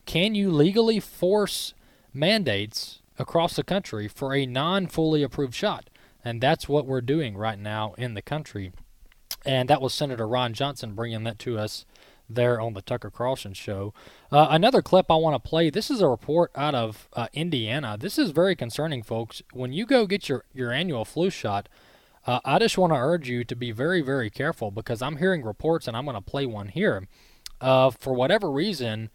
Can 0.05 0.35
you 0.35 0.51
legally 0.51 0.99
force 0.99 1.73
mandates 2.13 3.01
across 3.17 3.55
the 3.55 3.63
country 3.63 4.07
for 4.07 4.33
a 4.33 4.45
non 4.45 4.87
fully 4.87 5.23
approved 5.23 5.55
shot? 5.55 5.89
And 6.25 6.39
that's 6.39 6.69
what 6.69 6.85
we're 6.85 7.01
doing 7.01 7.35
right 7.37 7.59
now 7.59 7.93
in 7.97 8.13
the 8.13 8.21
country. 8.21 8.71
And 9.45 9.69
that 9.69 9.81
was 9.81 9.93
Senator 9.93 10.27
Ron 10.27 10.53
Johnson 10.53 10.93
bringing 10.93 11.23
that 11.23 11.39
to 11.39 11.57
us 11.57 11.85
there 12.29 12.59
on 12.59 12.73
the 12.73 12.81
Tucker 12.81 13.09
Carlson 13.09 13.53
show. 13.53 13.93
Uh, 14.31 14.47
another 14.49 14.81
clip 14.81 15.09
I 15.09 15.15
want 15.15 15.41
to 15.41 15.49
play. 15.49 15.69
This 15.69 15.91
is 15.91 16.01
a 16.01 16.07
report 16.07 16.51
out 16.55 16.75
of 16.75 17.07
uh, 17.13 17.27
Indiana. 17.33 17.97
This 17.99 18.17
is 18.17 18.31
very 18.31 18.55
concerning, 18.55 19.03
folks. 19.03 19.41
When 19.51 19.73
you 19.73 19.85
go 19.85 20.05
get 20.05 20.29
your, 20.29 20.45
your 20.53 20.71
annual 20.71 21.05
flu 21.05 21.29
shot, 21.29 21.69
uh, 22.25 22.39
I 22.45 22.59
just 22.59 22.77
want 22.77 22.93
to 22.93 22.97
urge 22.97 23.27
you 23.29 23.43
to 23.43 23.55
be 23.55 23.71
very, 23.71 24.01
very 24.01 24.29
careful 24.29 24.71
because 24.71 25.01
I'm 25.01 25.17
hearing 25.17 25.43
reports, 25.43 25.87
and 25.87 25.97
I'm 25.97 26.05
going 26.05 26.15
to 26.15 26.21
play 26.21 26.45
one 26.45 26.69
here. 26.69 27.07
Uh, 27.59 27.91
for 27.91 28.13
whatever 28.13 28.51
reason, 28.51 29.09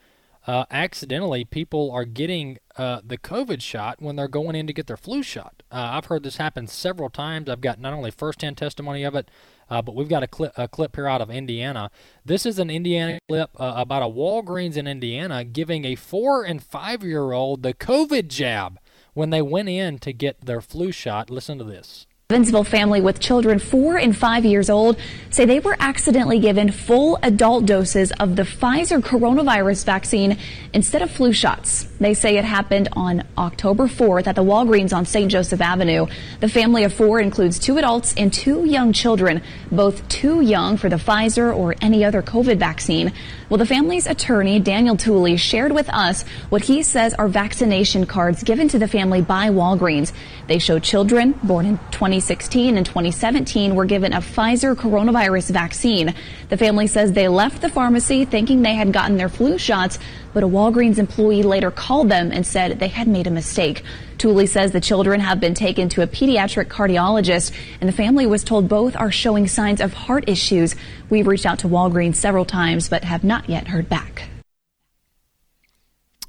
uh, 0.49 0.65
accidentally 0.71 1.45
people 1.45 1.91
are 1.91 2.07
getting 2.07 2.57
uh, 2.79 3.03
the 3.05 3.19
COVID 3.19 3.61
shot 3.61 4.01
when 4.01 4.17
they're 4.17 4.27
going 4.27 4.57
in 4.57 4.67
to 4.67 4.73
get 4.73 4.87
their 4.87 4.97
flu 4.97 5.23
shot. 5.23 5.63
I've 5.71 6.07
heard 6.07 6.23
this 6.23 6.39
happen 6.39 6.67
several 6.67 7.11
times. 7.11 7.51
I've 7.51 7.61
got 7.61 7.79
not 7.79 7.93
only 7.93 8.11
firsthand 8.11 8.57
testimony 8.57 9.05
of 9.05 9.15
it, 9.15 9.31
uh, 9.69 9.83
but 9.83 9.95
we've 9.95 10.09
got 10.09 10.23
a 10.23 10.27
clip, 10.27 10.53
a 10.57 10.67
clip 10.67 10.97
here 10.97 11.07
out 11.07 11.21
of 11.21 11.29
Indiana. 11.29 11.91
This 12.25 12.47
is 12.47 12.59
an 12.59 12.71
Indiana 12.71 13.19
clip 13.29 13.51
uh, 13.61 13.75
about 13.77 14.03
a 14.03 14.07
Walgreens 14.07 14.79
in 14.79 14.87
Indiana 14.87 15.45
giving 15.45 15.85
a 15.85 15.97
four 15.97 16.45
and 16.45 16.63
five 16.63 17.05
year 17.05 17.33
old 17.33 17.63
the 17.63 17.75
COVID 17.75 18.29
jab 18.29 18.79
when 19.13 19.29
they 19.29 19.43
went 19.43 19.69
in 19.69 19.99
to 19.99 20.15
get 20.15 20.47
their 20.47 20.63
flu 20.63 20.93
shot. 20.93 21.29
Listen 21.29 21.59
to 21.59 21.65
this. 21.65 22.07
Evansville 22.31 22.63
family 22.63 23.01
with 23.01 23.21
children 23.21 23.59
four 23.59 23.97
and 23.97 24.15
five 24.15 24.45
years 24.45 24.69
old 24.69 24.99
say 25.31 25.47
they 25.47 25.61
were 25.61 25.77
accidentally 25.81 26.39
given 26.39 26.71
full 26.71 27.19
adult 27.23 27.65
doses 27.65 28.13
of 28.21 28.37
the 28.37 28.43
Pfizer 28.43 29.01
coronavirus 29.01 29.87
vaccine 29.87 30.37
instead 30.75 31.01
of 31.01 31.11
flu 31.11 31.33
shots. 31.33 31.85
They 32.01 32.13
say 32.13 32.37
it 32.37 32.45
happened 32.45 32.91
on 32.93 33.27
October 33.39 33.87
4th 33.87 34.27
at 34.27 34.37
the 34.37 34.45
Walgreens 34.45 34.95
on 34.95 35.07
St. 35.07 35.31
Joseph 35.31 35.63
Avenue. 35.63 36.07
The 36.41 36.51
family 36.51 36.85
of 36.85 36.93
four 36.93 37.19
includes 37.19 37.59
two 37.59 37.79
adults 37.79 38.13
and 38.19 38.31
two 38.31 38.67
young 38.67 38.93
children, 38.93 39.43
both 39.73 40.07
too 40.11 40.43
young 40.43 40.77
for 40.77 40.91
the 40.91 40.97
Pfizer 40.97 41.57
or 41.57 41.77
any 41.81 42.05
other 42.05 42.21
COVID 42.21 42.59
vaccine. 42.59 43.11
Well, 43.49 43.57
the 43.57 43.65
family's 43.65 44.07
attorney, 44.07 44.61
Daniel 44.61 44.99
Tooley, 44.99 45.39
shared 45.39 45.73
with 45.73 45.89
us 45.89 46.25
what 46.51 46.65
he 46.65 46.83
says 46.83 47.15
are 47.15 47.27
vaccination 47.27 48.05
cards 48.05 48.43
given 48.43 48.69
to 48.69 48.79
the 48.79 48.87
family 48.87 49.23
by 49.23 49.49
Walgreens. 49.49 50.13
They 50.47 50.59
show 50.59 50.79
children 50.79 51.33
born 51.43 51.65
in 51.65 51.79
2016 52.19 52.77
and 52.77 52.85
2017 52.85 53.77
were 53.77 53.85
given 53.85 54.13
a 54.13 54.19
Pfizer 54.19 54.75
coronavirus 54.75 55.51
vaccine. 55.51 56.15
The 56.49 56.57
family 56.57 56.89
says 56.89 57.13
they 57.13 57.29
left 57.29 57.63
the 57.63 57.69
pharmacy 57.69 58.25
thinking 58.25 58.63
they 58.63 58.75
had 58.75 58.93
gotten 58.93 59.17
their 59.17 59.29
flu 59.29 59.57
shots, 59.57 60.01
but 60.35 60.43
a 60.43 60.49
Walgreens 60.49 60.99
employee 60.99 61.45
later 61.45 61.71
called 61.71 62.09
them 62.09 62.33
and 62.33 62.45
said 62.45 62.81
they 62.81 62.89
had 62.89 63.07
made 63.07 63.29
a 63.29 63.31
mistake. 63.31 63.85
Tooley 64.19 64.47
says 64.47 64.73
the 64.73 64.81
children 64.81 65.21
have 65.21 65.39
been 65.39 65.55
taken 65.55 65.89
to 65.91 66.03
a 66.03 66.09
pediatric 66.09 66.67
cardiologist, 66.67 67.53
and 67.81 67.89
the 67.89 67.93
family 67.93 68.27
was 68.27 68.43
told 68.43 68.69
both 68.69 68.97
are 68.97 69.13
showing 69.13 69.47
signs 69.47 69.81
of 69.81 69.93
heart 69.93 70.29
issues. 70.29 70.75
We've 71.11 71.27
reached 71.27 71.47
out 71.47 71.61
to 71.61 71.69
Walgreens 71.69 72.17
several 72.17 72.45
times, 72.45 72.89
but 72.89 73.05
have 73.05 73.23
not 73.23 73.49
yet 73.49 73.69
heard 73.69 73.89
back. 73.89 74.29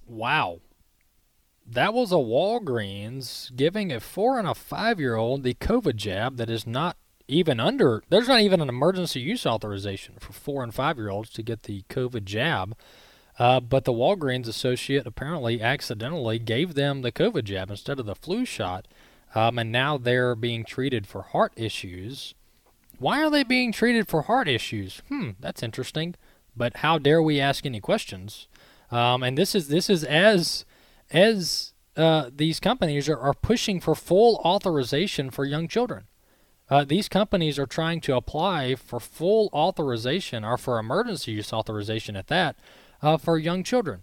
Wow. 0.07 0.59
That 1.71 1.93
was 1.93 2.11
a 2.11 2.15
Walgreens 2.15 3.55
giving 3.55 3.91
a 3.91 3.99
four 3.99 4.39
and 4.39 4.47
a 4.47 4.55
five 4.55 4.99
year 4.99 5.15
old 5.15 5.43
the 5.43 5.53
COVID 5.53 5.97
jab 5.97 6.37
that 6.37 6.49
is 6.49 6.65
not 6.65 6.97
even 7.27 7.59
under, 7.59 8.01
there's 8.09 8.27
not 8.27 8.41
even 8.41 8.59
an 8.59 8.69
emergency 8.69 9.19
use 9.19 9.45
authorization 9.45 10.15
for 10.19 10.33
four 10.33 10.63
and 10.63 10.73
five 10.73 10.97
year 10.97 11.09
olds 11.09 11.29
to 11.29 11.43
get 11.43 11.63
the 11.63 11.83
COVID 11.89 12.25
jab. 12.25 12.75
Uh, 13.37 13.59
but 13.59 13.85
the 13.85 13.93
Walgreens 13.93 14.47
associate 14.47 15.05
apparently 15.05 15.61
accidentally 15.61 16.39
gave 16.39 16.73
them 16.73 17.03
the 17.03 17.11
COVID 17.11 17.43
jab 17.43 17.69
instead 17.69 17.99
of 17.99 18.07
the 18.07 18.15
flu 18.15 18.45
shot. 18.45 18.87
Um, 19.35 19.59
and 19.59 19.71
now 19.71 19.99
they're 19.99 20.35
being 20.35 20.65
treated 20.65 21.05
for 21.05 21.21
heart 21.21 21.53
issues. 21.55 22.33
Why 22.97 23.23
are 23.23 23.29
they 23.29 23.43
being 23.43 23.71
treated 23.71 24.07
for 24.07 24.23
heart 24.23 24.47
issues? 24.47 25.03
Hmm, 25.07 25.31
that's 25.39 25.61
interesting. 25.61 26.15
But 26.57 26.77
how 26.77 26.97
dare 26.97 27.21
we 27.21 27.39
ask 27.39 27.63
any 27.63 27.79
questions? 27.79 28.47
Um, 28.91 29.21
and 29.21 29.37
this 29.37 29.53
is 29.53 29.67
this 29.67 29.87
is 29.87 30.03
as 30.03 30.65
as 31.11 31.73
uh, 31.95 32.29
these 32.33 32.59
companies 32.59 33.09
are, 33.09 33.19
are 33.19 33.33
pushing 33.33 33.79
for 33.79 33.95
full 33.95 34.35
authorization 34.45 35.29
for 35.29 35.45
young 35.45 35.67
children. 35.67 36.05
Uh, 36.69 36.83
these 36.83 37.09
companies 37.09 37.57
are 37.57 37.65
trying 37.65 37.99
to 37.99 38.15
apply 38.15 38.75
for 38.75 38.99
full 38.99 39.49
authorization 39.53 40.45
or 40.45 40.57
for 40.57 40.77
emergency 40.77 41.31
use 41.31 41.51
authorization 41.51 42.15
at 42.15 42.27
that 42.27 42.55
uh, 43.01 43.17
for 43.17 43.37
young 43.37 43.63
children. 43.63 44.01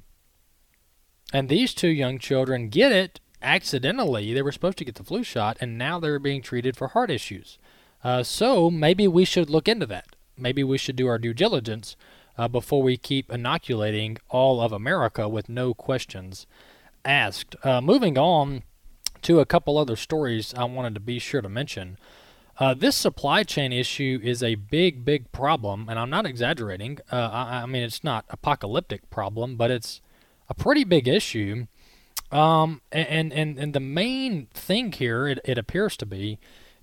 And 1.32 1.48
these 1.48 1.74
two 1.74 1.88
young 1.88 2.18
children 2.18 2.68
get 2.68 2.92
it 2.92 3.20
accidentally. 3.40 4.32
They 4.32 4.42
were 4.42 4.52
supposed 4.52 4.78
to 4.78 4.84
get 4.84 4.96
the 4.96 5.04
flu 5.04 5.22
shot, 5.22 5.57
and 5.61 5.78
now 5.78 6.00
they're 6.00 6.18
being 6.18 6.42
treated 6.42 6.76
for 6.76 6.88
heart 6.88 7.11
issues. 7.11 7.59
Uh, 8.02 8.22
so 8.22 8.70
maybe 8.70 9.07
we 9.09 9.24
should 9.24 9.50
look 9.50 9.68
into 9.68 9.86
that. 9.86 10.07
Maybe 10.36 10.62
we 10.62 10.78
should 10.78 10.96
do 10.96 11.09
our 11.09 11.18
due 11.18 11.34
diligence 11.34 11.96
uh, 12.36 12.48
before 12.48 12.82
we 12.82 12.96
keep 12.96 13.32
inoculating 13.32 14.18
all 14.28 14.61
of 14.61 14.72
America 14.72 15.28
with 15.28 15.48
no 15.48 15.72
questions 15.72 16.46
asked. 17.07 17.57
Uh, 17.62 17.80
moving 17.80 18.18
on 18.18 18.62
to 19.22 19.40
a 19.40 19.46
couple 19.46 19.78
other 19.78 19.96
stories 19.96 20.52
I 20.54 20.64
wanted 20.64 20.94
to 20.94 21.00
be 21.00 21.18
sure 21.18 21.40
to 21.40 21.48
mention. 21.48 21.98
Uh, 22.59 22.74
this 22.74 22.96
supply 22.96 23.42
chain 23.42 23.72
issue 23.72 24.18
is 24.22 24.42
a 24.42 24.54
big, 24.54 25.04
big 25.04 25.30
problem, 25.30 25.88
and 25.88 25.98
I'm 25.98 26.11
not 26.11 26.24
exaggerating. 26.24 26.98
Uh, 27.12 27.28
I, 27.32 27.62
I, 27.62 27.66
mean, 27.66 27.82
it's 27.82 28.02
not 28.02 28.24
apocalyptic 28.30 29.11
problem, 29.11 29.57
but 29.57 29.70
it's 29.70 30.00
a 30.48 30.54
pretty 30.54 30.84
big 30.84 31.07
issue. 31.07 31.66
Um, 32.32 32.80
and, 32.90 33.32
and, 33.32 33.59
and 33.59 33.74
the 33.74 33.80
main 33.80 34.46
thing 34.54 34.92
here, 34.92 35.28
it, 35.28 35.38
it 35.44 35.59
appears 35.59 35.96
to 35.98 36.07
be, 36.07 36.38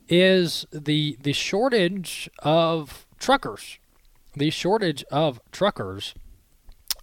is 0.09 0.65
the 0.71 1.17
the 1.21 1.33
shortage 1.33 2.29
of 2.39 3.07
truckers. 3.19 3.79
The 4.35 4.49
shortage 4.49 5.03
of 5.11 5.39
truckers. 5.51 6.13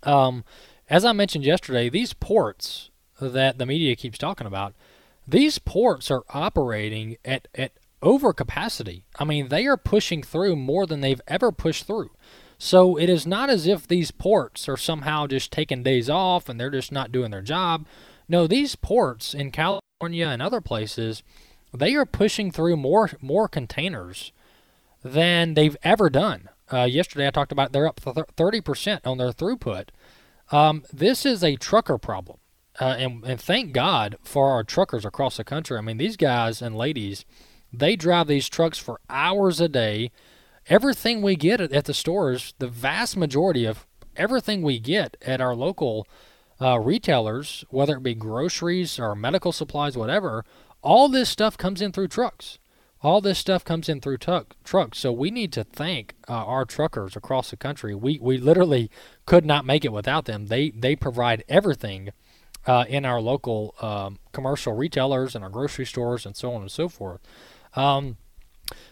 Um, 0.03 0.45
as 0.89 1.05
I 1.05 1.13
mentioned 1.13 1.45
yesterday, 1.45 1.89
these 1.89 2.13
ports 2.13 2.90
that 3.21 3.59
the 3.59 3.67
media 3.67 3.97
keeps 3.97 4.19
talking 4.19 4.47
about, 4.47 4.75
these 5.27 5.59
ports 5.59 6.11
are 6.11 6.25
operating 6.31 7.17
at, 7.25 7.49
at 7.55 7.73
over 8.03 8.33
capacity. 8.33 9.05
I 9.19 9.25
mean, 9.25 9.49
they 9.49 9.67
are 9.67 9.77
pushing 9.77 10.23
through 10.23 10.57
more 10.57 10.87
than 10.87 11.01
they've 11.01 11.21
ever 11.29 11.53
pushed 11.53 11.87
through. 11.87 12.11
So 12.59 12.99
it 12.99 13.09
is 13.09 13.27
not 13.27 13.49
as 13.49 13.67
if 13.67 13.89
these 13.89 14.11
ports 14.11 14.69
are 14.69 14.77
somehow 14.77 15.27
just 15.27 15.51
taking 15.51 15.83
days 15.83 16.11
off 16.11 16.49
and 16.49 16.61
they're 16.61 16.71
just 16.71 16.93
not 16.93 17.13
doing 17.13 17.31
their 17.31 17.43
job. 17.43 17.87
No, 18.29 18.47
these 18.47 18.77
ports 18.77 19.35
in 19.35 19.51
California 19.51 20.27
and 20.27 20.43
other 20.43 20.61
places, 20.61 21.23
they 21.73 21.95
are 21.95 22.05
pushing 22.05 22.51
through 22.51 22.77
more 22.77 23.11
more 23.21 23.49
containers 23.49 24.33
than 25.03 25.55
they've 25.55 25.77
ever 25.83 26.11
done. 26.11 26.51
Uh, 26.71 26.85
yesterday 26.85 27.27
I 27.27 27.31
talked 27.31 27.53
about 27.53 27.73
they're 27.73 27.89
up 27.89 28.01
30% 28.01 29.01
on 29.07 29.19
their 29.19 29.33
throughput. 29.33 29.89
Um, 30.53 30.85
this 30.93 31.25
is 31.25 31.43
a 31.43 31.57
trucker 31.57 31.97
problem. 31.99 32.40
Uh, 32.79 32.97
and, 32.99 33.25
and 33.25 33.41
thank 33.41 33.73
God 33.73 34.17
for 34.23 34.51
our 34.51 34.63
truckers 34.65 35.05
across 35.05 35.37
the 35.37 35.45
country. 35.45 35.77
I 35.77 35.81
mean, 35.81 35.99
these 35.99 36.17
guys 36.17 36.63
and 36.63 36.77
ladies, 36.77 37.25
they 37.73 37.97
drive 37.97 38.27
these 38.27 38.49
trucks 38.49 38.79
for 38.79 39.01
hours 39.09 39.61
a 39.61 39.69
day. 39.69 40.11
Everything 40.67 41.21
we 41.21 41.37
get 41.37 41.61
at, 41.61 41.85
the 41.85 41.95
stores, 41.95 42.55
the 42.59 42.69
vast 42.69 43.17
majority 43.17 43.65
of 43.65 43.87
everything 44.17 44.63
we 44.63 44.79
get 44.79 45.17
at 45.23 45.41
our 45.41 45.55
local 45.55 46.07
uh, 46.61 46.79
retailers, 46.79 47.65
whether 47.71 47.97
it 47.97 48.03
be 48.03 48.15
groceries 48.15 48.99
or 48.99 49.15
medical 49.15 49.53
supplies, 49.53 49.97
whatever, 49.97 50.45
all 50.83 51.09
this 51.09 51.29
stuff 51.29 51.57
comes 51.57 51.81
in 51.81 51.93
through 51.93 52.09
trucks. 52.09 52.59
All 53.03 53.23
this 53.23 53.39
stuff 53.39 53.65
comes 53.65 53.89
in 53.89 54.01
through 54.03 54.19
tuck, 54.19 54.57
trucks. 54.63 54.99
So 54.99 55.11
we 55.11 55.31
need 55.31 55.53
to 55.55 55.65
thank 55.65 56.15
uh, 56.29 56.33
our 56.33 56.67
truckers 56.67 57.17
across 57.17 57.49
the 57.51 57.57
country. 57.57 57.95
We 57.95 58.19
we 58.21 58.37
literally 58.37 58.91
could 59.25 59.47
not 59.47 59.65
make 59.65 59.87
it 59.87 59.93
without 59.93 60.27
them. 60.27 60.49
They 60.49 60.69
they 60.69 60.97
provide 60.97 61.43
everything 61.49 62.11
uh, 62.67 62.85
in 62.89 63.05
our 63.05 63.21
local 63.21 63.75
um, 63.81 64.19
commercial 64.33 64.75
retailers 64.75 65.35
and 65.35 65.45
our 65.45 65.51
grocery 65.51 65.87
stores 65.87 66.27
and 66.27 66.37
so 66.37 66.53
on 66.53 66.63
and 66.63 66.71
so 66.71 66.89
forth. 66.89 67.21
Um, 67.75 68.17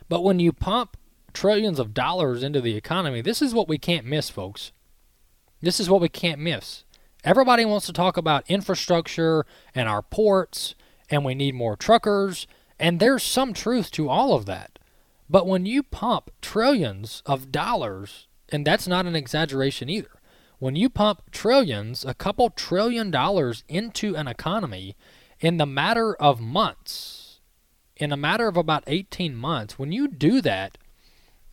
but 0.08 0.22
when 0.22 0.38
you 0.38 0.52
pump 0.52 0.96
trillions 1.32 1.78
of 1.78 1.94
dollars 1.94 2.42
into 2.42 2.60
the 2.60 2.76
economy, 2.76 3.20
this 3.20 3.42
is 3.42 3.54
what 3.54 3.68
we 3.68 3.78
can't 3.78 4.06
miss, 4.06 4.30
folks. 4.30 4.72
This 5.60 5.80
is 5.80 5.90
what 5.90 6.00
we 6.00 6.08
can't 6.08 6.40
miss. 6.40 6.84
Everybody 7.24 7.64
wants 7.64 7.86
to 7.86 7.92
talk 7.92 8.16
about 8.16 8.48
infrastructure 8.48 9.44
and 9.74 9.88
our 9.88 10.02
ports, 10.02 10.74
and 11.10 11.24
we 11.24 11.34
need 11.34 11.54
more 11.54 11.76
truckers, 11.76 12.46
and 12.78 13.00
there's 13.00 13.22
some 13.22 13.52
truth 13.52 13.90
to 13.92 14.08
all 14.08 14.34
of 14.34 14.46
that. 14.46 14.78
But 15.28 15.46
when 15.46 15.66
you 15.66 15.82
pump 15.82 16.30
trillions 16.40 17.22
of 17.26 17.52
dollars, 17.52 18.28
and 18.50 18.66
that's 18.66 18.86
not 18.86 19.04
an 19.04 19.16
exaggeration 19.16 19.90
either, 19.90 20.17
when 20.58 20.76
you 20.76 20.88
pump 20.88 21.30
trillions, 21.30 22.04
a 22.04 22.14
couple 22.14 22.50
trillion 22.50 23.10
dollars 23.10 23.64
into 23.68 24.16
an 24.16 24.26
economy 24.26 24.96
in 25.40 25.56
the 25.56 25.66
matter 25.66 26.14
of 26.16 26.40
months, 26.40 27.40
in 27.96 28.12
a 28.12 28.16
matter 28.16 28.48
of 28.48 28.56
about 28.56 28.84
18 28.86 29.36
months, 29.36 29.78
when 29.78 29.92
you 29.92 30.08
do 30.08 30.40
that, 30.40 30.78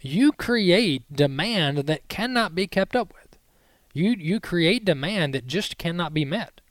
you 0.02 0.32
create 0.32 1.12
demand 1.12 1.80
that 1.80 2.08
cannot 2.08 2.56
be 2.56 2.68
kept 2.68 2.96
up 2.96 3.14
with. 3.14 3.38
You 3.94 4.12
you 4.12 4.40
create 4.40 4.86
demand 4.86 5.34
that 5.34 5.48
just 5.48 5.78
cannot 5.78 6.14
be 6.14 6.26
met. 6.26 6.62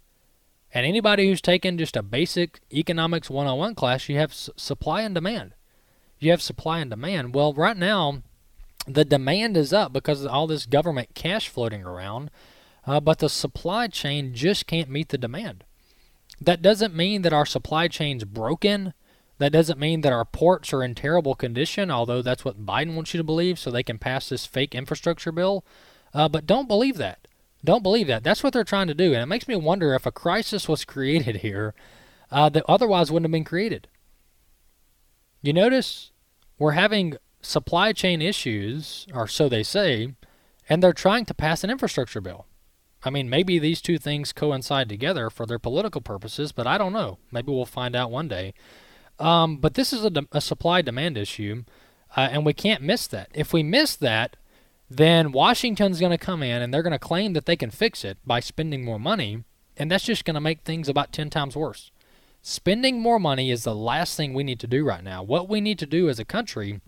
And 0.73 0.85
anybody 0.85 1.29
who's 1.29 1.41
taken 1.41 1.79
just 1.79 1.97
a 1.97 2.03
basic 2.03 2.61
economics 2.73 3.31
101 3.31 3.75
class, 3.77 4.09
you 4.09 4.17
have 4.19 4.33
s- 4.33 4.51
supply 4.57 5.03
and 5.03 5.15
demand. 5.15 5.55
You 6.19 6.33
have 6.33 6.43
supply 6.43 6.81
and 6.81 6.91
demand. 6.91 7.35
Well, 7.35 7.55
right 7.55 7.77
now, 7.77 8.23
the 8.87 9.05
demand 9.05 9.57
is 9.57 9.73
up 9.73 9.93
because 9.93 10.25
of 10.25 10.31
all 10.31 10.47
this 10.47 10.67
government 10.67 11.15
cash 11.15 11.49
floating 11.49 11.85
around, 11.85 12.31
uh, 12.87 13.01
but 13.01 13.19
the 13.19 13.29
supply 13.29 13.87
chain 13.87 14.35
just 14.35 14.67
can't 14.67 14.91
meet 14.91 15.09
the 15.09 15.19
demand. 15.19 15.65
That 16.41 16.63
doesn't 16.63 16.95
mean 16.95 17.23
that 17.23 17.33
our 17.33 17.47
supply 17.47 17.89
chain's 17.89 18.25
broken. 18.25 18.93
That 19.39 19.53
doesn't 19.53 19.79
mean 19.79 20.03
that 20.03 20.13
our 20.13 20.25
ports 20.25 20.73
are 20.73 20.83
in 20.83 20.95
terrible 20.95 21.35
condition, 21.35 21.91
although 21.91 22.23
that's 22.23 22.45
what 22.45 22.67
Biden 22.67 22.95
wants 22.95 23.15
you 23.15 23.19
to 23.19 23.25
believe 23.25 23.59
so 23.59 23.71
they 23.71 23.83
can 23.83 23.99
pass 23.99 24.29
this 24.29 24.47
fake 24.47 24.75
infrastructure 24.75 25.33
bill. 25.33 25.65
Uh, 26.13 26.29
but 26.29 26.47
don't 26.47 26.69
believe 26.69 26.97
that. 26.99 27.27
Don't 27.65 27.83
believe 27.83 28.07
that. 28.09 28.23
That's 28.23 28.43
what 28.43 28.53
they're 28.53 28.63
trying 28.63 28.89
to 28.89 28.95
do. 28.95 29.13
And 29.13 29.23
it 29.23 29.27
makes 29.27 29.49
me 29.49 29.57
wonder 29.57 29.95
if 29.95 30.07
a 30.07 30.13
crisis 30.13 30.69
was 30.69 30.85
created 30.85 31.37
here 31.37 31.75
uh, 32.31 32.49
that 32.51 32.65
otherwise 32.69 33.11
wouldn't 33.11 33.27
have 33.27 33.33
been 33.33 33.45
created. 33.45 33.89
You 35.43 35.53
notice 35.53 36.11
we're 36.59 36.73
having 36.73 37.17
supply 37.45 37.93
chain 37.93 38.23
issues, 38.23 39.07
or 39.13 39.29
so 39.29 39.49
they 39.49 39.63
say, 39.63 40.15
and 40.69 40.83
they're 40.83 40.93
trying 40.93 41.25
to 41.27 41.35
pass 41.35 41.63
an 41.63 41.71
infrastructure 41.71 42.21
bill. 42.21 42.47
I 43.05 43.11
mean, 43.11 43.29
maybe 43.29 43.59
these 43.59 43.83
two 43.83 43.99
things 43.99 44.33
coincide 44.33 44.89
together 44.89 45.29
for 45.29 45.45
their 45.45 45.59
political 45.59 46.01
purposes, 46.01 46.53
but 46.53 46.67
I 46.67 46.79
don't 46.79 46.93
know. 46.93 47.19
Maybe 47.31 47.53
we'll 47.53 47.67
find 47.67 47.95
out 47.95 48.11
one 48.11 48.29
day. 48.29 48.55
Um, 49.19 49.59
but 49.59 49.75
this 49.75 49.93
is 49.93 50.05
a, 50.05 50.11
de- 50.11 50.29
a 50.33 50.41
supply 50.41 50.81
demand 50.81 51.19
issue, 51.19 51.65
uh, 52.17 52.29
and 52.33 52.47
we 52.47 52.55
can't 52.55 52.83
miss 52.83 53.07
that. 53.09 53.29
If 53.35 53.53
we 53.53 53.63
miss 53.63 53.95
that, 53.97 54.37
then 54.89 55.33
Washington's 55.33 56.01
going 56.01 56.13
to 56.13 56.19
come 56.19 56.43
in 56.43 56.63
and 56.63 56.73
they're 56.73 56.83
going 56.83 56.93
to 56.93 56.99
claim 56.99 57.35
that 57.35 57.47
they 57.47 57.57
can 57.57 57.71
fix 57.71 58.05
it 58.05 58.19
by 58.25 58.41
spending 58.41 58.85
more 58.85 58.99
money, 58.99 59.45
and 59.77 59.91
that's 59.91 60.05
just 60.05 60.25
going 60.25 60.35
to 60.35 60.41
make 60.41 60.63
things 60.63 60.89
about 60.89 61.13
10 61.13 61.31
times 61.31 61.57
worse. 61.57 61.91
Spending 62.43 63.01
more 63.01 63.19
money 63.19 63.51
is 63.51 63.65
the 63.65 63.75
last 63.75 64.17
thing 64.17 64.35
we 64.35 64.45
need 64.45 64.61
to 64.61 64.67
do 64.67 64.85
right 64.85 65.05
now. 65.05 65.23
What 65.23 65.49
we 65.49 65.61
need 65.61 65.79
to 65.79 65.87
do 65.87 66.09
as 66.09 66.19
a 66.19 66.25
country 66.25 66.81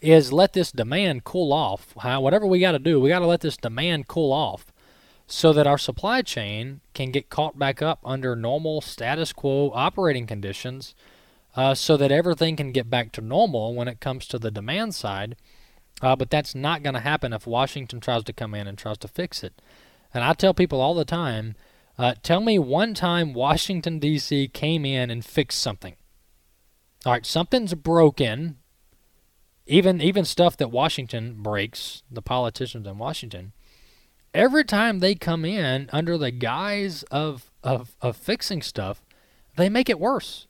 is 0.00 0.32
let 0.32 0.52
this 0.52 0.72
demand 0.72 1.24
cool 1.24 1.52
off. 1.52 1.94
Whatever 1.96 2.46
we 2.46 2.60
got 2.60 2.72
to 2.72 2.78
do, 2.78 3.00
we 3.00 3.08
got 3.08 3.18
to 3.20 3.26
let 3.26 3.40
this 3.40 3.56
demand 3.56 4.08
cool 4.08 4.32
off 4.32 4.72
so 5.26 5.52
that 5.52 5.66
our 5.66 5.78
supply 5.78 6.22
chain 6.22 6.80
can 6.94 7.10
get 7.10 7.28
caught 7.28 7.58
back 7.58 7.82
up 7.82 8.00
under 8.04 8.34
normal 8.34 8.80
status 8.80 9.32
quo 9.32 9.70
operating 9.74 10.26
conditions 10.26 10.94
uh, 11.54 11.74
so 11.74 11.96
that 11.96 12.10
everything 12.10 12.56
can 12.56 12.72
get 12.72 12.88
back 12.88 13.12
to 13.12 13.20
normal 13.20 13.74
when 13.74 13.88
it 13.88 14.00
comes 14.00 14.26
to 14.26 14.38
the 14.38 14.50
demand 14.50 14.94
side. 14.94 15.36
Uh, 16.00 16.16
but 16.16 16.30
that's 16.30 16.54
not 16.54 16.82
going 16.82 16.94
to 16.94 17.00
happen 17.00 17.32
if 17.32 17.46
Washington 17.46 18.00
tries 18.00 18.24
to 18.24 18.32
come 18.32 18.54
in 18.54 18.66
and 18.66 18.78
tries 18.78 18.98
to 18.98 19.08
fix 19.08 19.42
it. 19.42 19.60
And 20.14 20.24
I 20.24 20.32
tell 20.32 20.54
people 20.54 20.80
all 20.80 20.94
the 20.94 21.04
time 21.04 21.56
uh, 21.98 22.14
tell 22.22 22.40
me 22.40 22.58
one 22.58 22.94
time 22.94 23.34
Washington, 23.34 23.98
D.C. 23.98 24.48
came 24.48 24.84
in 24.84 25.10
and 25.10 25.24
fixed 25.24 25.60
something. 25.60 25.96
All 27.04 27.12
right, 27.12 27.26
something's 27.26 27.74
broken. 27.74 28.56
Even 29.70 30.00
even 30.00 30.24
stuff 30.24 30.56
that 30.56 30.70
Washington 30.70 31.36
breaks, 31.42 32.02
the 32.10 32.22
politicians 32.22 32.86
in 32.86 32.96
Washington, 32.96 33.52
every 34.32 34.64
time 34.64 34.98
they 34.98 35.14
come 35.14 35.44
in 35.44 35.90
under 35.92 36.16
the 36.16 36.30
guise 36.30 37.02
of, 37.04 37.50
of, 37.62 37.94
of 38.00 38.16
fixing 38.16 38.62
stuff, 38.62 39.02
they 39.56 39.68
make 39.68 39.90
it 39.90 40.00
worse. 40.00 40.46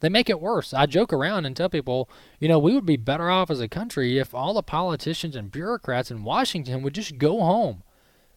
They 0.00 0.08
make 0.08 0.28
it 0.28 0.40
worse. 0.40 0.74
I 0.74 0.86
joke 0.86 1.12
around 1.12 1.46
and 1.46 1.56
tell 1.56 1.68
people, 1.68 2.10
you 2.38 2.48
know, 2.48 2.58
we 2.58 2.74
would 2.74 2.84
be 2.84 2.96
better 2.96 3.30
off 3.30 3.50
as 3.50 3.60
a 3.60 3.68
country 3.68 4.18
if 4.18 4.34
all 4.34 4.54
the 4.54 4.62
politicians 4.62 5.36
and 5.36 5.50
bureaucrats 5.50 6.10
in 6.10 6.24
Washington 6.24 6.82
would 6.82 6.94
just 6.94 7.18
go 7.18 7.40
home. 7.40 7.82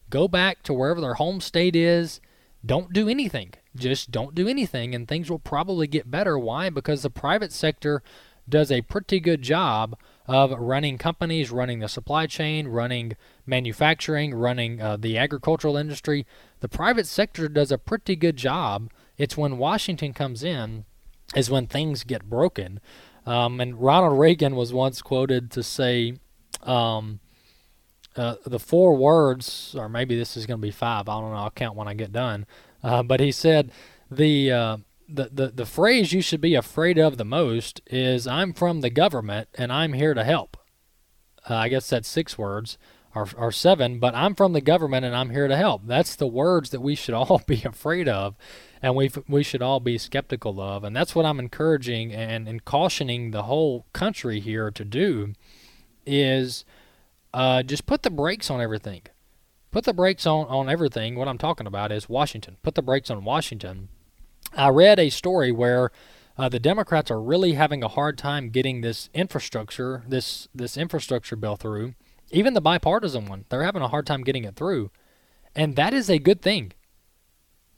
Go 0.08 0.26
back 0.26 0.62
to 0.62 0.72
wherever 0.72 1.00
their 1.00 1.14
home 1.14 1.40
state 1.40 1.76
is. 1.76 2.20
Don't 2.64 2.92
do 2.92 3.08
anything. 3.08 3.52
Just 3.76 4.10
don't 4.10 4.34
do 4.34 4.48
anything, 4.48 4.94
and 4.94 5.06
things 5.06 5.30
will 5.30 5.38
probably 5.38 5.86
get 5.86 6.10
better. 6.10 6.38
Why? 6.38 6.70
Because 6.70 7.02
the 7.02 7.10
private 7.10 7.52
sector 7.52 8.02
does 8.48 8.72
a 8.72 8.82
pretty 8.82 9.20
good 9.20 9.42
job 9.42 9.96
of 10.30 10.52
running 10.52 10.96
companies, 10.96 11.50
running 11.50 11.80
the 11.80 11.88
supply 11.88 12.24
chain, 12.24 12.68
running 12.68 13.16
manufacturing, 13.46 14.32
running 14.32 14.80
uh, 14.80 14.96
the 14.96 15.18
agricultural 15.18 15.76
industry. 15.76 16.24
The 16.60 16.68
private 16.68 17.08
sector 17.08 17.48
does 17.48 17.72
a 17.72 17.78
pretty 17.78 18.14
good 18.14 18.36
job. 18.36 18.92
It's 19.18 19.36
when 19.36 19.58
Washington 19.58 20.12
comes 20.12 20.44
in 20.44 20.84
is 21.34 21.50
when 21.50 21.66
things 21.66 22.04
get 22.04 22.30
broken. 22.30 22.78
Um, 23.26 23.60
and 23.60 23.80
Ronald 23.80 24.20
Reagan 24.20 24.54
was 24.54 24.72
once 24.72 25.02
quoted 25.02 25.50
to 25.50 25.64
say, 25.64 26.14
um, 26.62 27.18
uh, 28.14 28.36
the 28.46 28.60
four 28.60 28.94
words, 28.94 29.74
or 29.76 29.88
maybe 29.88 30.16
this 30.16 30.36
is 30.36 30.46
going 30.46 30.60
to 30.60 30.66
be 30.66 30.70
five. 30.70 31.08
I 31.08 31.20
don't 31.20 31.32
know. 31.32 31.38
I'll 31.38 31.50
count 31.50 31.74
when 31.74 31.88
I 31.88 31.94
get 31.94 32.12
done. 32.12 32.46
Uh, 32.84 33.02
but 33.02 33.18
he 33.18 33.32
said 33.32 33.72
the, 34.08 34.52
uh, 34.52 34.76
the 35.12 35.30
the 35.32 35.48
the 35.48 35.66
phrase 35.66 36.12
you 36.12 36.22
should 36.22 36.40
be 36.40 36.54
afraid 36.54 36.98
of 36.98 37.16
the 37.16 37.24
most 37.24 37.80
is 37.86 38.26
"I'm 38.26 38.52
from 38.52 38.80
the 38.80 38.90
government 38.90 39.48
and 39.54 39.72
I'm 39.72 39.92
here 39.94 40.14
to 40.14 40.24
help." 40.24 40.56
Uh, 41.48 41.54
I 41.54 41.68
guess 41.68 41.88
that's 41.88 42.08
six 42.08 42.36
words 42.36 42.78
or, 43.14 43.28
or 43.36 43.50
seven, 43.50 43.98
but 43.98 44.14
I'm 44.14 44.34
from 44.34 44.52
the 44.52 44.60
government 44.60 45.04
and 45.04 45.16
I'm 45.16 45.30
here 45.30 45.48
to 45.48 45.56
help. 45.56 45.82
That's 45.86 46.14
the 46.14 46.26
words 46.26 46.70
that 46.70 46.80
we 46.80 46.94
should 46.94 47.14
all 47.14 47.42
be 47.46 47.62
afraid 47.64 48.08
of 48.08 48.36
and 48.82 48.94
we 48.94 49.10
we 49.28 49.42
should 49.42 49.62
all 49.62 49.80
be 49.80 49.98
skeptical 49.98 50.60
of. 50.60 50.84
And 50.84 50.94
that's 50.94 51.14
what 51.14 51.26
I'm 51.26 51.38
encouraging 51.38 52.12
and, 52.12 52.48
and 52.48 52.64
cautioning 52.64 53.30
the 53.30 53.44
whole 53.44 53.86
country 53.92 54.40
here 54.40 54.70
to 54.70 54.84
do 54.84 55.34
is 56.06 56.64
uh, 57.34 57.62
just 57.62 57.86
put 57.86 58.02
the 58.02 58.10
brakes 58.10 58.50
on 58.50 58.60
everything. 58.60 59.02
Put 59.70 59.84
the 59.84 59.94
brakes 59.94 60.26
on, 60.26 60.46
on 60.46 60.68
everything. 60.68 61.14
What 61.14 61.28
I'm 61.28 61.38
talking 61.38 61.66
about 61.66 61.92
is 61.92 62.08
Washington. 62.08 62.56
Put 62.62 62.74
the 62.74 62.82
brakes 62.82 63.10
on 63.10 63.24
Washington. 63.24 63.88
I 64.56 64.68
read 64.68 64.98
a 64.98 65.10
story 65.10 65.52
where 65.52 65.90
uh, 66.36 66.48
the 66.48 66.58
Democrats 66.58 67.10
are 67.10 67.20
really 67.20 67.52
having 67.52 67.82
a 67.82 67.88
hard 67.88 68.16
time 68.16 68.50
getting 68.50 68.80
this 68.80 69.10
infrastructure, 69.12 70.02
this 70.08 70.48
this 70.54 70.76
infrastructure 70.76 71.36
bill 71.36 71.56
through. 71.56 71.94
Even 72.30 72.54
the 72.54 72.60
bipartisan 72.60 73.26
one, 73.26 73.44
they're 73.48 73.64
having 73.64 73.82
a 73.82 73.88
hard 73.88 74.06
time 74.06 74.22
getting 74.22 74.44
it 74.44 74.56
through, 74.56 74.90
and 75.54 75.76
that 75.76 75.92
is 75.92 76.08
a 76.08 76.18
good 76.18 76.40
thing. 76.40 76.72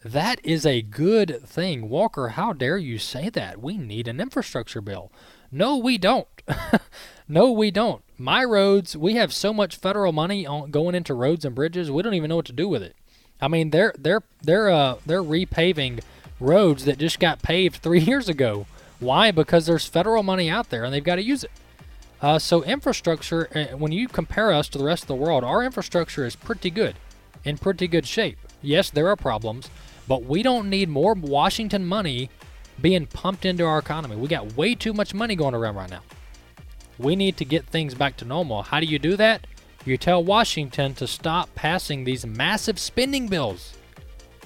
That 0.05 0.41
is 0.45 0.66
a 0.66 0.83
good 0.83 1.43
thing. 1.47 1.89
Walker, 1.89 2.29
how 2.31 2.53
dare 2.53 2.77
you 2.77 2.99
say 2.99 3.31
that? 3.31 3.62
We 3.62 3.79
need 3.79 4.09
an 4.09 4.20
infrastructure 4.20 4.81
bill. 4.81 5.12
No, 5.51 5.77
we 5.77 5.97
don't. 5.97 6.27
no, 7.29 7.53
we 7.53 7.70
don't. 7.70 8.03
My 8.18 8.43
roads, 8.43 8.97
we 8.97 9.14
have 9.14 9.33
so 9.33 9.53
much 9.53 9.77
federal 9.77 10.12
money 10.12 10.47
on, 10.47 10.70
going 10.70 10.95
into 10.95 11.14
roads 11.14 11.45
and 11.45 11.55
bridges, 11.55 11.91
we 11.91 12.03
don't 12.03 12.14
even 12.14 12.31
know 12.31 12.37
what 12.37 12.47
to 12.47 12.53
do 12.53 12.68
with 12.68 12.83
it. 12.83 12.97
I 13.41 13.49
mean, 13.49 13.70
they're 13.70 13.93
they're 13.99 14.23
they're 14.43 14.70
uh 14.70 14.97
they're 15.05 15.23
repaving 15.23 16.01
roads 16.43 16.84
that 16.84 16.99
just 16.99 17.20
got 17.20 17.43
paved 17.43 17.76
three 17.76 18.01
years 18.11 18.28
ago. 18.28 18.66
Why? 19.01 19.30
Because 19.30 19.66
there's 19.66 19.86
federal 19.86 20.22
money 20.22 20.49
out 20.49 20.70
there 20.70 20.84
and 20.84 20.93
they've 20.93 21.03
got 21.03 21.16
to 21.16 21.22
use 21.22 21.45
it. 21.45 21.51
Uh, 22.20 22.38
so 22.38 22.62
infrastructure, 22.62 23.49
uh, 23.55 23.76
when 23.76 23.90
you 23.90 24.07
compare 24.07 24.53
us 24.53 24.68
to 24.68 24.78
the 24.78 24.84
rest 24.84 25.03
of 25.05 25.09
the 25.09 25.14
world, 25.14 25.43
our 25.43 25.64
infrastructure 25.64 26.24
is 26.24 26.36
pretty 26.36 26.70
good, 26.70 26.95
in 27.45 27.59
pretty 27.59 27.88
good 27.88 28.07
shape. 28.07 28.38
Yes, 28.62 28.90
there 28.90 29.09
are 29.09 29.16
problems, 29.16 29.68
but 30.07 30.24
we 30.24 30.43
don't 30.43 30.70
need 30.70 30.88
more 30.88 31.14
Washington 31.14 31.84
money 31.84 32.30
being 32.80 33.07
pumped 33.07 33.45
into 33.45 33.64
our 33.64 33.78
economy. 33.78 34.14
We 34.14 34.28
got 34.28 34.57
way 34.57 34.76
too 34.76 34.93
much 34.93 35.14
money 35.14 35.34
going 35.34 35.55
around 35.55 35.74
right 35.74 35.90
now. 35.90 36.03
We 36.97 37.16
need 37.16 37.36
to 37.38 37.45
get 37.45 37.66
things 37.66 37.95
back 37.95 38.16
to 38.18 38.24
normal. 38.24 38.62
How 38.62 38.78
do 38.78 38.86
you 38.86 39.01
do 39.01 39.16
that? 39.16 39.47
You 39.84 39.97
tell 39.97 40.22
Washington 40.22 40.95
to 40.95 41.09
stop 41.09 41.53
passing 41.57 42.05
these 42.05 42.24
massive 42.24 42.78
spending 42.78 43.26
bills. 43.26 43.74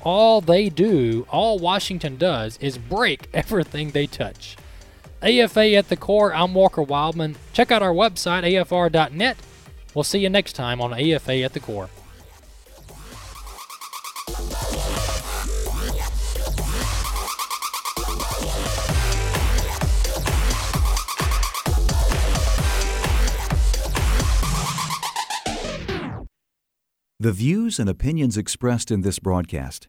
All 0.07 0.40
they 0.40 0.68
do, 0.68 1.26
all 1.30 1.59
Washington 1.59 2.16
does, 2.16 2.59
is 2.59 2.78
break 2.78 3.26
everything 3.34 3.90
they 3.90 4.07
touch. 4.07 4.57
AFA 5.20 5.72
at 5.74 5.88
the 5.88 5.96
core, 5.96 6.32
I'm 6.32 6.54
Walker 6.54 6.80
Wildman. 6.80 7.34
Check 7.52 7.72
out 7.72 7.82
our 7.82 7.92
website, 7.92 8.44
afr.net. 8.44 9.36
We'll 9.94 10.04
see 10.04 10.20
you 10.20 10.30
next 10.30 10.52
time 10.52 10.80
on 10.80 10.94
AFA 10.94 11.42
at 11.42 11.54
the 11.54 11.59
core. 11.59 11.90
The 27.18 27.32
views 27.32 27.80
and 27.80 27.90
opinions 27.90 28.36
expressed 28.36 28.92
in 28.92 29.00
this 29.00 29.18
broadcast 29.18 29.88